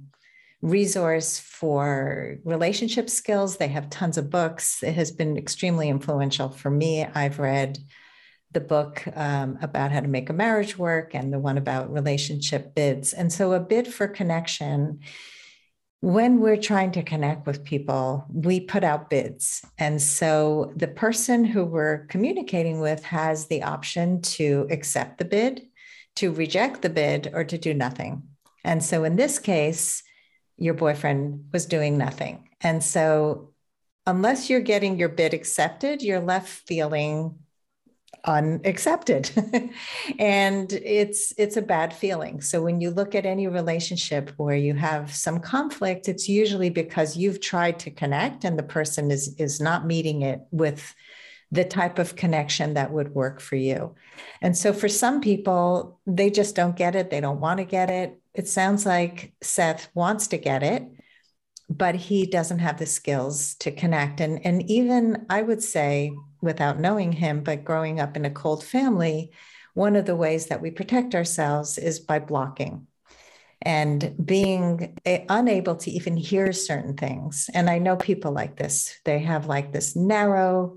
resource 0.61 1.39
for 1.39 2.37
relationship 2.45 3.09
skills. 3.09 3.57
They 3.57 3.69
have 3.69 3.89
tons 3.89 4.19
of 4.19 4.29
books. 4.29 4.83
It 4.83 4.95
has 4.95 5.11
been 5.11 5.39
extremely 5.39 5.89
influential 5.89 6.51
for 6.51 6.71
me. 6.71 7.05
I've 7.05 7.39
read 7.39 7.79
the 8.55 8.61
book 8.61 9.05
um, 9.15 9.59
about 9.61 9.93
how 9.93 10.01
to 10.01 10.09
make 10.09 10.31
a 10.31 10.33
marriage 10.33 10.79
work 10.79 11.15
and 11.15 11.33
the 11.33 11.39
one 11.39 11.59
about 11.59 11.93
relationship 11.93 12.75
bids. 12.75 13.13
And 13.13 13.33
so 13.33 13.53
a 13.53 13.61
bid 13.61 13.87
for 13.87 14.09
connection 14.09 15.01
when 16.05 16.39
we're 16.41 16.59
trying 16.59 16.93
to 16.93 17.03
connect 17.03 17.47
with 17.47 17.65
people, 17.65 18.27
we 18.31 18.61
put 18.61 18.85
out 18.85 19.09
bids. 19.09 19.65
And 19.79 20.03
so 20.03 20.71
the 20.77 20.87
person 20.87 21.47
who 21.47 21.65
we're 21.65 22.05
communicating 22.09 22.81
with 22.81 23.03
has 23.05 23.47
the 23.47 23.63
option 23.63 24.21
to 24.21 24.67
accept 24.71 25.17
the 25.17 25.25
bid, 25.25 25.63
to 26.17 26.31
reject 26.31 26.83
the 26.83 26.91
bid, 26.91 27.31
or 27.33 27.43
to 27.45 27.57
do 27.57 27.73
nothing. 27.73 28.25
And 28.65 28.85
so 28.85 29.05
in 29.05 29.17
this 29.17 29.39
case, 29.39 30.03
your 30.59 30.75
boyfriend 30.75 31.49
was 31.55 31.65
doing 31.65 31.97
nothing. 31.97 32.51
And 32.61 32.85
so 32.85 33.55
unless 34.07 34.51
you're 34.51 34.61
getting 34.61 34.99
your 34.99 35.09
bid 35.09 35.33
accepted, 35.33 36.03
you're 36.03 36.21
left 36.21 36.69
feeling 36.69 37.39
unaccepted. 38.25 39.31
And 40.19 40.73
it's 40.73 41.33
it's 41.39 41.57
a 41.57 41.63
bad 41.63 41.93
feeling. 41.93 42.41
So 42.41 42.63
when 42.63 42.81
you 42.81 42.91
look 42.91 43.15
at 43.15 43.27
any 43.27 43.47
relationship 43.47 44.31
where 44.37 44.57
you 44.57 44.75
have 44.75 45.15
some 45.15 45.41
conflict 45.41 46.09
it's 46.09 46.29
usually 46.29 46.71
because 46.71 47.17
you've 47.17 47.41
tried 47.41 47.79
to 47.81 47.91
connect 47.91 48.45
and 48.45 48.59
the 48.59 48.63
person 48.63 49.11
is 49.11 49.35
is 49.39 49.61
not 49.61 49.87
meeting 49.87 50.23
it 50.23 50.41
with 50.51 50.95
the 51.51 51.65
type 51.65 51.99
of 51.99 52.17
connection 52.17 52.75
that 52.75 52.93
would 52.93 53.15
work 53.15 53.41
for 53.41 53.57
you. 53.57 53.95
And 54.43 54.57
so 54.57 54.73
for 54.73 54.89
some 54.89 55.21
people 55.21 56.01
they 56.07 56.31
just 56.31 56.55
don't 56.55 56.77
get 56.77 56.95
it. 56.95 57.11
They 57.11 57.21
don't 57.21 57.41
want 57.41 57.59
to 57.59 57.65
get 57.65 57.91
it. 57.91 58.21
It 58.35 58.49
sounds 58.49 58.85
like 58.85 59.33
Seth 59.43 59.89
wants 59.95 60.29
to 60.29 60.39
get 60.39 60.63
it, 60.63 60.85
but 61.71 61.95
he 61.95 62.27
doesn't 62.27 62.59
have 62.59 62.79
the 62.79 62.87
skills 62.87 63.55
to 63.57 63.71
connect. 63.71 64.21
And, 64.21 64.45
and 64.45 64.69
even 64.71 65.27
I 65.31 65.43
would 65.43 65.63
say, 65.63 66.13
without 66.45 66.79
knowing 66.79 67.13
him, 67.13 67.43
but 67.43 67.65
growing 67.65 68.01
up 68.01 68.17
in 68.17 68.25
a 68.25 68.31
cold 68.31 68.65
family, 68.65 69.33
one 69.75 69.97
of 69.97 70.07
the 70.07 70.17
ways 70.17 70.47
that 70.47 70.63
we 70.63 70.71
protect 70.71 71.15
ourselves 71.15 71.79
is 71.79 71.99
by 71.99 72.19
blocking 72.19 72.87
and 73.63 74.15
being 74.25 74.97
a, 75.07 75.25
unable 75.29 75.77
to 75.77 75.91
even 75.91 76.17
hear 76.17 76.53
certain 76.53 76.97
things. 76.97 77.51
And 77.55 77.69
I 77.69 77.79
know 77.79 77.97
people 77.97 78.33
like 78.33 78.57
this, 78.57 78.95
they 79.05 79.21
have 79.21 79.47
like 79.47 79.73
this 79.73 79.97
narrow 79.97 80.77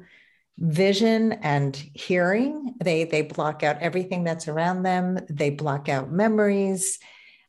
vision 0.58 1.34
and 1.34 1.76
hearing. 1.94 2.76
They, 2.82 3.04
they 3.04 3.22
block 3.22 3.62
out 3.62 3.82
everything 3.82 4.24
that's 4.24 4.48
around 4.48 4.84
them, 4.84 5.20
they 5.30 5.52
block 5.52 5.90
out 5.90 6.12
memories 6.12 7.00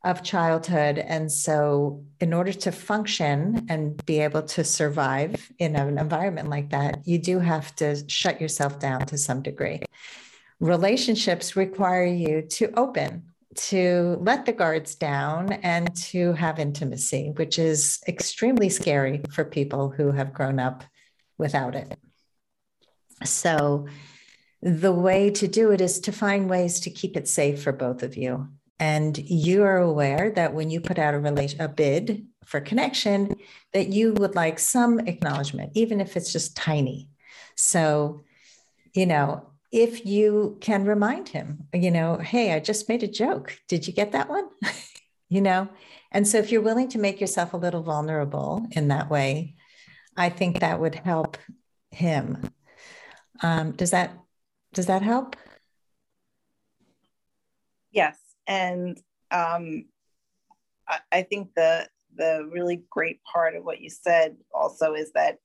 of 0.04 0.22
childhood. 0.22 0.98
And 0.98 1.30
so, 1.30 2.04
in 2.20 2.32
order 2.32 2.52
to 2.52 2.72
function 2.72 3.66
and 3.68 4.04
be 4.06 4.20
able 4.20 4.42
to 4.42 4.62
survive 4.62 5.50
in 5.58 5.74
an 5.76 5.98
environment 5.98 6.48
like 6.48 6.70
that, 6.70 7.06
you 7.06 7.18
do 7.18 7.38
have 7.40 7.74
to 7.76 8.08
shut 8.08 8.40
yourself 8.40 8.78
down 8.78 9.06
to 9.06 9.18
some 9.18 9.42
degree. 9.42 9.80
Relationships 10.60 11.56
require 11.56 12.06
you 12.06 12.42
to 12.42 12.72
open, 12.78 13.24
to 13.54 14.18
let 14.20 14.46
the 14.46 14.52
guards 14.52 14.94
down, 14.94 15.52
and 15.52 15.94
to 15.96 16.32
have 16.34 16.58
intimacy, 16.58 17.32
which 17.36 17.58
is 17.58 18.00
extremely 18.06 18.68
scary 18.68 19.20
for 19.32 19.44
people 19.44 19.90
who 19.90 20.12
have 20.12 20.32
grown 20.32 20.60
up 20.60 20.84
without 21.38 21.74
it. 21.74 21.98
So, 23.24 23.88
the 24.62 24.92
way 24.92 25.30
to 25.30 25.48
do 25.48 25.72
it 25.72 25.80
is 25.80 26.00
to 26.00 26.12
find 26.12 26.48
ways 26.48 26.80
to 26.80 26.90
keep 26.90 27.16
it 27.16 27.28
safe 27.28 27.62
for 27.62 27.72
both 27.72 28.02
of 28.02 28.16
you 28.16 28.48
and 28.80 29.18
you 29.18 29.64
are 29.64 29.78
aware 29.78 30.30
that 30.30 30.54
when 30.54 30.70
you 30.70 30.80
put 30.80 30.98
out 30.98 31.14
a 31.14 31.18
relation 31.18 31.60
a 31.60 31.68
bid 31.68 32.26
for 32.44 32.60
connection 32.60 33.34
that 33.72 33.88
you 33.88 34.12
would 34.14 34.34
like 34.34 34.58
some 34.58 35.00
acknowledgement 35.00 35.72
even 35.74 36.00
if 36.00 36.16
it's 36.16 36.32
just 36.32 36.56
tiny. 36.56 37.08
So 37.56 38.22
you 38.94 39.06
know 39.06 39.50
if 39.70 40.06
you 40.06 40.56
can 40.62 40.86
remind 40.86 41.28
him 41.28 41.66
you 41.74 41.90
know 41.90 42.16
hey 42.16 42.54
i 42.54 42.58
just 42.58 42.88
made 42.88 43.02
a 43.02 43.08
joke. 43.08 43.58
Did 43.68 43.86
you 43.86 43.92
get 43.92 44.12
that 44.12 44.28
one? 44.28 44.48
You 45.30 45.42
know? 45.42 45.68
And 46.10 46.26
so 46.26 46.38
if 46.38 46.50
you're 46.50 46.62
willing 46.62 46.88
to 46.88 46.98
make 46.98 47.20
yourself 47.20 47.52
a 47.52 47.58
little 47.58 47.82
vulnerable 47.82 48.66
in 48.70 48.88
that 48.88 49.10
way 49.10 49.56
i 50.16 50.30
think 50.30 50.60
that 50.60 50.80
would 50.80 50.94
help 50.94 51.36
him. 51.90 52.50
Um, 53.42 53.72
does 53.72 53.90
that 53.90 54.16
does 54.72 54.86
that 54.86 55.02
help? 55.02 55.36
Yes 57.92 58.27
and 58.48 58.98
um, 59.30 59.84
I, 60.88 60.98
I 61.12 61.22
think 61.22 61.54
the 61.54 61.88
the 62.16 62.48
really 62.50 62.82
great 62.90 63.20
part 63.22 63.54
of 63.54 63.64
what 63.64 63.80
you 63.80 63.90
said 63.90 64.36
also 64.52 64.94
is 64.94 65.12
that 65.12 65.38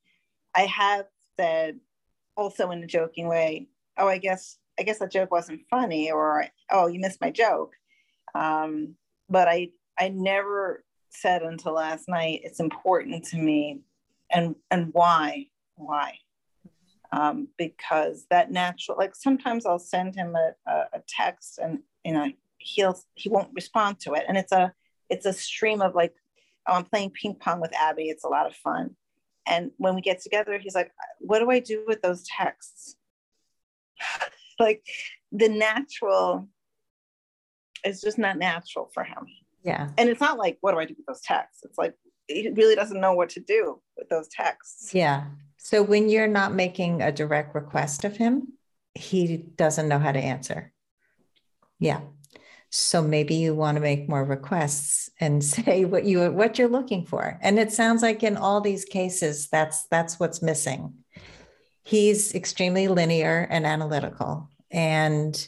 I 0.56 0.62
have 0.62 1.04
said 1.38 1.78
also 2.36 2.70
in 2.72 2.82
a 2.82 2.86
joking 2.86 3.28
way, 3.28 3.68
oh, 3.96 4.08
I 4.08 4.18
guess 4.18 4.58
I 4.80 4.82
guess 4.82 4.98
that 4.98 5.12
joke 5.12 5.30
wasn't 5.30 5.68
funny, 5.70 6.10
or 6.10 6.46
oh, 6.70 6.88
you 6.88 6.98
missed 6.98 7.20
my 7.20 7.30
joke. 7.30 7.74
Um, 8.34 8.96
but 9.28 9.46
I 9.46 9.70
I 9.98 10.08
never 10.08 10.82
said 11.10 11.42
until 11.42 11.74
last 11.74 12.08
night 12.08 12.40
it's 12.42 12.58
important 12.58 13.24
to 13.26 13.36
me, 13.36 13.82
and 14.32 14.56
and 14.70 14.92
why 14.92 15.46
why 15.76 16.18
um, 17.12 17.48
because 17.58 18.26
that 18.30 18.50
natural 18.50 18.96
like 18.98 19.14
sometimes 19.14 19.66
I'll 19.66 19.78
send 19.78 20.16
him 20.16 20.34
a, 20.34 20.52
a, 20.70 20.74
a 20.94 21.02
text 21.06 21.58
and 21.58 21.80
you 22.04 22.12
know 22.12 22.32
he'll 22.64 22.98
he 23.14 23.28
won't 23.28 23.50
respond 23.54 24.00
to 24.00 24.14
it. 24.14 24.24
And 24.26 24.36
it's 24.36 24.52
a 24.52 24.72
it's 25.10 25.26
a 25.26 25.32
stream 25.32 25.82
of 25.82 25.94
like 25.94 26.14
oh, 26.66 26.72
i'm 26.74 26.84
playing 26.84 27.10
ping 27.10 27.36
pong 27.36 27.60
with 27.60 27.74
abby. 27.74 28.04
It's 28.04 28.24
a 28.24 28.28
lot 28.28 28.46
of 28.46 28.56
fun. 28.56 28.96
And 29.46 29.70
when 29.76 29.94
we 29.94 30.00
get 30.00 30.22
together 30.22 30.58
he's 30.58 30.74
like 30.74 30.90
what 31.20 31.38
do 31.38 31.50
i 31.50 31.60
do 31.60 31.84
with 31.86 32.02
those 32.02 32.24
texts? 32.24 32.96
Like 34.60 34.86
the 35.32 35.48
natural 35.48 36.48
is 37.84 38.00
just 38.00 38.18
not 38.18 38.38
natural 38.38 38.88
for 38.94 39.02
him. 39.02 39.26
Yeah. 39.64 39.90
And 39.98 40.08
it's 40.08 40.20
not 40.20 40.38
like 40.38 40.58
what 40.60 40.70
do 40.70 40.78
i 40.78 40.84
do 40.84 40.94
with 40.96 41.06
those 41.06 41.22
texts? 41.22 41.64
It's 41.64 41.76
like 41.76 41.94
he 42.28 42.50
really 42.50 42.76
doesn't 42.76 43.00
know 43.00 43.14
what 43.14 43.30
to 43.30 43.40
do 43.40 43.80
with 43.98 44.08
those 44.10 44.28
texts. 44.28 44.94
Yeah. 44.94 45.24
So 45.58 45.82
when 45.82 46.08
you're 46.08 46.28
not 46.28 46.54
making 46.54 47.02
a 47.02 47.10
direct 47.10 47.56
request 47.56 48.04
of 48.04 48.16
him 48.16 48.52
he 48.94 49.38
doesn't 49.38 49.88
know 49.88 49.98
how 49.98 50.12
to 50.12 50.20
answer. 50.20 50.72
Yeah 51.80 52.02
so 52.76 53.00
maybe 53.00 53.36
you 53.36 53.54
want 53.54 53.76
to 53.76 53.80
make 53.80 54.08
more 54.08 54.24
requests 54.24 55.08
and 55.20 55.44
say 55.54 55.84
what 55.84 56.04
you 56.04 56.30
what 56.32 56.58
you're 56.58 56.68
looking 56.68 57.04
for. 57.06 57.38
And 57.42 57.58
it 57.58 57.72
sounds 57.72 58.02
like 58.02 58.22
in 58.22 58.36
all 58.36 58.60
these 58.60 58.84
cases 58.84 59.48
that's 59.48 59.86
that's 59.86 60.18
what's 60.18 60.42
missing. 60.42 60.94
He's 61.84 62.34
extremely 62.34 62.88
linear 62.88 63.46
and 63.50 63.66
analytical 63.66 64.48
and 64.70 65.46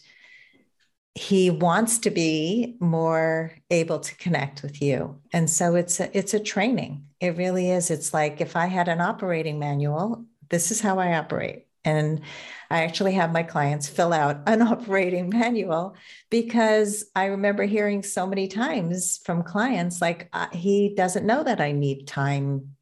he 1.15 1.49
wants 1.49 1.99
to 2.01 2.11
be 2.11 2.77
more 2.79 3.51
able 3.71 3.99
to 3.99 4.15
connect 4.17 4.63
with 4.63 4.83
you 4.83 5.19
and 5.33 5.49
so 5.49 5.75
it's 5.75 5.99
a, 5.99 6.15
it's 6.17 6.35
a 6.35 6.39
training 6.39 7.07
it 7.21 7.39
really 7.39 7.71
is 7.71 7.91
it's 7.91 8.13
like 8.13 8.43
if 8.43 8.55
i 8.55 8.67
had 8.67 8.87
an 8.87 9.01
operating 9.01 9.59
manual 9.59 10.27
this 10.51 10.71
is 10.71 10.83
how 10.83 10.99
i 10.99 11.15
operate 11.15 11.66
and 11.87 12.21
I 12.69 12.83
actually 12.83 13.13
have 13.13 13.33
my 13.33 13.45
clients 13.45 13.89
fill 13.89 14.13
out 14.13 14.43
an 14.47 14.61
operating 14.75 15.31
manual 15.31 15.97
because 16.29 17.05
I 17.15 17.27
remember 17.27 17.63
hearing 17.63 18.03
so 18.03 18.27
many 18.27 18.49
times 18.49 19.21
from 19.25 19.43
clients 19.43 20.03
like, 20.03 20.29
uh, 20.33 20.49
he 20.53 20.95
doesn't 20.95 21.25
know 21.25 21.45
that 21.45 21.61
I 21.61 21.73
need 21.73 22.07
time, 22.07 22.73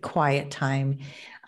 quiet 0.00 0.50
time. 0.50 0.98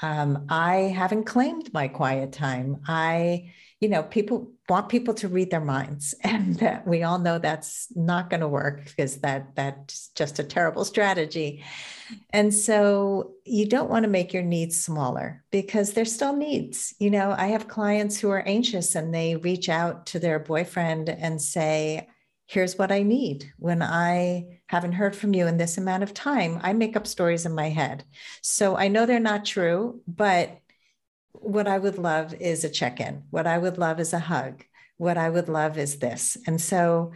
Um, 0.03 0.47
I 0.51 0.75
haven't 0.95 1.25
claimed 1.25 1.73
my 1.73 1.89
quiet 1.89 2.33
time. 2.33 2.83
I, 2.87 3.53
you 3.81 3.89
know, 3.89 4.03
people 4.03 4.51
want 4.69 4.89
people 4.89 5.15
to 5.15 5.29
read 5.29 5.51
their 5.51 5.61
minds 5.61 6.15
and 6.23 6.57
that 6.57 6.87
we 6.87 7.03
all 7.03 7.19
know 7.19 7.39
that's 7.39 7.89
not 7.95 8.31
going 8.31 8.41
to 8.41 8.49
work 8.49 8.85
because 8.85 9.19
that 9.19 9.55
that's 9.55 10.09
just 10.15 10.39
a 10.39 10.45
terrible 10.45 10.85
strategy. 10.85 11.65
And 12.31 12.53
so 12.53 13.33
you 13.45 13.67
don't 13.67 13.91
want 13.91 14.05
to 14.05 14.11
make 14.11 14.33
your 14.33 14.43
needs 14.43 14.81
smaller 14.81 15.45
because 15.51 15.93
they're 15.93 16.05
still 16.05 16.35
needs. 16.35 16.95
You 16.99 17.11
know 17.11 17.35
i 17.37 17.49
have 17.49 17.69
clients 17.69 18.19
who 18.19 18.31
are 18.31 18.47
anxious 18.47 18.95
and 18.95 19.15
they 19.15 19.37
reach 19.37 19.69
out 19.69 20.07
to 20.07 20.19
their 20.19 20.39
boyfriend 20.39 21.09
and 21.09 21.41
say 21.41 22.09
here's 22.47 22.79
what 22.79 22.91
i 22.91 23.03
need. 23.03 23.53
When 23.59 23.83
i 23.83 24.59
haven't 24.67 24.93
heard 24.93 25.15
from 25.15 25.35
you 25.35 25.47
in 25.47 25.57
this 25.57 25.79
amount 25.79 26.03
of 26.03 26.15
time 26.15 26.61
i 26.63 26.73
make 26.73 26.97
up 26.97 27.07
stories 27.07 27.47
in 27.47 27.55
my 27.55 27.69
head. 27.69 28.05
So 28.43 28.77
i 28.77 28.89
know 28.89 29.07
they're 29.07 29.21
not 29.21 29.45
true 29.45 30.01
but 30.07 30.59
what 31.33 31.69
I 31.69 31.79
would 31.79 31.99
love 31.99 32.35
is 32.35 32.65
a 32.65 32.69
check 32.69 33.01
in. 33.01 33.25
What 33.31 33.47
I 33.47 33.59
would 33.59 33.79
love 33.79 34.01
is 34.01 34.13
a 34.13 34.19
hug. 34.19 34.65
What 34.97 35.17
I 35.17 35.31
would 35.31 35.49
love 35.49 35.79
is 35.79 35.99
this. 35.99 36.37
And 36.47 36.61
so 36.61 37.13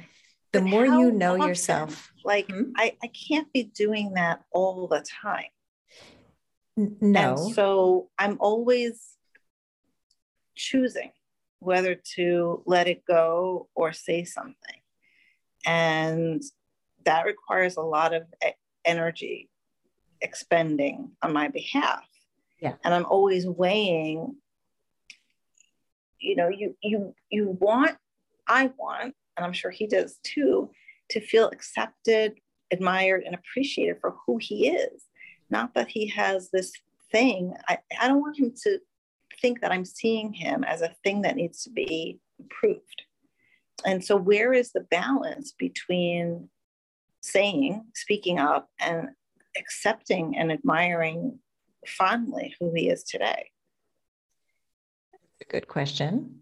the 0.53 0.61
but 0.61 0.69
more 0.69 0.87
you 0.87 1.11
know 1.11 1.35
often? 1.35 1.49
yourself, 1.49 2.13
like 2.25 2.51
hmm? 2.51 2.73
I, 2.77 2.97
I 3.03 3.09
can't 3.09 3.53
be 3.53 3.65
doing 3.65 4.15
that 4.15 4.43
all 4.53 4.87
the 4.87 5.05
time. 5.23 5.45
no. 6.77 7.33
And 7.33 7.55
so 7.55 8.11
I'm 8.19 8.37
always 8.41 9.01
choosing 10.55 11.13
whether 11.59 11.95
to 12.17 12.63
let 12.67 12.89
it 12.89 13.05
go 13.07 13.69
or 13.75 13.93
say 13.93 14.25
something. 14.25 14.81
And 15.65 16.43
that 17.05 17.25
requires 17.25 17.77
a 17.77 17.83
lot 17.83 18.15
of 18.15 18.25
energy 18.85 19.49
expending 20.21 21.13
on 21.23 21.33
my 21.33 21.49
behalf. 21.49 22.05
Yeah. 22.63 22.75
And 22.85 22.95
I'm 22.95 23.07
always 23.07 23.45
weighing, 23.45 24.37
you 26.21 26.37
know, 26.37 26.49
you 26.49 26.77
you 26.81 27.13
you 27.29 27.59
want, 27.61 27.97
I 28.47 28.71
want, 28.79 29.17
and 29.37 29.45
I'm 29.45 29.53
sure 29.53 29.73
he 29.73 29.89
does 29.89 30.21
too, 30.23 30.71
to 31.11 31.21
feel 31.21 31.49
accepted, 31.49 32.35
admired, 32.71 33.25
and 33.25 33.35
appreciated 33.35 33.97
for 34.01 34.15
who 34.25 34.39
he 34.39 34.69
is. 34.69 35.03
Not 35.51 35.75
that 35.75 35.89
he 35.89 36.07
has 36.11 36.51
this 36.51 36.73
thing. 37.11 37.53
I, 37.69 37.79
I 38.01 38.07
don't 38.07 38.21
want 38.21 38.39
him 38.39 38.55
to 38.63 38.79
think 39.41 39.61
that 39.61 39.73
I'm 39.73 39.85
seeing 39.85 40.33
him 40.33 40.63
as 40.63 40.83
a 40.83 40.95
thing 41.03 41.23
that 41.23 41.35
needs 41.35 41.65
to 41.65 41.71
be 41.71 42.21
improved. 42.39 43.03
And 43.85 44.05
so, 44.05 44.15
where 44.15 44.53
is 44.53 44.71
the 44.71 44.87
balance 44.89 45.53
between 45.59 46.49
saying, 47.23 47.85
speaking 47.97 48.39
up, 48.39 48.69
and 48.79 49.09
accepting 49.59 50.37
and 50.39 50.53
admiring 50.53 51.41
fondly 51.87 52.55
who 52.61 52.73
he 52.75 52.89
is 52.89 53.05
today? 53.05 53.51
A 55.41 55.45
good 55.45 55.69
question. 55.69 56.41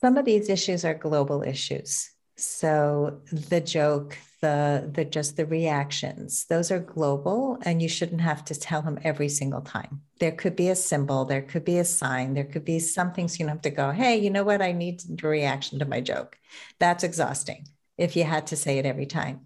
Some 0.00 0.16
of 0.16 0.24
these 0.24 0.48
issues 0.48 0.84
are 0.84 0.94
global 0.94 1.42
issues. 1.42 2.10
So 2.36 3.20
the 3.30 3.60
joke, 3.60 4.16
the 4.40 4.90
the 4.90 5.04
just 5.04 5.36
the 5.36 5.44
reactions, 5.44 6.46
those 6.46 6.70
are 6.70 6.78
global 6.78 7.58
and 7.62 7.82
you 7.82 7.88
shouldn't 7.88 8.22
have 8.22 8.42
to 8.46 8.54
tell 8.58 8.80
him 8.80 8.98
every 9.04 9.28
single 9.28 9.60
time. 9.60 10.00
There 10.20 10.32
could 10.32 10.56
be 10.56 10.68
a 10.68 10.74
symbol, 10.74 11.26
there 11.26 11.42
could 11.42 11.66
be 11.66 11.78
a 11.78 11.84
sign, 11.84 12.32
there 12.32 12.44
could 12.44 12.64
be 12.64 12.78
something 12.78 13.28
so 13.28 13.36
you 13.38 13.44
don't 13.44 13.56
have 13.56 13.62
to 13.62 13.70
go, 13.70 13.90
hey, 13.90 14.16
you 14.16 14.30
know 14.30 14.44
what? 14.44 14.62
I 14.62 14.72
need 14.72 15.02
a 15.22 15.28
reaction 15.28 15.78
to 15.80 15.84
my 15.84 16.00
joke. 16.00 16.38
That's 16.78 17.04
exhausting 17.04 17.68
if 17.98 18.16
you 18.16 18.24
had 18.24 18.46
to 18.48 18.56
say 18.56 18.78
it 18.78 18.86
every 18.86 19.06
time. 19.06 19.40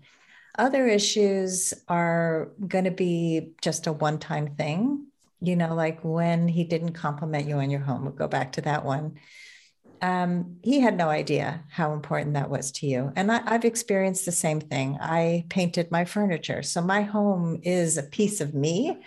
Other 0.56 0.86
issues 0.86 1.74
are 1.88 2.50
going 2.66 2.84
to 2.84 2.90
be 2.90 3.54
just 3.60 3.86
a 3.86 3.92
one 3.92 4.18
time 4.18 4.54
thing, 4.54 5.06
you 5.40 5.56
know, 5.56 5.74
like 5.74 6.00
when 6.02 6.46
he 6.46 6.64
didn't 6.64 6.92
compliment 6.92 7.48
you 7.48 7.56
on 7.56 7.70
your 7.70 7.80
home. 7.80 8.04
We'll 8.04 8.12
go 8.12 8.28
back 8.28 8.52
to 8.52 8.60
that 8.62 8.84
one. 8.84 9.18
Um, 10.00 10.58
he 10.62 10.80
had 10.80 10.96
no 10.96 11.08
idea 11.08 11.64
how 11.70 11.92
important 11.92 12.34
that 12.34 12.50
was 12.50 12.70
to 12.72 12.86
you. 12.86 13.12
And 13.16 13.32
I, 13.32 13.40
I've 13.46 13.64
experienced 13.64 14.26
the 14.26 14.32
same 14.32 14.60
thing. 14.60 14.98
I 15.00 15.46
painted 15.48 15.90
my 15.90 16.04
furniture. 16.04 16.62
So 16.62 16.82
my 16.82 17.02
home 17.02 17.60
is 17.62 17.96
a 17.96 18.02
piece 18.02 18.40
of 18.40 18.54
me 18.54 18.98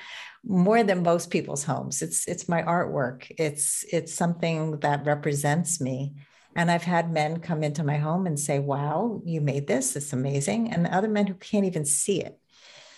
more 0.43 0.83
than 0.83 1.03
most 1.03 1.29
people's 1.29 1.63
homes. 1.63 2.01
It's 2.01 2.27
it's 2.27 2.49
my 2.49 2.63
artwork. 2.63 3.29
It's 3.38 3.86
it's 3.91 4.13
something 4.13 4.79
that 4.79 5.05
represents 5.05 5.79
me. 5.81 6.15
And 6.58 6.72
I've 6.72 6.84
had 6.84 7.13
men 7.13 7.39
come 7.39 7.63
into 7.63 7.84
my 7.84 7.98
home 7.98 8.26
and 8.26 8.39
say, 8.39 8.58
wow, 8.58 9.22
you 9.24 9.41
made 9.41 9.67
this. 9.67 9.96
It's 9.96 10.12
amazing. 10.12 10.74
And 10.74 10.88
other 10.88 11.08
men 11.08 11.28
who 11.28 11.36
can't 11.36 11.65
even 11.65 11.86
see 11.86 12.20
it. 12.20 12.39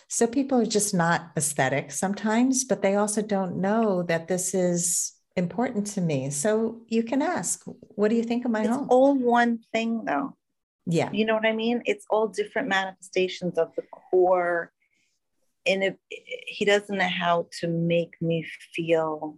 So 0.08 0.26
people 0.26 0.60
are 0.60 0.66
just 0.66 0.94
not 0.94 1.32
aesthetic 1.36 1.92
sometimes, 1.92 2.64
but 2.64 2.82
they 2.82 2.96
also 2.96 3.22
don't 3.22 3.58
know 3.58 4.02
that 4.04 4.30
this 4.30 4.54
is 4.56 5.12
important 5.36 5.88
to 5.88 6.02
me. 6.02 6.30
So 6.30 6.82
you 6.88 7.04
can 7.04 7.22
ask, 7.22 7.62
what 7.66 8.08
do 8.08 8.16
you 8.16 8.24
think 8.24 8.46
of 8.46 8.52
my 8.52 8.62
it's 8.62 8.70
home? 8.70 8.88
all 8.90 9.14
one 9.14 9.60
thing 9.74 10.06
though. 10.06 10.36
Yeah. 10.86 11.10
You 11.12 11.26
know 11.26 11.36
what 11.36 11.46
I 11.46 11.52
mean? 11.52 11.84
It's 11.86 12.06
all 12.10 12.30
different 12.30 12.70
manifestations 12.70 13.58
of 13.58 13.76
the 13.76 13.84
core. 13.92 14.72
And 15.68 15.84
if 15.84 15.96
he 16.48 16.64
doesn't 16.64 16.98
know 16.98 17.08
how 17.08 17.48
to 17.60 17.68
make 17.68 18.16
me 18.22 18.48
feel 18.74 19.38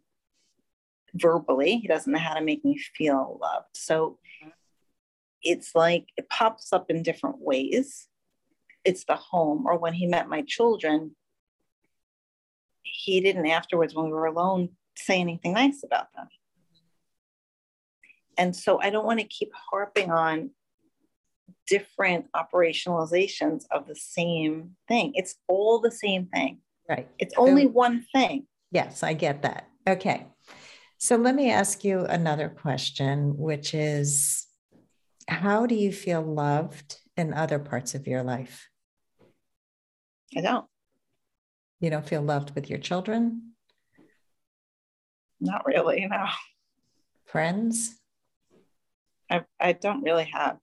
verbally. 1.15 1.77
He 1.77 1.87
doesn't 1.87 2.11
know 2.11 2.19
how 2.19 2.33
to 2.33 2.41
make 2.41 2.63
me 2.63 2.77
feel 2.97 3.39
loved. 3.41 3.67
So 3.73 4.17
mm-hmm. 4.43 4.49
it's 5.43 5.75
like 5.75 6.05
it 6.17 6.29
pops 6.29 6.71
up 6.73 6.89
in 6.89 7.03
different 7.03 7.39
ways. 7.39 8.07
It's 8.83 9.03
the 9.05 9.15
home, 9.15 9.65
or 9.67 9.77
when 9.77 9.93
he 9.93 10.07
met 10.07 10.27
my 10.27 10.41
children, 10.41 11.15
he 12.83 13.21
didn't 13.21 13.45
afterwards, 13.45 13.93
when 13.93 14.05
we 14.05 14.11
were 14.11 14.25
alone, 14.25 14.69
say 14.95 15.19
anything 15.19 15.53
nice 15.53 15.83
about 15.83 16.07
them. 16.15 16.25
Mm-hmm. 16.25 16.83
And 18.37 18.55
so 18.55 18.81
I 18.81 18.89
don't 18.89 19.05
want 19.05 19.19
to 19.19 19.25
keep 19.25 19.51
harping 19.71 20.11
on 20.11 20.51
different 21.67 22.25
operationalizations 22.35 23.65
of 23.71 23.87
the 23.87 23.95
same 23.95 24.71
thing. 24.87 25.13
It's 25.15 25.35
all 25.47 25.79
the 25.79 25.91
same 25.91 26.25
thing. 26.25 26.59
Right. 26.89 27.07
It's 27.19 27.35
only 27.37 27.67
one 27.67 28.05
thing. 28.13 28.47
Yes, 28.71 29.03
I 29.03 29.13
get 29.13 29.43
that. 29.43 29.69
Okay. 29.87 30.25
So 31.03 31.15
let 31.15 31.33
me 31.33 31.49
ask 31.49 31.83
you 31.83 32.05
another 32.05 32.47
question, 32.47 33.35
which 33.35 33.73
is 33.73 34.45
how 35.27 35.65
do 35.65 35.73
you 35.73 35.91
feel 35.91 36.21
loved 36.21 36.99
in 37.17 37.33
other 37.33 37.57
parts 37.57 37.95
of 37.95 38.05
your 38.05 38.21
life? 38.21 38.69
I 40.37 40.41
don't. 40.41 40.67
You 41.79 41.89
don't 41.89 42.07
feel 42.07 42.21
loved 42.21 42.53
with 42.53 42.69
your 42.69 42.77
children? 42.77 43.53
Not 45.39 45.65
really, 45.65 46.05
no. 46.05 46.27
Friends? 47.25 47.99
I, 49.27 49.41
I 49.59 49.73
don't 49.73 50.03
really 50.03 50.29
have. 50.31 50.59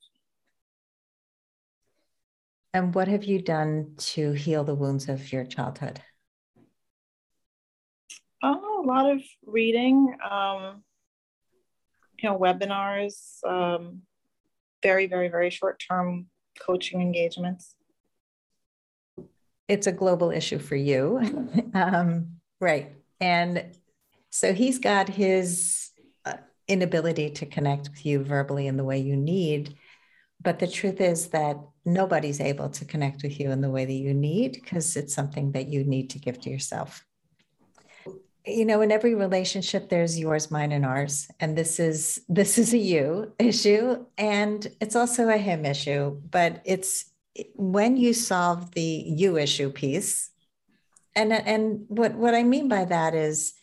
And 2.72 2.94
what 2.94 3.08
have 3.08 3.24
you 3.24 3.42
done 3.42 3.94
to 4.14 4.34
heal 4.34 4.62
the 4.62 4.76
wounds 4.76 5.08
of 5.08 5.32
your 5.32 5.44
childhood? 5.44 6.00
Oh, 8.42 8.84
a 8.84 8.86
lot 8.86 9.10
of 9.10 9.20
reading, 9.44 10.16
um, 10.28 10.84
you 12.18 12.28
know, 12.28 12.38
webinars, 12.38 13.44
um, 13.44 14.02
very, 14.82 15.06
very, 15.06 15.28
very 15.28 15.50
short 15.50 15.82
term 15.88 16.26
coaching 16.60 17.00
engagements. 17.00 17.74
It's 19.66 19.88
a 19.88 19.92
global 19.92 20.30
issue 20.30 20.58
for 20.58 20.76
you. 20.76 21.20
um, 21.74 22.38
right. 22.60 22.92
And 23.20 23.76
so 24.30 24.54
he's 24.54 24.78
got 24.78 25.08
his 25.08 25.90
uh, 26.24 26.34
inability 26.68 27.30
to 27.30 27.46
connect 27.46 27.90
with 27.90 28.06
you 28.06 28.22
verbally 28.22 28.68
in 28.68 28.76
the 28.76 28.84
way 28.84 28.98
you 28.98 29.16
need. 29.16 29.76
But 30.40 30.60
the 30.60 30.68
truth 30.68 31.00
is 31.00 31.28
that 31.28 31.56
nobody's 31.84 32.40
able 32.40 32.68
to 32.70 32.84
connect 32.84 33.24
with 33.24 33.40
you 33.40 33.50
in 33.50 33.60
the 33.60 33.70
way 33.70 33.84
that 33.84 33.92
you 33.92 34.14
need 34.14 34.52
because 34.52 34.96
it's 34.96 35.12
something 35.12 35.50
that 35.52 35.66
you 35.66 35.82
need 35.82 36.10
to 36.10 36.20
give 36.20 36.40
to 36.42 36.50
yourself 36.50 37.04
you 38.48 38.64
know 38.64 38.80
in 38.80 38.90
every 38.90 39.14
relationship 39.14 39.88
there's 39.88 40.18
yours 40.18 40.50
mine 40.50 40.72
and 40.72 40.84
ours 40.84 41.28
and 41.40 41.56
this 41.56 41.78
is 41.78 42.20
this 42.28 42.58
is 42.58 42.72
a 42.72 42.78
you 42.78 43.32
issue 43.38 44.04
and 44.16 44.68
it's 44.80 44.96
also 44.96 45.28
a 45.28 45.36
him 45.36 45.64
issue 45.64 46.10
but 46.30 46.62
it's 46.64 47.12
when 47.54 47.96
you 47.96 48.12
solve 48.12 48.72
the 48.72 49.04
you 49.06 49.36
issue 49.36 49.70
piece 49.70 50.30
and 51.14 51.32
and 51.32 51.84
what 51.88 52.14
what 52.14 52.34
i 52.34 52.42
mean 52.42 52.68
by 52.68 52.84
that 52.84 53.14
is 53.14 53.54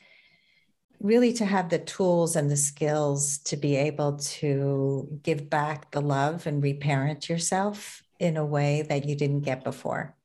really 1.01 1.33
to 1.33 1.45
have 1.45 1.69
the 1.69 1.79
tools 1.79 2.35
and 2.35 2.49
the 2.49 2.57
skills 2.57 3.37
to 3.39 3.57
be 3.57 3.75
able 3.75 4.13
to 4.17 5.19
give 5.21 5.49
back 5.49 5.91
the 5.91 6.01
love 6.01 6.47
and 6.47 6.63
reparent 6.63 7.29
yourself 7.29 8.01
in 8.19 8.37
a 8.37 8.45
way 8.45 8.81
that 8.81 9.05
you 9.05 9.15
didn't 9.15 9.41
get 9.41 9.63
before 9.63 10.15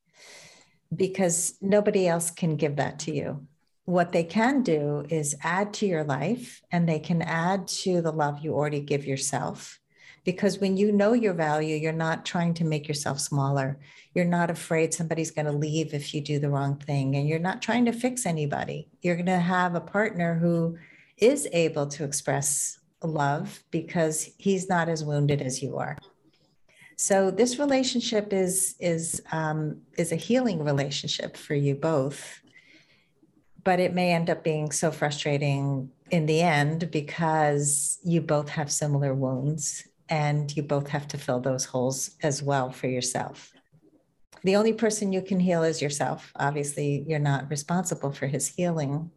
because 0.95 1.55
nobody 1.61 2.07
else 2.07 2.31
can 2.31 2.57
give 2.57 2.77
that 2.77 3.01
to 3.01 3.13
you 3.13 3.47
what 3.91 4.13
they 4.13 4.25
can 4.25 4.63
do 4.63 5.05
is 5.09 5.37
add 5.43 5.75
to 5.75 5.87
your 5.87 6.05
life 6.05 6.63
and 6.71 6.89
they 6.89 7.01
can 7.01 7.23
add 7.23 7.67
to 7.67 8.01
the 8.01 8.13
love 8.13 8.39
you 8.39 8.55
already 8.55 8.81
give 8.81 9.05
yourself. 9.05 9.81
Because 10.25 10.59
when 10.59 10.77
you 10.77 10.93
know 10.93 11.13
your 11.13 11.33
value, 11.33 11.77
you're 11.77 11.93
not 11.93 12.25
trying 12.25 12.55
to 12.55 12.65
make 12.65 12.87
yourself 12.87 13.19
smaller. 13.19 13.81
You're 14.15 14.27
not 14.27 14.51
afraid 14.51 14.95
somebody's 14.95 15.31
going 15.31 15.47
to 15.47 15.53
leave 15.53 15.93
if 15.93 16.15
you 16.15 16.21
do 16.21 16.39
the 16.39 16.51
wrong 16.51 16.77
thing. 16.77 17.17
And 17.17 17.27
you're 17.27 17.39
not 17.39 17.63
trying 17.63 17.87
to 17.87 17.93
fix 17.93 18.27
anybody. 18.27 18.89
You're 19.03 19.17
going 19.17 19.27
to 19.27 19.39
have 19.39 19.75
a 19.75 19.81
partner 19.81 20.35
who 20.35 20.79
is 21.17 21.49
able 21.53 21.87
to 21.89 22.05
express 22.05 22.79
love 23.03 23.65
because 23.71 24.31
he's 24.39 24.69
not 24.69 24.89
as 24.89 25.03
wounded 25.03 25.43
as 25.43 25.63
you 25.63 25.79
are. 25.79 25.97
So 26.97 27.31
this 27.31 27.59
relationship 27.59 28.31
is 28.31 28.77
is 28.79 29.23
um, 29.33 29.81
is 29.97 30.13
a 30.13 30.17
healing 30.17 30.63
relationship 30.63 31.35
for 31.35 31.55
you 31.55 31.75
both 31.75 32.40
but 33.65 33.81
it 33.81 33.95
may 33.95 34.13
end 34.13 34.31
up 34.31 34.45
being 34.45 34.71
so 34.71 34.91
frustrating 34.91 35.91
in 36.11 36.27
the 36.27 36.41
end 36.41 36.91
because 36.91 37.99
you 38.05 38.21
both 38.21 38.49
have 38.49 38.71
similar 38.71 39.15
wounds 39.15 39.87
and 40.09 40.55
you 40.57 40.63
both 40.63 40.89
have 40.89 41.07
to 41.09 41.19
fill 41.19 41.41
those 41.41 41.65
holes 41.65 42.11
as 42.23 42.43
well 42.43 42.71
for 42.71 42.89
yourself. 42.89 43.53
The 44.43 44.57
only 44.57 44.73
person 44.73 45.13
you 45.13 45.23
can 45.23 45.39
heal 45.39 45.63
is 45.63 45.83
yourself. 45.83 46.33
Obviously, 46.37 47.05
you're 47.07 47.19
not 47.19 47.51
responsible 47.51 48.11
for 48.11 48.27
his 48.27 48.49
healing. 48.49 49.11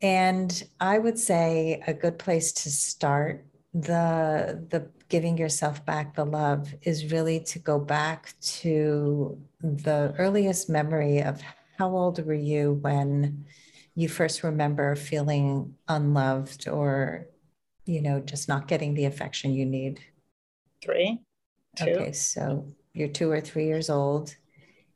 And 0.00 0.62
I 0.80 0.98
would 0.98 1.18
say 1.18 1.82
a 1.86 1.94
good 1.94 2.18
place 2.18 2.52
to 2.52 2.70
start 2.70 3.44
the 3.74 4.66
the 4.70 4.88
giving 5.08 5.36
yourself 5.36 5.84
back 5.84 6.14
the 6.14 6.24
love 6.24 6.74
is 6.82 7.12
really 7.12 7.40
to 7.40 7.58
go 7.58 7.78
back 7.78 8.34
to 8.40 9.38
the 9.60 10.14
earliest 10.18 10.68
memory 10.68 11.22
of 11.22 11.40
how 11.78 11.90
old 11.90 12.24
were 12.24 12.34
you 12.34 12.74
when 12.74 13.46
you 13.94 14.08
first 14.08 14.42
remember 14.42 14.94
feeling 14.94 15.74
unloved 15.88 16.68
or, 16.68 17.26
you 17.84 18.00
know, 18.00 18.20
just 18.20 18.48
not 18.48 18.68
getting 18.68 18.94
the 18.94 19.06
affection 19.06 19.52
you 19.52 19.66
need? 19.66 20.00
Three. 20.82 21.20
Two. 21.76 21.90
Okay, 21.90 22.12
so 22.12 22.66
you're 22.94 23.08
two 23.08 23.30
or 23.30 23.40
three 23.40 23.66
years 23.66 23.90
old 23.90 24.34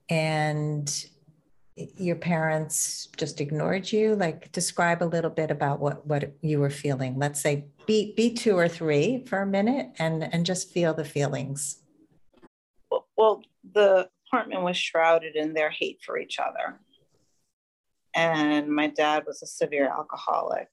and 0.08 1.06
your 1.96 2.16
parents 2.16 3.08
just 3.16 3.40
ignored 3.40 3.90
you 3.90 4.14
like 4.16 4.50
describe 4.52 5.02
a 5.02 5.04
little 5.04 5.30
bit 5.30 5.50
about 5.50 5.80
what 5.80 6.06
what 6.06 6.32
you 6.42 6.58
were 6.58 6.70
feeling 6.70 7.18
let's 7.18 7.40
say 7.40 7.64
be 7.86 8.12
be 8.16 8.34
two 8.34 8.56
or 8.56 8.68
three 8.68 9.24
for 9.26 9.40
a 9.40 9.46
minute 9.46 9.86
and 9.98 10.24
and 10.34 10.44
just 10.44 10.72
feel 10.72 10.92
the 10.92 11.04
feelings 11.04 11.82
well, 12.90 13.06
well 13.16 13.42
the 13.72 14.08
apartment 14.30 14.62
was 14.62 14.76
shrouded 14.76 15.36
in 15.36 15.54
their 15.54 15.70
hate 15.70 16.00
for 16.04 16.18
each 16.18 16.38
other. 16.38 16.78
And 18.14 18.68
my 18.68 18.88
dad 18.88 19.24
was 19.26 19.42
a 19.42 19.46
severe 19.46 19.88
alcoholic. 19.88 20.68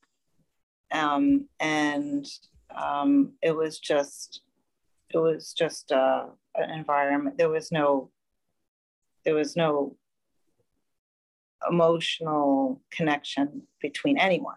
Um, 0.92 1.48
and 1.60 2.26
um, 2.76 3.34
it 3.42 3.56
was 3.56 3.80
just, 3.80 4.42
it 5.14 5.18
was 5.18 5.54
just 5.54 5.92
uh, 5.92 6.26
an 6.56 6.70
environment. 6.72 7.38
There 7.38 7.50
was 7.50 7.72
no, 7.72 8.12
there 9.26 9.36
was 9.36 9.56
no 9.56 9.96
emotional 11.70 12.82
connection 12.92 13.64
between 13.82 14.18
anyone, 14.18 14.56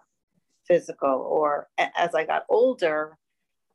physical 0.67 1.27
or 1.29 1.69
as 1.79 2.15
I 2.15 2.25
got 2.25 2.45
older, 2.49 3.19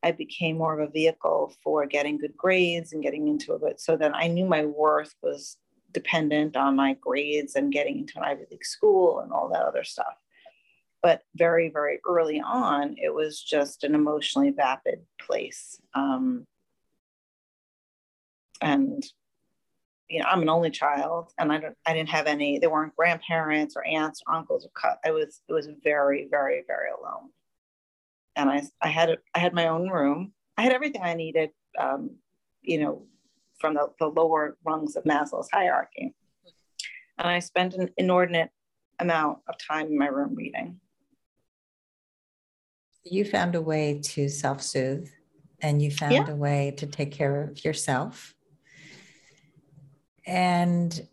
I 0.06 0.12
became 0.12 0.60
more 0.60 0.80
of 0.80 0.88
a 0.88 0.91
vehicle 0.91 1.52
for 1.63 1.88
getting 1.88 2.20
good 2.20 2.38
grades 2.38 2.94
and 2.94 3.02
getting 3.02 3.28
into 3.28 3.56
it. 3.56 3.82
So 3.82 3.98
then 3.98 4.13
I 4.13 4.28
knew 4.28 4.46
my 4.46 4.63
worth 4.63 5.15
was 5.24 5.58
dependent 5.91 6.56
on 6.56 6.76
my 6.76 6.94
grades 7.02 7.56
and 7.56 7.74
getting 7.74 7.98
into 7.98 8.20
an 8.20 8.24
Ivy 8.24 8.44
League 8.52 8.63
school 8.65 9.22
and 9.22 9.34
all 9.34 9.50
that 9.50 9.63
other 9.63 9.84
stuff. 9.84 10.13
But 11.02 11.24
very, 11.36 11.70
very 11.70 12.02
early 12.08 12.39
on, 12.39 12.96
it 13.00 13.12
was 13.12 13.41
just 13.41 13.84
an 13.84 13.96
emotionally 13.96 14.52
vapid 14.52 15.00
place. 15.20 15.82
Um, 15.96 16.46
and 18.62 19.04
you 20.08 20.20
know, 20.20 20.28
I'm 20.30 20.44
an 20.44 20.50
only 20.50 20.70
child 20.70 21.32
and 21.39 21.52
I 21.52 21.58
don't, 21.58 21.76
I 21.88 21.94
didn't 21.96 22.10
have 22.10 22.28
any, 22.28 22.60
there 22.60 22.70
weren't 22.70 22.96
grandparents 22.96 23.76
or 23.76 23.84
aunts 23.88 24.22
or 24.28 24.36
uncles 24.36 24.68
or 24.68 24.70
cut. 24.80 25.00
I 25.04 25.10
was, 25.10 25.41
it 25.50 25.54
was 25.54 25.68
very, 25.84 26.28
very, 26.30 26.63
very 26.68 26.89
alone. 26.91 27.32
And 28.36 28.50
I, 28.50 28.63
I 28.82 28.89
had, 28.89 29.17
I 29.34 29.39
had 29.39 29.54
my 29.54 29.67
own 29.67 29.89
room. 29.89 30.34
I 30.58 30.63
had 30.63 30.74
everything 30.74 31.02
I 31.04 31.13
needed, 31.13 31.52
um, 31.80 32.17
you 32.62 32.80
know, 32.80 33.06
from 33.60 33.76
the, 33.76 33.89
the 34.00 34.08
lower 34.08 34.58
rungs 34.65 34.95
of 34.95 35.04
Maslow's 35.04 35.50
hierarchy. 35.52 36.13
And 37.17 37.28
I 37.28 37.39
spent 37.39 37.74
an 37.76 37.89
inordinate 37.98 38.50
amount 39.00 39.39
of 39.48 39.56
time 39.58 39.88
in 39.88 39.98
my 39.98 40.08
room 40.08 40.36
reading. 40.36 40.80
You 43.04 43.24
found 43.24 43.56
a 43.56 43.62
way 43.62 44.02
to 44.04 44.28
self 44.28 44.62
soothe 44.62 45.08
and 45.62 45.82
you 45.82 45.91
found 45.91 46.13
yeah. 46.13 46.30
a 46.30 46.36
way 46.36 46.74
to 46.78 46.86
take 46.86 47.12
care 47.12 47.43
of 47.43 47.63
yourself 47.63 48.36
and 50.26 51.08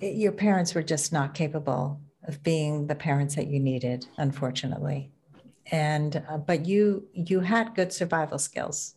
it, 0.00 0.16
your 0.16 0.32
parents 0.32 0.74
were 0.74 0.82
just 0.82 1.12
not 1.12 1.34
capable 1.34 2.00
of 2.24 2.42
being 2.42 2.86
the 2.86 2.94
parents 2.94 3.34
that 3.34 3.48
you 3.48 3.58
needed 3.58 4.06
unfortunately 4.18 5.10
and 5.70 6.22
uh, 6.28 6.38
but 6.38 6.66
you 6.66 7.06
you 7.12 7.40
had 7.40 7.74
good 7.74 7.92
survival 7.92 8.38
skills 8.38 8.94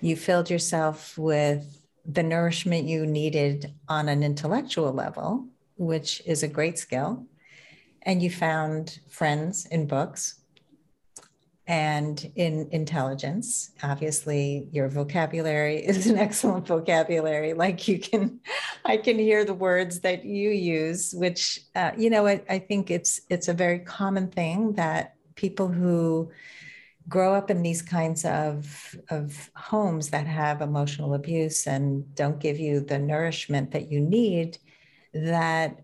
you 0.00 0.16
filled 0.16 0.50
yourself 0.50 1.16
with 1.18 1.82
the 2.04 2.22
nourishment 2.22 2.86
you 2.86 3.06
needed 3.06 3.74
on 3.88 4.08
an 4.08 4.22
intellectual 4.22 4.92
level 4.92 5.46
which 5.76 6.22
is 6.26 6.42
a 6.42 6.48
great 6.48 6.78
skill 6.78 7.26
and 8.02 8.22
you 8.22 8.30
found 8.30 9.00
friends 9.08 9.66
in 9.66 9.86
books 9.86 10.38
and 11.68 12.32
in 12.34 12.66
intelligence. 12.72 13.72
Obviously, 13.82 14.68
your 14.72 14.88
vocabulary 14.88 15.76
is 15.86 16.06
an 16.06 16.18
excellent 16.18 16.66
vocabulary. 16.66 17.52
Like 17.52 17.86
you 17.86 17.98
can, 17.98 18.40
I 18.84 18.96
can 18.96 19.18
hear 19.18 19.44
the 19.44 19.54
words 19.54 20.00
that 20.00 20.24
you 20.24 20.50
use, 20.50 21.14
which 21.14 21.60
uh, 21.76 21.92
you 21.96 22.10
know, 22.10 22.26
I, 22.26 22.42
I 22.48 22.58
think 22.58 22.90
it's 22.90 23.20
it's 23.28 23.48
a 23.48 23.54
very 23.54 23.80
common 23.80 24.28
thing 24.28 24.72
that 24.72 25.14
people 25.38 25.68
who 25.68 26.30
grow 27.08 27.34
up 27.34 27.50
in 27.50 27.62
these 27.62 27.80
kinds 27.80 28.26
of 28.26 28.94
of 29.08 29.50
homes 29.56 30.10
that 30.10 30.26
have 30.26 30.60
emotional 30.60 31.14
abuse 31.14 31.66
and 31.66 32.14
don't 32.14 32.38
give 32.38 32.58
you 32.58 32.80
the 32.80 32.98
nourishment 32.98 33.70
that 33.70 33.90
you 33.90 34.00
need, 34.00 34.58
that 35.14 35.80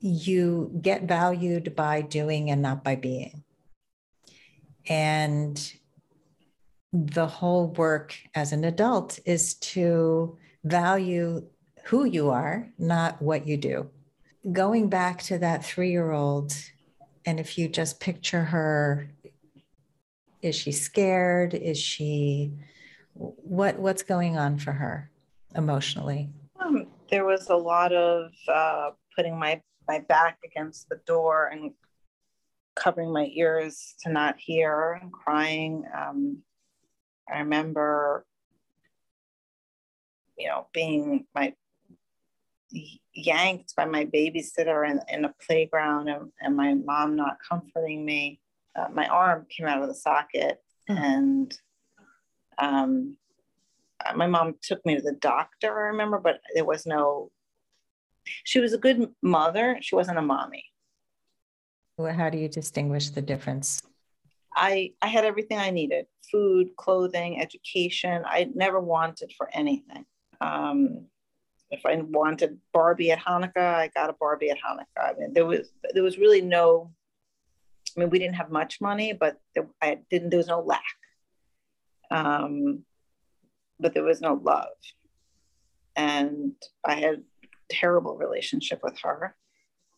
you 0.00 0.76
get 0.82 1.04
valued 1.04 1.76
by 1.76 2.02
doing 2.02 2.50
and 2.50 2.60
not 2.60 2.82
by 2.82 2.96
being 2.96 3.44
and 4.88 5.72
the 6.92 7.26
whole 7.26 7.68
work 7.68 8.16
as 8.34 8.52
an 8.52 8.64
adult 8.64 9.18
is 9.24 9.54
to 9.54 10.38
value 10.64 11.44
who 11.86 12.04
you 12.04 12.30
are, 12.30 12.68
not 12.78 13.20
what 13.20 13.46
you 13.46 13.56
do. 13.56 13.90
Going 14.50 14.88
back 14.88 15.22
to 15.24 15.38
that 15.38 15.64
three 15.64 15.90
year 15.90 16.12
old, 16.12 16.54
and 17.26 17.40
if 17.40 17.56
you 17.56 17.68
just 17.68 18.00
picture 18.00 18.44
her, 18.44 19.10
is 20.42 20.54
she 20.54 20.72
scared? 20.72 21.54
Is 21.54 21.78
she, 21.78 22.52
what, 23.14 23.78
what's 23.78 24.02
going 24.02 24.36
on 24.36 24.58
for 24.58 24.72
her 24.72 25.10
emotionally? 25.54 26.30
Um, 26.60 26.86
there 27.10 27.24
was 27.24 27.48
a 27.48 27.56
lot 27.56 27.92
of 27.92 28.30
uh, 28.48 28.90
putting 29.16 29.38
my, 29.38 29.62
my 29.88 30.00
back 30.00 30.38
against 30.44 30.88
the 30.88 31.00
door 31.06 31.48
and 31.52 31.72
covering 32.76 33.12
my 33.12 33.30
ears 33.32 33.94
to 34.02 34.10
not 34.10 34.36
hear 34.38 34.98
and 35.00 35.12
crying. 35.12 35.84
Um, 35.96 36.42
I 37.32 37.38
remember, 37.38 38.26
you 40.36 40.48
know, 40.48 40.66
being 40.74 41.24
my 41.34 41.54
yanked 43.14 43.74
by 43.76 43.84
my 43.84 44.04
babysitter 44.04 44.88
in, 44.88 45.00
in 45.08 45.24
a 45.24 45.34
playground 45.46 46.08
and, 46.08 46.30
and 46.40 46.56
my 46.56 46.74
mom 46.74 47.16
not 47.16 47.38
comforting 47.48 48.04
me. 48.04 48.40
Uh, 48.76 48.88
my 48.92 49.06
arm 49.06 49.46
came 49.48 49.66
out 49.66 49.82
of 49.82 49.88
the 49.88 49.94
socket 49.94 50.58
mm-hmm. 50.90 51.02
and 51.02 51.58
um, 52.58 53.16
my 54.14 54.26
mom 54.26 54.54
took 54.62 54.84
me 54.84 54.96
to 54.96 55.02
the 55.02 55.12
doctor, 55.20 55.68
I 55.68 55.88
remember, 55.88 56.18
but 56.18 56.40
there 56.54 56.64
was 56.64 56.86
no, 56.86 57.30
she 58.44 58.60
was 58.60 58.72
a 58.72 58.78
good 58.78 59.10
mother. 59.22 59.78
She 59.80 59.94
wasn't 59.94 60.18
a 60.18 60.22
mommy. 60.22 60.64
Well, 61.96 62.12
how 62.12 62.30
do 62.30 62.38
you 62.38 62.48
distinguish 62.48 63.10
the 63.10 63.22
difference? 63.22 63.80
I, 64.56 64.92
I 65.00 65.08
had 65.08 65.24
everything 65.24 65.58
I 65.58 65.70
needed 65.70 66.06
food, 66.30 66.76
clothing, 66.76 67.40
education. 67.40 68.22
I 68.26 68.50
never 68.54 68.80
wanted 68.80 69.32
for 69.36 69.48
anything. 69.52 70.04
Um, 70.40 71.06
if 71.70 71.84
I 71.84 71.96
wanted 71.96 72.58
Barbie 72.72 73.10
at 73.10 73.18
Hanukkah, 73.18 73.74
I 73.74 73.88
got 73.94 74.10
a 74.10 74.14
Barbie 74.14 74.50
at 74.50 74.58
Hanukkah. 74.58 75.10
I 75.10 75.18
mean, 75.18 75.32
there 75.32 75.46
was 75.46 75.72
there 75.92 76.02
was 76.02 76.18
really 76.18 76.40
no. 76.40 76.92
I 77.96 78.00
mean, 78.00 78.10
we 78.10 78.18
didn't 78.18 78.34
have 78.34 78.50
much 78.50 78.80
money, 78.80 79.12
but 79.12 79.38
there, 79.54 79.68
I 79.80 79.98
didn't. 80.10 80.30
There 80.30 80.38
was 80.38 80.48
no 80.48 80.60
lack. 80.60 80.82
Um, 82.10 82.84
but 83.80 83.94
there 83.94 84.04
was 84.04 84.20
no 84.20 84.34
love, 84.34 84.76
and 85.96 86.52
I 86.84 86.94
had 86.94 87.22
terrible 87.70 88.16
relationship 88.16 88.80
with 88.82 88.98
her 89.02 89.34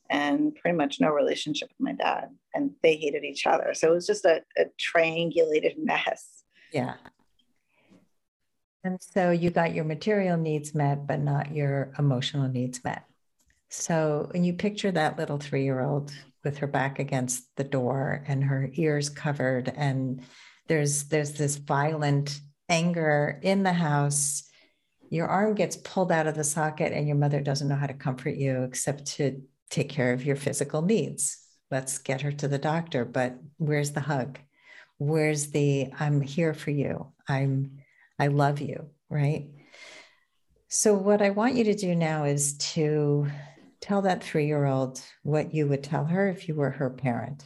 and 0.09 0.55
pretty 0.55 0.76
much 0.76 1.00
no 1.00 1.11
relationship 1.11 1.68
with 1.68 1.85
my 1.85 1.92
dad. 1.92 2.29
And 2.55 2.70
they 2.83 2.96
hated 2.96 3.24
each 3.24 3.46
other. 3.46 3.74
So 3.74 3.90
it 3.90 3.94
was 3.94 4.07
just 4.07 4.24
a, 4.24 4.42
a 4.57 4.66
triangulated 4.81 5.76
mess. 5.79 6.44
Yeah. 6.72 6.94
And 8.87 9.03
so 9.03 9.33
you 9.33 9.51
got 9.51 9.75
your 9.75 9.85
material 9.85 10.37
needs 10.37 10.72
met, 10.72 11.09
but 11.09 11.18
not 11.18 11.53
your 11.53 11.92
emotional 11.99 12.49
needs 12.49 12.85
met. 12.85 13.05
So 13.68 14.29
when 14.31 14.44
you 14.44 14.53
picture 14.53 14.92
that 14.92 15.18
little 15.18 15.38
three 15.38 15.64
year 15.64 15.81
old 15.81 16.12
with 16.44 16.59
her 16.59 16.68
back 16.68 17.01
against 17.01 17.44
the 17.57 17.64
door 17.64 18.22
and 18.29 18.44
her 18.44 18.70
ears 18.75 19.09
covered, 19.09 19.72
and 19.77 20.22
there's 20.68 21.09
there's 21.09 21.33
this 21.33 21.57
violent 21.57 22.40
anger 22.68 23.40
in 23.42 23.64
the 23.64 23.72
house. 23.72 24.44
Your 25.11 25.27
arm 25.27 25.57
gets 25.57 25.77
pulled 25.77 26.12
out 26.12 26.29
of 26.29 26.37
the 26.37 26.44
socket, 26.44 26.92
and 26.92 27.09
your 27.09 27.16
mother 27.16 27.40
doesn't 27.40 27.66
know 27.66 27.75
how 27.75 27.88
to 27.88 27.94
comfort 27.94 28.37
you 28.37 28.62
except 28.62 29.07
to 29.16 29.42
take 29.68 29.88
care 29.88 30.12
of 30.12 30.25
your 30.25 30.37
physical 30.37 30.83
needs. 30.83 31.44
Let's 31.72 31.99
get 31.99 32.20
her 32.20 32.31
to 32.31 32.46
the 32.46 32.59
doctor. 32.59 33.05
But 33.05 33.35
where's 33.57 33.90
the 33.90 34.01
hug? 34.01 34.38
Where's 34.99 35.49
the 35.51 35.92
I'm 35.99 36.20
here 36.20 36.55
for 36.55 36.70
you? 36.70 37.09
I'm 37.29 37.81
I 38.18 38.29
love 38.29 38.61
you, 38.61 38.90
right? 39.11 39.48
So 40.68 40.94
what 40.94 41.22
I 41.22 41.31
want 41.31 41.55
you 41.55 41.64
to 41.64 41.74
do 41.74 41.94
now 41.94 42.24
is 42.24 42.57
to 42.59 43.29
tell 43.81 44.02
that 44.02 44.20
3-year-old 44.20 45.00
what 45.22 45.55
you 45.55 45.66
would 45.68 45.83
tell 45.83 46.05
her 46.07 46.29
if 46.29 46.48
you 46.48 46.55
were 46.55 46.70
her 46.70 46.90
parent. 46.90 47.44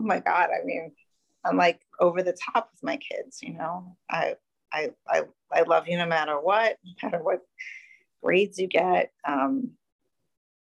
Oh 0.00 0.04
my 0.04 0.20
god, 0.20 0.50
I 0.50 0.64
mean, 0.64 0.92
I'm 1.44 1.56
like 1.56 1.80
over 2.00 2.22
the 2.22 2.36
top 2.52 2.70
with 2.72 2.82
my 2.82 2.96
kids, 2.96 3.38
you 3.40 3.54
know. 3.54 3.96
I 4.10 4.34
I 4.72 4.90
I 5.08 5.22
I 5.52 5.62
love 5.62 5.88
you 5.88 5.96
no 5.96 6.06
matter 6.06 6.38
what, 6.38 6.76
no 6.84 6.92
matter 7.08 7.22
what 7.22 7.40
grades 8.22 8.58
you 8.58 8.66
get. 8.66 9.10
Um, 9.26 9.72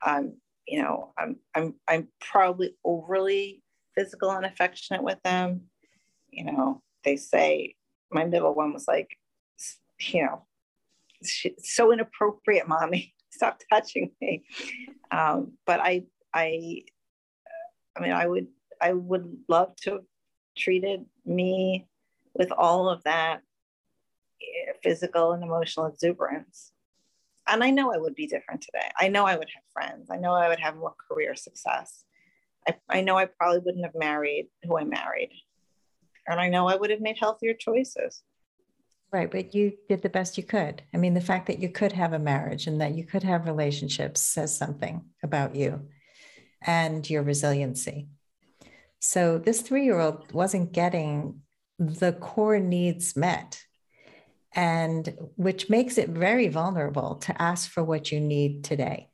um, 0.05 0.33
you 0.67 0.81
know, 0.81 1.13
I'm 1.17 1.37
I'm 1.55 1.75
I'm 1.87 2.07
probably 2.19 2.75
overly 2.83 3.63
physical 3.95 4.31
and 4.31 4.45
affectionate 4.45 5.03
with 5.03 5.21
them. 5.23 5.61
You 6.29 6.45
know, 6.45 6.81
they 7.03 7.15
say 7.15 7.74
my 8.11 8.25
middle 8.25 8.53
one 8.53 8.73
was 8.73 8.87
like, 8.87 9.17
you 9.99 10.23
know, 10.23 10.45
so 11.23 11.91
inappropriate, 11.91 12.67
mommy. 12.67 13.13
Stop 13.31 13.59
touching 13.71 14.11
me. 14.21 14.45
Um, 15.11 15.53
but 15.65 15.79
I 15.81 16.03
I 16.33 16.83
I 17.97 18.01
mean, 18.01 18.11
I 18.11 18.25
would 18.25 18.47
I 18.81 18.93
would 18.93 19.37
love 19.49 19.75
to 19.83 19.91
have 19.91 20.03
treated 20.57 21.05
me 21.25 21.87
with 22.33 22.51
all 22.51 22.89
of 22.89 23.03
that 23.03 23.41
eh, 24.41 24.71
physical 24.83 25.33
and 25.33 25.43
emotional 25.43 25.87
exuberance 25.87 26.71
and 27.47 27.63
I 27.63 27.69
know 27.69 27.93
I 27.93 27.97
would 27.97 28.15
be 28.15 28.27
different 28.27 28.61
today. 28.61 28.89
I 28.97 29.07
know 29.07 29.25
I 29.25 29.37
would 29.37 29.49
have 29.53 29.63
friends. 29.71 30.09
I 30.09 30.17
know 30.17 30.33
I 30.33 30.49
would 30.49 30.59
have 30.59 30.75
more 30.75 30.95
career 31.09 31.35
success. 31.35 32.03
I, 32.67 32.75
I 32.89 33.01
know 33.01 33.17
I 33.17 33.25
probably 33.25 33.59
wouldn't 33.59 33.85
have 33.85 33.95
married 33.95 34.49
who 34.63 34.77
I 34.77 34.83
married. 34.83 35.29
And 36.27 36.39
I 36.39 36.49
know 36.49 36.67
I 36.67 36.75
would 36.75 36.89
have 36.89 37.01
made 37.01 37.17
healthier 37.19 37.53
choices. 37.53 38.23
Right. 39.11 39.29
But 39.29 39.55
you 39.55 39.73
did 39.87 40.01
the 40.01 40.09
best 40.09 40.37
you 40.37 40.43
could. 40.43 40.81
I 40.93 40.97
mean, 40.97 41.13
the 41.13 41.21
fact 41.21 41.47
that 41.47 41.59
you 41.59 41.69
could 41.69 41.93
have 41.93 42.13
a 42.13 42.19
marriage 42.19 42.67
and 42.67 42.81
that 42.81 42.95
you 42.95 43.05
could 43.05 43.23
have 43.23 43.45
relationships 43.45 44.21
says 44.21 44.57
something 44.57 45.05
about 45.23 45.55
you 45.55 45.87
and 46.61 47.07
your 47.09 47.23
resiliency. 47.23 48.07
So 48.99 49.37
this 49.37 49.61
three 49.61 49.85
year 49.85 49.99
old 49.99 50.31
wasn't 50.33 50.71
getting 50.71 51.41
the 51.77 52.13
core 52.13 52.59
needs 52.59 53.15
met 53.15 53.61
and 54.55 55.13
which 55.35 55.69
makes 55.69 55.97
it 55.97 56.09
very 56.09 56.47
vulnerable 56.47 57.15
to 57.15 57.41
ask 57.41 57.69
for 57.69 57.83
what 57.83 58.11
you 58.11 58.19
need 58.19 58.63
today. 58.63 59.09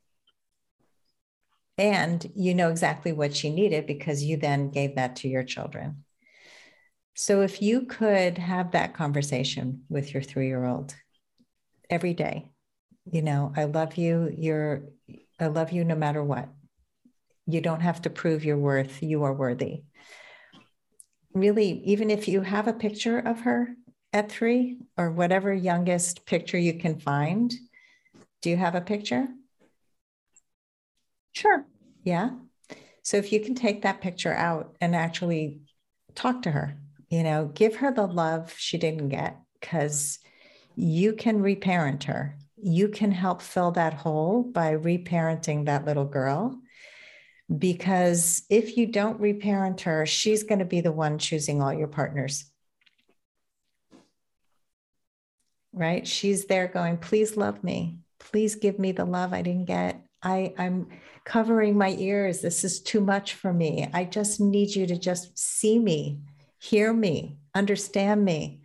And 1.77 2.31
you 2.35 2.53
know 2.53 2.69
exactly 2.69 3.11
what 3.11 3.35
she 3.35 3.49
needed 3.49 3.87
because 3.87 4.23
you 4.23 4.37
then 4.37 4.69
gave 4.69 4.95
that 4.95 5.17
to 5.17 5.27
your 5.27 5.43
children. 5.43 6.03
So 7.13 7.41
if 7.41 7.61
you 7.61 7.85
could 7.85 8.37
have 8.37 8.71
that 8.71 8.93
conversation 8.93 9.83
with 9.89 10.13
your 10.13 10.23
three 10.23 10.47
year 10.47 10.65
old, 10.65 10.95
every 11.91 12.13
day. 12.13 12.49
You 13.11 13.21
know, 13.21 13.53
I 13.55 13.65
love 13.65 13.97
you. 13.97 14.33
You're, 14.35 14.83
I 15.39 15.47
love 15.47 15.71
you 15.71 15.83
no 15.83 15.95
matter 15.95 16.23
what. 16.23 16.49
You 17.45 17.61
don't 17.61 17.81
have 17.81 18.01
to 18.03 18.09
prove 18.09 18.45
your 18.45 18.57
worth. 18.57 19.03
You 19.03 19.23
are 19.23 19.33
worthy. 19.33 19.83
Really, 21.33 21.83
even 21.85 22.09
if 22.09 22.27
you 22.27 22.41
have 22.41 22.67
a 22.67 22.73
picture 22.73 23.19
of 23.19 23.41
her 23.41 23.75
at 24.13 24.31
three 24.31 24.79
or 24.97 25.11
whatever 25.11 25.53
youngest 25.53 26.25
picture 26.25 26.57
you 26.57 26.77
can 26.79 26.99
find, 26.99 27.53
do 28.41 28.49
you 28.49 28.57
have 28.57 28.75
a 28.75 28.81
picture? 28.81 29.27
Sure. 31.33 31.65
Yeah. 32.03 32.31
So 33.03 33.17
if 33.17 33.31
you 33.31 33.39
can 33.39 33.55
take 33.55 33.81
that 33.81 34.01
picture 34.01 34.33
out 34.33 34.75
and 34.79 34.95
actually 34.95 35.61
talk 36.13 36.43
to 36.43 36.51
her, 36.51 36.77
you 37.11 37.23
know, 37.23 37.51
give 37.53 37.75
her 37.75 37.91
the 37.91 38.07
love 38.07 38.55
she 38.57 38.77
didn't 38.77 39.09
get 39.09 39.37
because 39.59 40.19
you 40.75 41.13
can 41.13 41.41
reparent 41.41 42.05
her. 42.05 42.37
You 42.55 42.87
can 42.87 43.11
help 43.11 43.41
fill 43.41 43.71
that 43.71 43.93
hole 43.93 44.43
by 44.43 44.73
reparenting 44.73 45.65
that 45.65 45.85
little 45.85 46.05
girl. 46.05 46.57
Because 47.55 48.43
if 48.49 48.77
you 48.77 48.87
don't 48.87 49.19
reparent 49.19 49.81
her, 49.81 50.05
she's 50.05 50.43
going 50.43 50.59
to 50.59 50.65
be 50.65 50.79
the 50.79 50.93
one 50.93 51.17
choosing 51.17 51.61
all 51.61 51.73
your 51.73 51.89
partners. 51.89 52.49
Right? 55.73 56.07
She's 56.07 56.45
there 56.45 56.67
going, 56.67 56.97
please 56.97 57.35
love 57.35 57.61
me. 57.61 57.99
Please 58.19 58.55
give 58.55 58.79
me 58.79 58.93
the 58.93 59.05
love 59.05 59.33
I 59.33 59.41
didn't 59.41 59.65
get. 59.65 60.01
I, 60.23 60.53
I'm 60.57 60.87
covering 61.25 61.77
my 61.77 61.89
ears. 61.89 62.39
This 62.39 62.63
is 62.63 62.79
too 62.81 63.01
much 63.01 63.33
for 63.33 63.51
me. 63.51 63.89
I 63.93 64.05
just 64.05 64.39
need 64.39 64.73
you 64.73 64.87
to 64.87 64.97
just 64.97 65.37
see 65.37 65.77
me, 65.77 66.21
hear 66.61 66.93
me, 66.93 67.39
understand 67.55 68.23
me. 68.23 68.61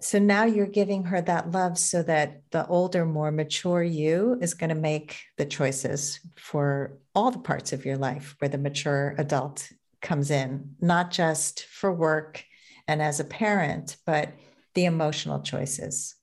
So 0.00 0.18
now 0.18 0.44
you're 0.44 0.66
giving 0.66 1.04
her 1.04 1.20
that 1.22 1.50
love 1.50 1.78
so 1.78 2.02
that 2.02 2.42
the 2.50 2.66
older, 2.66 3.04
more 3.06 3.32
mature 3.32 3.82
you 3.82 4.38
is 4.40 4.54
going 4.54 4.68
to 4.68 4.76
make 4.76 5.16
the 5.38 5.46
choices 5.46 6.20
for 6.36 6.98
all 7.14 7.30
the 7.30 7.38
parts 7.38 7.72
of 7.72 7.84
your 7.84 7.96
life 7.96 8.36
where 8.38 8.50
the 8.50 8.58
mature 8.58 9.14
adult 9.18 9.68
comes 10.02 10.30
in, 10.30 10.74
not 10.80 11.10
just 11.10 11.64
for 11.64 11.92
work 11.92 12.44
and 12.86 13.00
as 13.02 13.18
a 13.18 13.24
parent, 13.24 13.96
but 14.04 14.32
the 14.74 14.84
emotional 14.84 15.40
choices. 15.40 16.14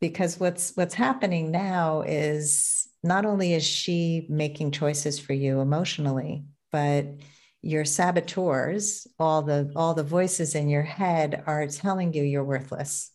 Because 0.00 0.38
what's 0.38 0.76
what's 0.76 0.94
happening 0.94 1.50
now 1.50 2.02
is 2.02 2.88
not 3.02 3.24
only 3.24 3.54
is 3.54 3.64
she 3.64 4.26
making 4.28 4.72
choices 4.72 5.18
for 5.18 5.32
you 5.32 5.60
emotionally, 5.60 6.44
but 6.70 7.06
your 7.62 7.84
saboteurs, 7.84 9.06
all 9.18 9.42
the 9.42 9.72
all 9.74 9.94
the 9.94 10.04
voices 10.04 10.54
in 10.54 10.68
your 10.68 10.82
head 10.82 11.42
are 11.46 11.66
telling 11.66 12.12
you 12.12 12.22
you're 12.22 12.44
worthless. 12.44 13.10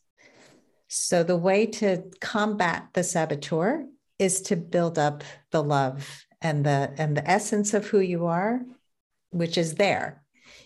So 0.87 1.23
the 1.23 1.37
way 1.37 1.65
to 1.65 2.03
combat 2.19 2.89
the 2.93 3.03
saboteur 3.03 3.85
is 4.19 4.41
to 4.43 4.55
build 4.55 4.99
up 4.99 5.23
the 5.51 5.63
love 5.63 6.25
and 6.41 6.65
the 6.65 6.93
and 6.97 7.15
the 7.15 7.29
essence 7.29 7.73
of 7.73 7.87
who 7.87 7.99
you 7.99 8.25
are, 8.27 8.61
which 9.31 9.57
is 9.57 9.75
there. 9.75 10.23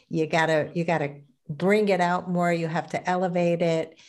You 0.09 0.25
gotta 0.25 0.71
you 0.73 0.83
gotta 0.83 1.21
bring 1.47 1.89
it 1.89 2.01
out 2.01 2.29
more. 2.29 2.51
You 2.51 2.67
have 2.67 2.89
to 2.89 3.09
elevate 3.09 3.61
it. 3.61 3.99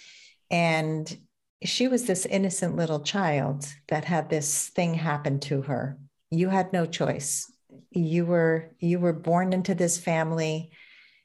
And 0.51 1.17
she 1.63 1.89
was 1.89 2.05
this 2.05 2.25
innocent 2.25 2.77
little 2.77 3.01
child 3.01 3.67
that 3.89 4.05
had 4.05 4.31
this 4.31 4.69
thing 4.69 4.95
happen 4.95 5.41
to 5.41 5.63
her. 5.63 5.99
You 6.31 6.49
had 6.49 6.73
no 6.73 6.87
choice 6.87 7.51
you 7.91 8.27
were 8.27 8.71
you 8.79 8.99
were 8.99 9.13
born 9.13 9.53
into 9.53 9.75
this 9.75 9.99
family 9.99 10.71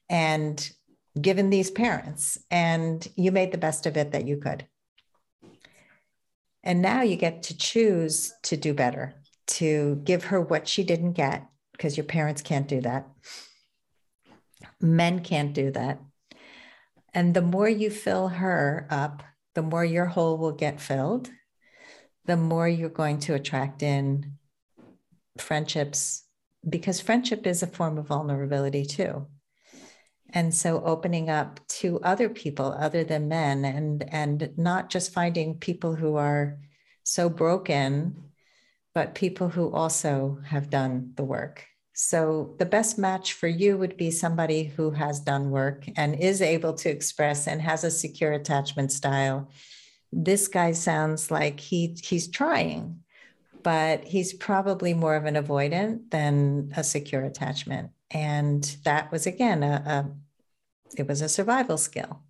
and 0.09 0.72
given 1.20 1.49
these 1.49 1.70
parents 1.70 2.38
and 2.49 3.07
you 3.16 3.32
made 3.32 3.51
the 3.51 3.57
best 3.57 3.86
of 3.86 3.97
it 3.97 4.11
that 4.11 4.28
you 4.28 4.38
could. 4.38 4.66
And 6.64 6.82
now 6.82 7.01
you 7.01 7.16
get 7.16 7.43
to 7.43 7.57
choose 7.57 8.34
to 8.43 8.55
do 8.55 8.74
better 8.74 9.16
to 9.45 10.01
give 10.03 10.26
her 10.26 10.39
what 10.39 10.68
she 10.68 10.84
didn't 10.84 11.14
get 11.14 11.45
because 11.74 11.97
your 11.97 12.05
parents 12.05 12.41
can't 12.41 12.68
do 12.68 12.80
that. 12.82 13.07
Men 14.80 15.20
can't 15.20 15.53
do 15.53 15.72
that. 15.72 15.99
And 17.14 17.34
the 17.34 17.41
more 17.41 17.68
you 17.68 17.89
fill 17.89 18.30
her 18.30 18.88
up 18.89 19.24
the 19.53 19.61
more 19.61 19.86
your 19.86 20.05
hole 20.05 20.38
will 20.38 20.51
get 20.51 20.82
filled. 20.82 21.30
The 22.26 22.38
more 22.38 22.68
you're 22.68 22.89
going 22.89 23.20
to 23.20 23.36
attract 23.36 23.84
in 23.84 24.38
friendships 25.38 26.22
because 26.68 27.01
friendship 27.01 27.45
is 27.45 27.64
a 27.64 27.68
form 27.68 27.97
of 27.97 28.07
vulnerability 28.07 28.86
too. 28.86 29.28
And 30.30 30.53
so 30.53 30.84
opening 30.84 31.30
up 31.30 31.59
to 31.80 31.99
other 32.01 32.30
people 32.30 32.74
other 32.78 33.03
than 33.03 33.28
men 33.28 33.66
and 33.66 34.03
and 34.11 34.49
not 34.57 34.89
just 34.89 35.14
finding 35.14 35.59
people 35.59 35.95
who 35.95 36.16
are 36.16 36.59
so 37.03 37.30
broken 37.30 38.16
but 38.93 39.16
people 39.16 39.49
who 39.49 39.72
also 39.72 40.38
have 40.45 40.70
done 40.70 41.14
the 41.16 41.24
work. 41.24 41.66
So 41.93 42.55
the 42.59 42.66
best 42.66 42.97
match 42.97 43.34
for 43.34 43.47
you 43.47 43.78
would 43.78 43.97
be 43.97 44.11
somebody 44.11 44.64
who 44.64 44.91
has 44.91 45.20
done 45.20 45.51
work 45.51 45.86
and 45.95 46.16
is 46.16 46.41
able 46.41 46.74
to 46.76 46.89
express 46.89 47.47
and 47.47 47.61
has 47.61 47.84
a 47.84 47.91
secure 47.91 48.34
attachment 48.34 48.91
style. 48.91 49.49
This 50.11 50.47
guy 50.47 50.72
sounds 50.74 51.32
like 51.32 51.59
he 51.59 51.95
he's 52.03 52.28
trying 52.28 53.03
but 53.64 54.03
he's 54.03 54.34
probably 54.34 54.93
more 54.93 55.16
of 55.16 55.26
an 55.26 55.36
avoidant 55.36 56.09
than 56.11 56.72
a 56.76 56.84
secure 56.84 57.24
attachment. 57.24 57.91
And 58.11 58.64
that 58.84 59.11
was 59.11 59.26
again 59.26 59.64
a, 59.64 59.84
a 59.86 60.99
it 60.99 61.07
was 61.07 61.22
a 61.22 61.30
survival 61.30 61.78
skill. 61.78 62.22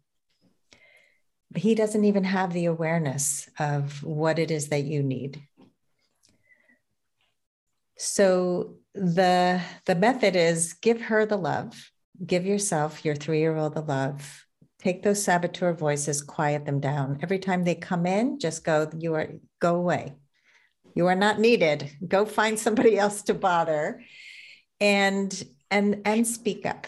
He 1.55 1.75
doesn't 1.75 2.05
even 2.05 2.23
have 2.23 2.53
the 2.53 2.65
awareness 2.65 3.49
of 3.59 4.03
what 4.03 4.39
it 4.39 4.49
is 4.49 4.69
that 4.69 4.85
you 4.85 5.03
need. 5.03 5.41
So 7.97 8.75
the 8.93 9.61
the 9.85 9.95
method 9.95 10.35
is 10.35 10.73
give 10.73 11.01
her 11.01 11.25
the 11.25 11.37
love, 11.37 11.91
give 12.25 12.45
yourself, 12.45 13.03
your 13.03 13.15
three-year-old 13.15 13.75
the 13.75 13.81
love. 13.81 14.45
Take 14.79 15.03
those 15.03 15.23
saboteur 15.23 15.73
voices, 15.73 16.21
quiet 16.21 16.65
them 16.65 16.79
down. 16.79 17.19
Every 17.23 17.39
time 17.39 17.63
they 17.63 17.75
come 17.75 18.05
in, 18.05 18.37
just 18.39 18.65
go, 18.65 18.89
you 18.97 19.13
are 19.15 19.29
go 19.59 19.75
away 19.75 20.15
you 20.95 21.07
are 21.07 21.15
not 21.15 21.39
needed. 21.39 21.91
Go 22.07 22.25
find 22.25 22.59
somebody 22.59 22.97
else 22.99 23.23
to 23.23 23.33
bother. 23.33 24.03
And 24.79 25.43
and 25.71 26.01
and 26.05 26.27
speak 26.27 26.65
up. 26.65 26.87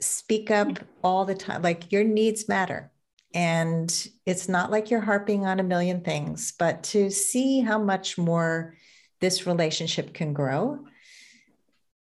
Speak 0.00 0.50
up 0.50 0.78
all 1.02 1.24
the 1.24 1.34
time. 1.34 1.62
Like 1.62 1.92
your 1.92 2.04
needs 2.04 2.48
matter. 2.48 2.90
And 3.32 4.08
it's 4.26 4.48
not 4.48 4.70
like 4.70 4.90
you're 4.90 5.00
harping 5.00 5.44
on 5.44 5.58
a 5.58 5.64
million 5.64 6.02
things 6.02 6.52
but 6.56 6.84
to 6.84 7.10
see 7.10 7.60
how 7.60 7.78
much 7.78 8.16
more 8.16 8.76
this 9.20 9.44
relationship 9.44 10.14
can 10.14 10.32
grow 10.32 10.78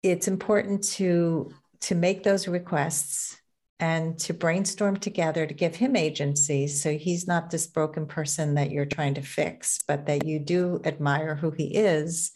it's 0.04 0.28
important 0.28 0.84
to 0.84 1.52
to 1.80 1.96
make 1.96 2.24
those 2.24 2.48
requests 2.48 3.38
and 3.80 4.18
to 4.20 4.34
brainstorm 4.34 4.98
together 4.98 5.46
to 5.46 5.54
give 5.54 5.76
him 5.76 5.96
agency 5.96 6.68
so 6.68 6.98
he's 6.98 7.28
not 7.28 7.52
this 7.52 7.68
broken 7.68 8.08
person 8.08 8.56
that 8.56 8.72
you're 8.72 8.86
trying 8.86 9.14
to 9.14 9.22
fix, 9.22 9.80
but 9.88 10.08
that 10.08 10.26
you 10.26 10.40
do 10.40 10.82
admire 10.84 11.36
who 11.36 11.52
he 11.52 11.76
is 11.76 12.32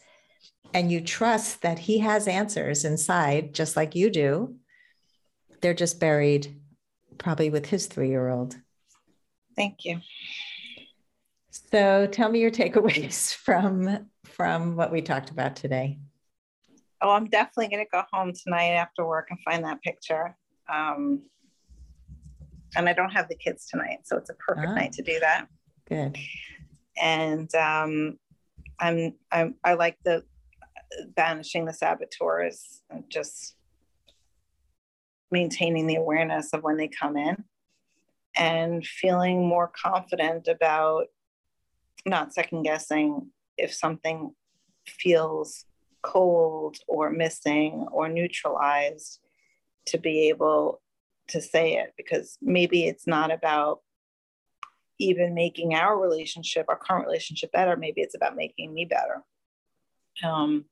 and 0.74 0.92
you 0.92 1.02
trust 1.02 1.62
that 1.62 1.80
he 1.80 2.00
has 2.00 2.28
answers 2.28 2.86
inside, 2.86 3.54
just 3.54 3.76
like 3.76 3.96
you 3.96 4.10
do. 4.10 4.56
They're 5.62 5.74
just 5.74 6.00
buried 6.00 6.60
probably 7.18 7.50
with 7.50 7.66
his 7.66 7.88
three 7.88 8.10
year 8.10 8.30
old. 8.30 8.56
Thank 9.56 9.86
you. 9.86 10.00
So 11.72 12.08
tell 12.08 12.32
me 12.32 12.40
your 12.40 12.52
takeaways 12.52 13.34
from 13.36 14.08
from 14.24 14.76
what 14.76 14.92
we 14.92 15.02
talked 15.02 15.30
about 15.30 15.56
today. 15.56 16.00
Oh, 17.02 17.10
I'm 17.10 17.26
definitely 17.26 17.68
going 17.68 17.84
to 17.84 17.90
go 17.92 18.04
home 18.12 18.32
tonight 18.32 18.74
after 18.74 19.06
work 19.06 19.28
and 19.30 19.40
find 19.44 19.66
that 19.66 19.82
picture. 19.82 20.38
Um, 20.72 21.24
and 22.76 22.88
I 22.88 22.94
don't 22.94 23.12
have 23.12 23.28
the 23.28 23.36
kids 23.36 23.68
tonight, 23.68 24.00
so 24.04 24.18
it's 24.18 24.30
a 24.30 24.34
perfect 24.36 24.70
ah, 24.70 24.76
night 24.76 24.94
to 24.94 25.04
do 25.04 25.20
that. 25.20 25.48
Good. 25.88 26.18
And 27.02 27.54
um, 27.56 28.18
I'm 28.80 29.14
I'm 29.32 29.56
I 29.64 29.74
like 29.74 29.98
the 30.06 30.24
banishing 31.16 31.66
the 31.66 31.74
saboteurs, 31.74 32.82
and 32.90 33.04
just 33.10 33.56
maintaining 35.32 35.88
the 35.88 35.96
awareness 35.96 36.54
of 36.54 36.64
when 36.64 36.78
they 36.78 36.88
come 36.88 37.18
in, 37.18 37.44
and 38.36 38.86
feeling 38.86 39.46
more 39.48 39.70
confident 39.70 40.48
about 40.48 41.08
not 42.06 42.34
second 42.34 42.64
guessing 42.64 43.32
if 43.58 43.74
something 43.74 44.34
feels 44.88 45.66
cold 46.02 46.78
or 46.88 47.12
missing 47.12 47.86
or 47.92 48.10
neutralized 48.10 49.20
to 49.88 49.98
be 49.98 50.30
able 50.30 50.82
to 51.30 51.42
say 51.42 51.78
it 51.78 51.94
because 51.98 52.38
maybe 52.42 52.86
it's 52.86 53.08
not 53.08 53.32
about 53.32 53.80
even 55.00 55.34
making 55.34 55.74
our 55.74 56.00
relationship, 56.00 56.66
our 56.70 56.78
current 56.78 57.06
relationship 57.06 57.52
better. 57.52 57.76
Maybe 57.76 58.02
it's 58.02 58.16
about 58.16 58.36
making 58.36 58.74
me 58.74 58.86
better. 58.86 59.24
Um, 60.24 60.66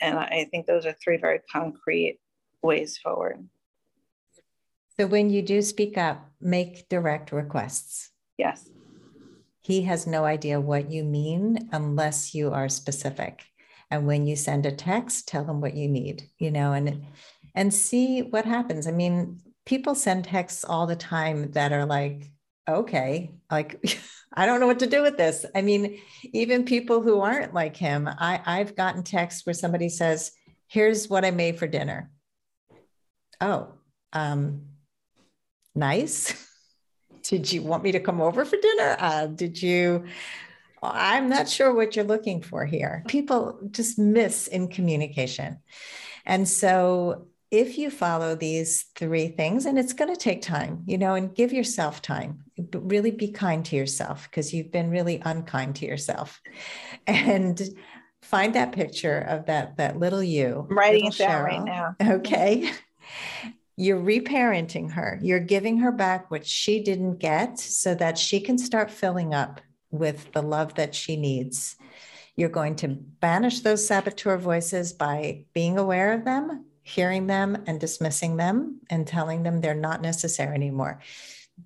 and 0.00 0.18
I 0.18 0.46
think 0.50 0.66
those 0.66 0.86
are 0.86 0.94
three 1.02 1.16
very 1.16 1.40
concrete 1.50 2.18
ways 2.62 2.98
forward. 2.98 3.48
So 4.98 5.06
when 5.06 5.30
you 5.30 5.42
do 5.42 5.62
speak 5.62 5.96
up, 5.96 6.28
make 6.40 6.88
direct 6.88 7.32
requests. 7.32 8.10
Yes. 8.36 8.70
he 9.62 9.82
has 9.82 10.06
no 10.06 10.24
idea 10.24 10.60
what 10.60 10.90
you 10.90 11.04
mean 11.04 11.68
unless 11.72 12.34
you 12.34 12.52
are 12.52 12.68
specific. 12.68 13.42
And 13.90 14.06
when 14.06 14.26
you 14.26 14.36
send 14.36 14.64
a 14.64 14.72
text, 14.72 15.28
tell 15.28 15.44
them 15.44 15.60
what 15.60 15.74
you 15.74 15.88
need, 15.88 16.30
you 16.38 16.50
know, 16.50 16.72
and 16.72 17.04
and 17.58 17.74
see 17.74 18.22
what 18.22 18.44
happens. 18.44 18.86
I 18.86 18.92
mean, 18.92 19.40
people 19.66 19.96
send 19.96 20.24
texts 20.24 20.64
all 20.64 20.86
the 20.86 20.94
time 20.94 21.50
that 21.52 21.72
are 21.72 21.84
like, 21.84 22.30
okay, 22.68 23.34
like 23.50 23.98
I 24.32 24.46
don't 24.46 24.60
know 24.60 24.68
what 24.68 24.78
to 24.78 24.86
do 24.86 25.02
with 25.02 25.16
this. 25.16 25.44
I 25.56 25.62
mean, 25.62 25.98
even 26.22 26.64
people 26.64 27.02
who 27.02 27.20
aren't 27.20 27.54
like 27.54 27.76
him, 27.76 28.08
I, 28.08 28.40
I've 28.46 28.76
gotten 28.76 29.02
texts 29.02 29.44
where 29.44 29.54
somebody 29.54 29.88
says, 29.88 30.30
here's 30.68 31.08
what 31.08 31.24
I 31.24 31.32
made 31.32 31.58
for 31.58 31.66
dinner. 31.66 32.12
Oh, 33.40 33.72
um, 34.12 34.66
nice. 35.74 36.46
did 37.24 37.50
you 37.50 37.62
want 37.62 37.82
me 37.82 37.90
to 37.90 38.00
come 38.00 38.20
over 38.20 38.44
for 38.44 38.56
dinner? 38.56 38.96
Uh, 39.00 39.26
did 39.26 39.60
you? 39.60 40.04
I'm 40.80 41.28
not 41.28 41.48
sure 41.48 41.74
what 41.74 41.96
you're 41.96 42.04
looking 42.04 42.40
for 42.40 42.64
here. 42.64 43.02
People 43.08 43.58
just 43.72 43.98
miss 43.98 44.46
in 44.46 44.68
communication. 44.68 45.58
And 46.24 46.46
so 46.46 47.26
if 47.50 47.78
you 47.78 47.90
follow 47.90 48.34
these 48.34 48.86
three 48.94 49.28
things, 49.28 49.64
and 49.64 49.78
it's 49.78 49.94
going 49.94 50.14
to 50.14 50.20
take 50.20 50.42
time, 50.42 50.82
you 50.86 50.98
know, 50.98 51.14
and 51.14 51.34
give 51.34 51.52
yourself 51.52 52.02
time, 52.02 52.44
but 52.58 52.90
really 52.90 53.10
be 53.10 53.28
kind 53.30 53.64
to 53.66 53.76
yourself 53.76 54.28
because 54.30 54.52
you've 54.52 54.70
been 54.70 54.90
really 54.90 55.20
unkind 55.24 55.76
to 55.76 55.86
yourself. 55.86 56.40
And 57.06 57.60
find 58.20 58.54
that 58.54 58.72
picture 58.72 59.20
of 59.20 59.46
that 59.46 59.78
that 59.78 59.98
little 59.98 60.22
you. 60.22 60.66
I'm 60.68 60.76
writing 60.76 61.06
it 61.06 61.16
down 61.16 61.44
right 61.44 61.64
now. 61.64 61.96
Okay. 62.00 62.70
You're 63.76 64.00
reparenting 64.00 64.92
her. 64.92 65.18
You're 65.22 65.40
giving 65.40 65.78
her 65.78 65.92
back 65.92 66.30
what 66.30 66.44
she 66.44 66.82
didn't 66.82 67.18
get 67.18 67.58
so 67.60 67.94
that 67.94 68.18
she 68.18 68.40
can 68.40 68.58
start 68.58 68.90
filling 68.90 69.32
up 69.32 69.60
with 69.90 70.32
the 70.32 70.42
love 70.42 70.74
that 70.74 70.94
she 70.94 71.16
needs. 71.16 71.76
You're 72.36 72.48
going 72.48 72.76
to 72.76 72.88
banish 72.88 73.60
those 73.60 73.86
saboteur 73.86 74.36
voices 74.36 74.92
by 74.92 75.44
being 75.54 75.78
aware 75.78 76.12
of 76.12 76.24
them, 76.24 76.66
hearing 76.88 77.26
them, 77.26 77.64
and 77.66 77.78
dismissing 77.78 78.36
them 78.36 78.80
and 78.90 79.06
telling 79.06 79.42
them 79.42 79.60
they're 79.60 79.74
not 79.74 80.02
necessary 80.02 80.54
anymore. 80.54 81.00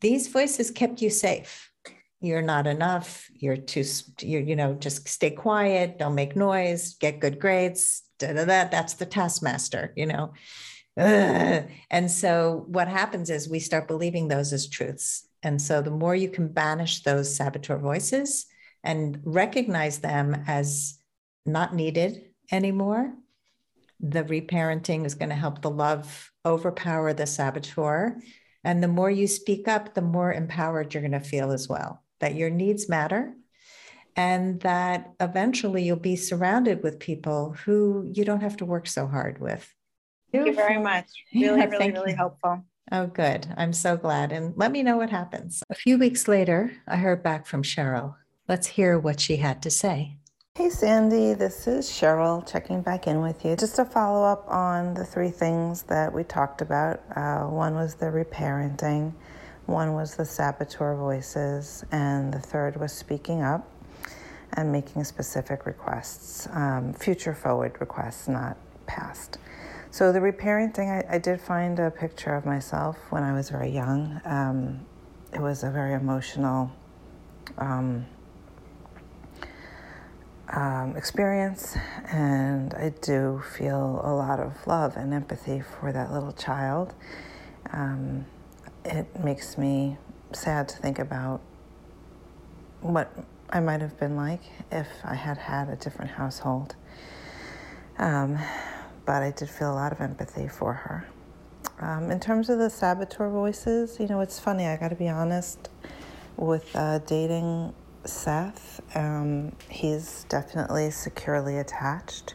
These 0.00 0.28
voices 0.28 0.70
kept 0.70 1.00
you 1.00 1.10
safe. 1.10 1.70
You're 2.20 2.42
not 2.42 2.66
enough. 2.66 3.28
You're 3.34 3.56
too, 3.56 3.84
you're, 4.20 4.42
you 4.42 4.56
know, 4.56 4.74
just 4.74 5.08
stay 5.08 5.30
quiet, 5.30 5.98
don't 5.98 6.14
make 6.14 6.36
noise, 6.36 6.94
get 6.94 7.20
good 7.20 7.40
grades. 7.40 8.02
Da, 8.18 8.32
da, 8.32 8.44
da. 8.44 8.64
That's 8.64 8.94
the 8.94 9.06
taskmaster, 9.06 9.92
you 9.96 10.06
know. 10.06 10.32
Ugh. 10.96 11.64
And 11.90 12.10
so 12.10 12.64
what 12.68 12.88
happens 12.88 13.30
is 13.30 13.48
we 13.48 13.58
start 13.58 13.88
believing 13.88 14.28
those 14.28 14.52
as 14.52 14.68
truths. 14.68 15.26
And 15.42 15.60
so 15.60 15.82
the 15.82 15.90
more 15.90 16.14
you 16.14 16.28
can 16.28 16.48
banish 16.48 17.02
those 17.02 17.34
saboteur 17.34 17.78
voices 17.78 18.46
and 18.84 19.18
recognize 19.24 19.98
them 19.98 20.44
as 20.46 20.98
not 21.44 21.74
needed 21.74 22.22
anymore, 22.50 23.14
the 24.02 24.24
reparenting 24.24 25.06
is 25.06 25.14
going 25.14 25.28
to 25.28 25.34
help 25.34 25.62
the 25.62 25.70
love 25.70 26.30
overpower 26.44 27.12
the 27.12 27.26
saboteur. 27.26 28.20
And 28.64 28.82
the 28.82 28.88
more 28.88 29.10
you 29.10 29.26
speak 29.26 29.68
up, 29.68 29.94
the 29.94 30.02
more 30.02 30.32
empowered 30.32 30.92
you're 30.92 31.02
going 31.02 31.12
to 31.12 31.20
feel 31.20 31.52
as 31.52 31.68
well, 31.68 32.02
that 32.20 32.34
your 32.34 32.50
needs 32.50 32.88
matter 32.88 33.34
and 34.16 34.60
that 34.60 35.12
eventually 35.20 35.82
you'll 35.82 35.96
be 35.96 36.16
surrounded 36.16 36.82
with 36.82 36.98
people 36.98 37.56
who 37.64 38.08
you 38.12 38.24
don't 38.24 38.42
have 38.42 38.56
to 38.58 38.66
work 38.66 38.86
so 38.86 39.06
hard 39.06 39.40
with 39.40 39.72
Thank 40.32 40.46
you 40.46 40.54
very 40.54 40.80
much. 40.80 41.06
Really, 41.34 41.44
yeah, 41.44 41.66
really, 41.66 41.92
really 41.92 42.10
you. 42.12 42.16
helpful. 42.16 42.64
Oh, 42.90 43.06
good. 43.06 43.46
I'm 43.56 43.72
so 43.72 43.96
glad. 43.96 44.32
And 44.32 44.54
let 44.56 44.72
me 44.72 44.82
know 44.82 44.96
what 44.96 45.10
happens. 45.10 45.62
A 45.70 45.74
few 45.74 45.98
weeks 45.98 46.26
later, 46.26 46.72
I 46.88 46.96
heard 46.96 47.22
back 47.22 47.46
from 47.46 47.62
Cheryl. 47.62 48.14
Let's 48.48 48.66
hear 48.66 48.98
what 48.98 49.20
she 49.20 49.36
had 49.36 49.62
to 49.62 49.70
say. 49.70 50.16
Hey, 50.54 50.68
Sandy, 50.68 51.32
this 51.32 51.66
is 51.66 51.88
Cheryl 51.88 52.46
checking 52.46 52.82
back 52.82 53.06
in 53.06 53.22
with 53.22 53.42
you. 53.42 53.56
Just 53.56 53.76
to 53.76 53.86
follow 53.86 54.22
up 54.22 54.44
on 54.48 54.92
the 54.92 55.02
three 55.02 55.30
things 55.30 55.84
that 55.84 56.12
we 56.12 56.24
talked 56.24 56.60
about 56.60 57.00
uh, 57.16 57.44
one 57.44 57.74
was 57.74 57.94
the 57.94 58.04
reparenting, 58.04 59.14
one 59.64 59.94
was 59.94 60.14
the 60.14 60.26
saboteur 60.26 60.94
voices, 60.94 61.86
and 61.90 62.34
the 62.34 62.38
third 62.38 62.76
was 62.76 62.92
speaking 62.92 63.40
up 63.40 63.66
and 64.52 64.70
making 64.70 65.04
specific 65.04 65.64
requests, 65.64 66.46
um, 66.52 66.92
future 66.92 67.32
forward 67.32 67.74
requests, 67.80 68.28
not 68.28 68.58
past. 68.84 69.38
So 69.90 70.12
the 70.12 70.20
reparenting, 70.20 70.90
I, 71.10 71.14
I 71.14 71.18
did 71.18 71.40
find 71.40 71.78
a 71.78 71.90
picture 71.90 72.34
of 72.34 72.44
myself 72.44 72.98
when 73.08 73.22
I 73.22 73.32
was 73.32 73.48
very 73.48 73.70
young. 73.70 74.20
Um, 74.26 74.84
it 75.32 75.40
was 75.40 75.64
a 75.64 75.70
very 75.70 75.94
emotional 75.94 76.70
um, 77.56 78.04
um, 80.52 80.96
experience, 80.96 81.76
and 82.10 82.74
I 82.74 82.90
do 83.00 83.42
feel 83.56 84.00
a 84.04 84.12
lot 84.14 84.38
of 84.38 84.66
love 84.66 84.96
and 84.96 85.14
empathy 85.14 85.60
for 85.60 85.92
that 85.92 86.12
little 86.12 86.32
child. 86.32 86.94
Um, 87.72 88.26
it 88.84 89.06
makes 89.22 89.56
me 89.56 89.96
sad 90.32 90.68
to 90.68 90.76
think 90.76 90.98
about 90.98 91.40
what 92.80 93.12
I 93.48 93.60
might 93.60 93.80
have 93.80 93.98
been 93.98 94.16
like 94.16 94.42
if 94.70 94.88
I 95.04 95.14
had 95.14 95.38
had 95.38 95.68
a 95.68 95.76
different 95.76 96.10
household. 96.12 96.74
Um, 97.98 98.38
but 99.04 99.22
I 99.22 99.30
did 99.30 99.48
feel 99.48 99.72
a 99.72 99.74
lot 99.74 99.92
of 99.92 100.00
empathy 100.00 100.48
for 100.48 100.72
her. 100.74 101.06
Um, 101.80 102.10
in 102.10 102.20
terms 102.20 102.48
of 102.48 102.58
the 102.58 102.70
saboteur 102.70 103.28
voices, 103.28 103.98
you 103.98 104.06
know, 104.06 104.20
it's 104.20 104.38
funny, 104.38 104.66
I 104.66 104.76
got 104.76 104.88
to 104.88 104.94
be 104.96 105.08
honest, 105.08 105.68
with 106.36 106.74
uh, 106.74 106.98
dating 107.00 107.74
Seth, 108.04 108.80
um, 108.96 109.52
he's 109.68 110.24
definitely 110.28 110.90
securely 110.90 111.58
attached, 111.58 112.34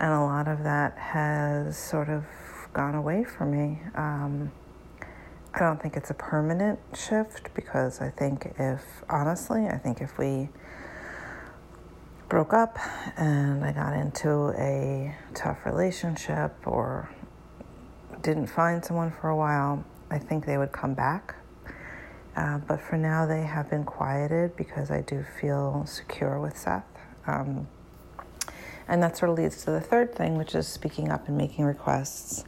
and 0.00 0.12
a 0.12 0.20
lot 0.20 0.48
of 0.48 0.64
that 0.64 0.98
has 0.98 1.78
sort 1.78 2.08
of 2.08 2.24
gone 2.72 2.94
away 2.94 3.24
for 3.24 3.44
me. 3.44 3.80
Um, 3.94 4.50
I 5.54 5.58
don't 5.58 5.80
think 5.80 5.96
it's 5.96 6.10
a 6.10 6.14
permanent 6.14 6.78
shift 6.94 7.54
because 7.54 8.00
I 8.00 8.10
think 8.10 8.52
if, 8.58 8.82
honestly, 9.08 9.66
I 9.66 9.78
think 9.78 10.00
if 10.00 10.18
we 10.18 10.48
broke 12.28 12.52
up 12.52 12.78
and 13.16 13.64
I 13.64 13.72
got 13.72 13.94
into 13.94 14.50
a 14.56 15.14
tough 15.34 15.66
relationship 15.66 16.54
or 16.66 17.10
didn't 18.22 18.46
find 18.46 18.84
someone 18.84 19.10
for 19.10 19.28
a 19.28 19.36
while, 19.36 19.84
I 20.10 20.18
think 20.18 20.46
they 20.46 20.58
would 20.58 20.72
come 20.72 20.94
back. 20.94 21.34
Uh, 22.36 22.58
but 22.58 22.80
for 22.80 22.96
now, 22.96 23.26
they 23.26 23.42
have 23.42 23.68
been 23.68 23.84
quieted 23.84 24.56
because 24.56 24.90
I 24.90 25.00
do 25.00 25.24
feel 25.40 25.84
secure 25.86 26.38
with 26.40 26.56
Seth. 26.56 26.84
Um, 27.26 27.68
and 28.88 29.02
that 29.02 29.16
sort 29.16 29.30
of 29.30 29.38
leads 29.38 29.64
to 29.64 29.70
the 29.70 29.80
third 29.80 30.14
thing, 30.14 30.36
which 30.36 30.54
is 30.54 30.66
speaking 30.66 31.10
up 31.10 31.28
and 31.28 31.36
making 31.36 31.64
requests. 31.64 32.44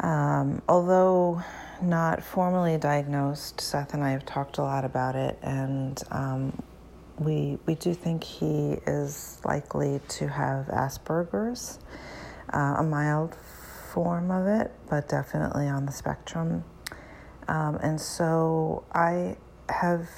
Um, 0.00 0.62
although 0.68 1.42
not 1.82 2.22
formally 2.22 2.78
diagnosed, 2.78 3.60
Seth 3.60 3.94
and 3.94 4.02
I 4.02 4.10
have 4.10 4.24
talked 4.24 4.58
a 4.58 4.62
lot 4.62 4.84
about 4.84 5.16
it, 5.16 5.38
and 5.42 6.02
um, 6.10 6.62
we 7.18 7.58
we 7.66 7.74
do 7.74 7.94
think 7.94 8.24
he 8.24 8.78
is 8.86 9.38
likely 9.44 10.00
to 10.08 10.28
have 10.28 10.66
Asperger's, 10.66 11.78
uh, 12.52 12.76
a 12.78 12.82
mild 12.82 13.36
form 13.92 14.30
of 14.30 14.46
it, 14.46 14.72
but 14.88 15.08
definitely 15.08 15.68
on 15.68 15.86
the 15.86 15.92
spectrum. 15.92 16.64
Um, 17.48 17.76
and 17.76 18.00
so 18.00 18.84
I 18.92 19.36
have 19.68 20.08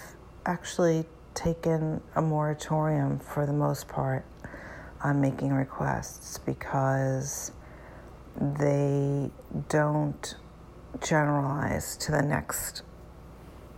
actually 0.45 1.07
taken 1.35 2.01
a 2.15 2.23
moratorium 2.23 3.19
for 3.19 3.47
the 3.47 3.53
most 3.53 3.89
part 3.89 4.25
on 5.03 5.21
making 5.21 5.53
requests 5.53 6.39
because 6.39 7.53
they 8.41 9.31
don't 9.69 10.35
generalize 11.03 11.97
to 11.99 12.13
the 12.13 12.23
next 12.23 12.83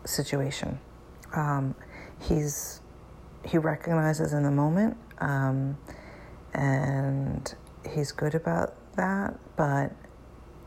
situation. 0.05 0.79
Um, 1.35 1.75
he's 2.21 2.81
he 3.45 3.57
recognizes 3.57 4.33
in 4.33 4.43
the 4.43 4.51
moment, 4.51 4.97
um, 5.19 5.79
and 6.55 7.55
he's 7.89 8.13
good 8.13 8.35
about 8.35 8.75
that, 8.97 9.39
but 9.57 9.93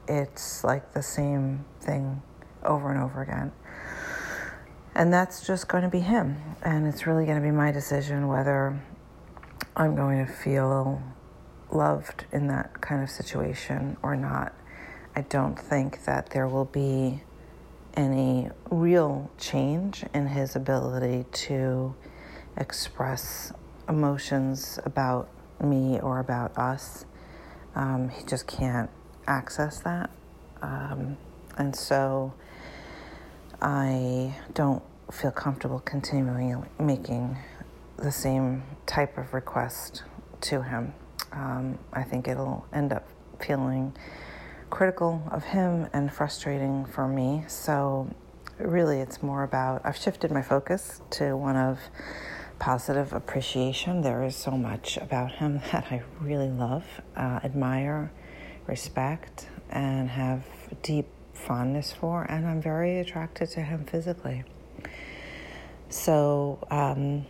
it's 0.08 0.64
like 0.64 0.94
the 0.94 1.04
same 1.04 1.66
thing 1.82 2.22
over 2.64 2.92
and 2.92 3.02
over 3.02 3.22
again. 3.22 3.52
And 4.94 5.14
that's 5.14 5.46
just 5.46 5.68
going 5.68 5.84
to 5.84 5.90
be 5.90 6.00
him. 6.00 6.38
And 6.64 6.86
it's 6.88 7.08
really 7.08 7.26
going 7.26 7.38
to 7.38 7.44
be 7.44 7.52
my 7.52 7.72
decision 7.72 8.28
whether 8.28 8.82
I'm 9.76 9.96
going 9.96 10.26
to 10.26 10.32
feel 10.32 11.02
loved 11.72 12.26
in 12.32 12.48
that 12.48 12.82
kind 12.82 13.02
of 13.02 13.10
situation 13.10 13.98
or 14.04 14.16
not. 14.16 14.54
I 15.16 15.22
don't 15.22 15.58
think 15.58 16.06
that 16.06 16.32
there 16.32 16.48
will 16.48 16.66
be 16.66 17.24
any 17.96 18.50
real 18.70 19.30
change 19.38 20.04
in 20.14 20.28
his 20.28 20.56
ability 20.56 21.26
to 21.32 21.96
express 22.58 23.52
emotions 23.88 24.80
about 24.86 25.30
me 25.62 26.00
or 26.00 26.20
about 26.20 26.58
us. 26.58 27.06
Um, 27.76 28.10
he 28.10 28.26
just 28.26 28.48
can't 28.48 28.90
access 29.28 29.80
that. 29.80 30.10
Um, 30.62 31.18
and 31.58 31.76
so 31.76 32.34
I 33.62 34.36
don't 34.56 34.82
feel 35.12 35.32
comfortable 35.32 35.80
continuing 35.80 36.66
making 36.80 37.38
the 37.98 38.12
same 38.12 38.64
type 38.88 39.18
of 39.20 39.34
request 39.34 40.04
to 40.42 40.64
him. 40.64 40.94
Um, 41.32 41.78
I 41.94 42.02
think 42.02 42.28
it'll 42.28 42.66
end 42.74 42.92
up 42.92 43.08
feeling 43.40 43.94
critical 44.72 45.22
of 45.32 45.44
him 45.44 45.88
and 45.94 46.12
frustrating 46.12 46.86
for 46.86 47.08
me. 47.08 47.44
So, 47.48 48.10
really, 48.58 49.00
it's 49.00 49.22
more 49.22 49.44
about 49.44 49.82
I've 49.84 49.98
shifted 49.98 50.32
my 50.32 50.42
focus 50.42 51.02
to 51.12 51.38
one 51.38 51.56
of 51.56 51.80
positive 52.58 53.14
appreciation. 53.14 54.02
There 54.02 54.24
is 54.24 54.36
so 54.36 54.52
much 54.52 54.98
about 54.98 55.34
him 55.34 55.62
that 55.72 55.86
I 55.92 56.02
really 56.20 56.50
love, 56.50 56.86
uh, 57.16 57.42
admire, 57.44 58.12
respect, 58.66 59.48
and 59.70 60.10
have 60.10 60.46
deep 60.82 61.08
fondness 61.42 61.92
for, 61.92 62.24
and 62.24 62.48
I'm 62.48 62.62
very 62.62 63.00
attracted 63.00 63.50
to 63.52 63.62
him 63.62 63.86
physically. 63.86 64.44
So, 65.90 66.66
um, 66.72 67.26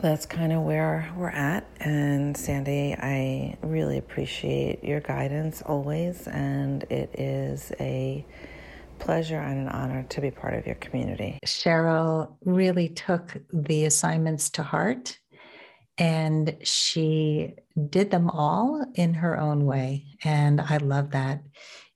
that's 0.00 0.26
kind 0.26 0.52
of 0.52 0.62
where 0.62 1.10
we're 1.16 1.28
at. 1.28 1.66
And 1.80 2.36
Sandy, 2.36 2.94
I 2.98 3.56
really 3.62 3.98
appreciate 3.98 4.82
your 4.82 5.00
guidance 5.00 5.62
always, 5.62 6.26
and 6.26 6.82
it 6.84 7.18
is 7.18 7.72
a 7.80 8.24
pleasure 8.98 9.38
and 9.38 9.60
an 9.60 9.68
honor 9.68 10.04
to 10.08 10.20
be 10.20 10.30
part 10.30 10.54
of 10.54 10.66
your 10.66 10.76
community. 10.76 11.38
Cheryl 11.44 12.36
really 12.44 12.88
took 12.88 13.36
the 13.52 13.84
assignments 13.84 14.50
to 14.50 14.62
heart 14.62 15.18
and 15.98 16.56
she 16.62 17.54
did 17.90 18.10
them 18.10 18.30
all 18.30 18.84
in 18.94 19.14
her 19.14 19.38
own 19.38 19.64
way. 19.64 20.06
And 20.24 20.60
I 20.60 20.78
love 20.78 21.10
that. 21.10 21.42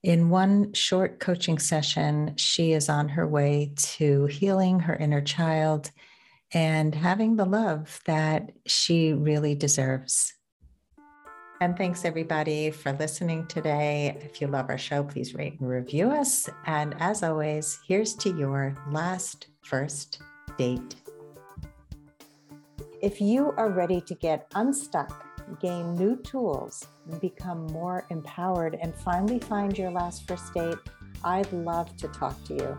In 0.03 0.29
one 0.29 0.71
short 0.71 1.19
coaching 1.19 1.59
session, 1.59 2.33
she 2.37 2.71
is 2.71 2.87
on 2.87 3.09
her 3.09 3.27
way 3.27 3.73
to 3.75 4.27
healing 4.27 4.79
her 4.79 4.95
inner 4.95 5.21
child 5.21 5.91
and 6.53 6.95
having 6.95 7.35
the 7.35 7.45
love 7.45 7.99
that 8.05 8.53
she 8.65 9.11
really 9.11 9.55
deserves. 9.55 10.33
And 11.59 11.75
thanks 11.77 12.05
everybody 12.05 12.71
for 12.71 12.93
listening 12.93 13.45
today. 13.47 14.17
If 14.23 14.39
you 14.39 14.47
love 14.47 14.69
our 14.69 14.77
show, 14.77 15.03
please 15.03 15.35
rate 15.35 15.59
and 15.59 15.67
review 15.67 16.09
us. 16.09 16.49
And 16.65 16.95
as 16.99 17.21
always, 17.21 17.77
here's 17.85 18.15
to 18.15 18.29
your 18.37 18.77
last 18.89 19.47
first 19.63 20.21
date. 20.57 20.95
If 23.01 23.19
you 23.19 23.51
are 23.57 23.69
ready 23.69 23.99
to 23.99 24.15
get 24.15 24.47
unstuck, 24.55 25.28
gain 25.59 25.95
new 25.95 26.15
tools, 26.17 26.85
become 27.19 27.65
more 27.67 28.05
empowered, 28.09 28.77
and 28.81 28.95
finally 28.95 29.39
find 29.39 29.77
your 29.77 29.91
last 29.91 30.27
first 30.27 30.53
date, 30.53 30.77
I'd 31.23 31.51
love 31.51 31.95
to 31.97 32.07
talk 32.07 32.43
to 32.45 32.53
you 32.55 32.77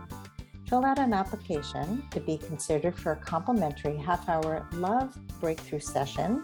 fill 0.71 0.85
out 0.85 0.97
an 0.99 1.13
application 1.13 2.01
to 2.11 2.21
be 2.21 2.37
considered 2.37 2.95
for 2.95 3.11
a 3.11 3.15
complimentary 3.17 3.97
half 3.97 4.29
hour 4.29 4.65
love 4.71 5.13
breakthrough 5.41 5.81
session 5.81 6.41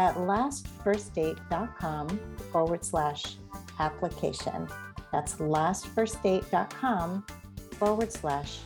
at 0.00 0.14
lastfirstdate.com 0.14 2.08
forward 2.50 2.82
slash 2.82 3.36
application. 3.78 4.66
That's 5.12 5.34
lastfirstdate.com 5.34 7.26
forward 7.72 8.10
slash 8.10 8.60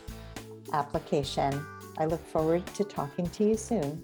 application. 0.71 1.61
I 1.97 2.05
look 2.05 2.25
forward 2.27 2.65
to 2.67 2.85
talking 2.85 3.27
to 3.31 3.43
you 3.43 3.57
soon. 3.57 4.01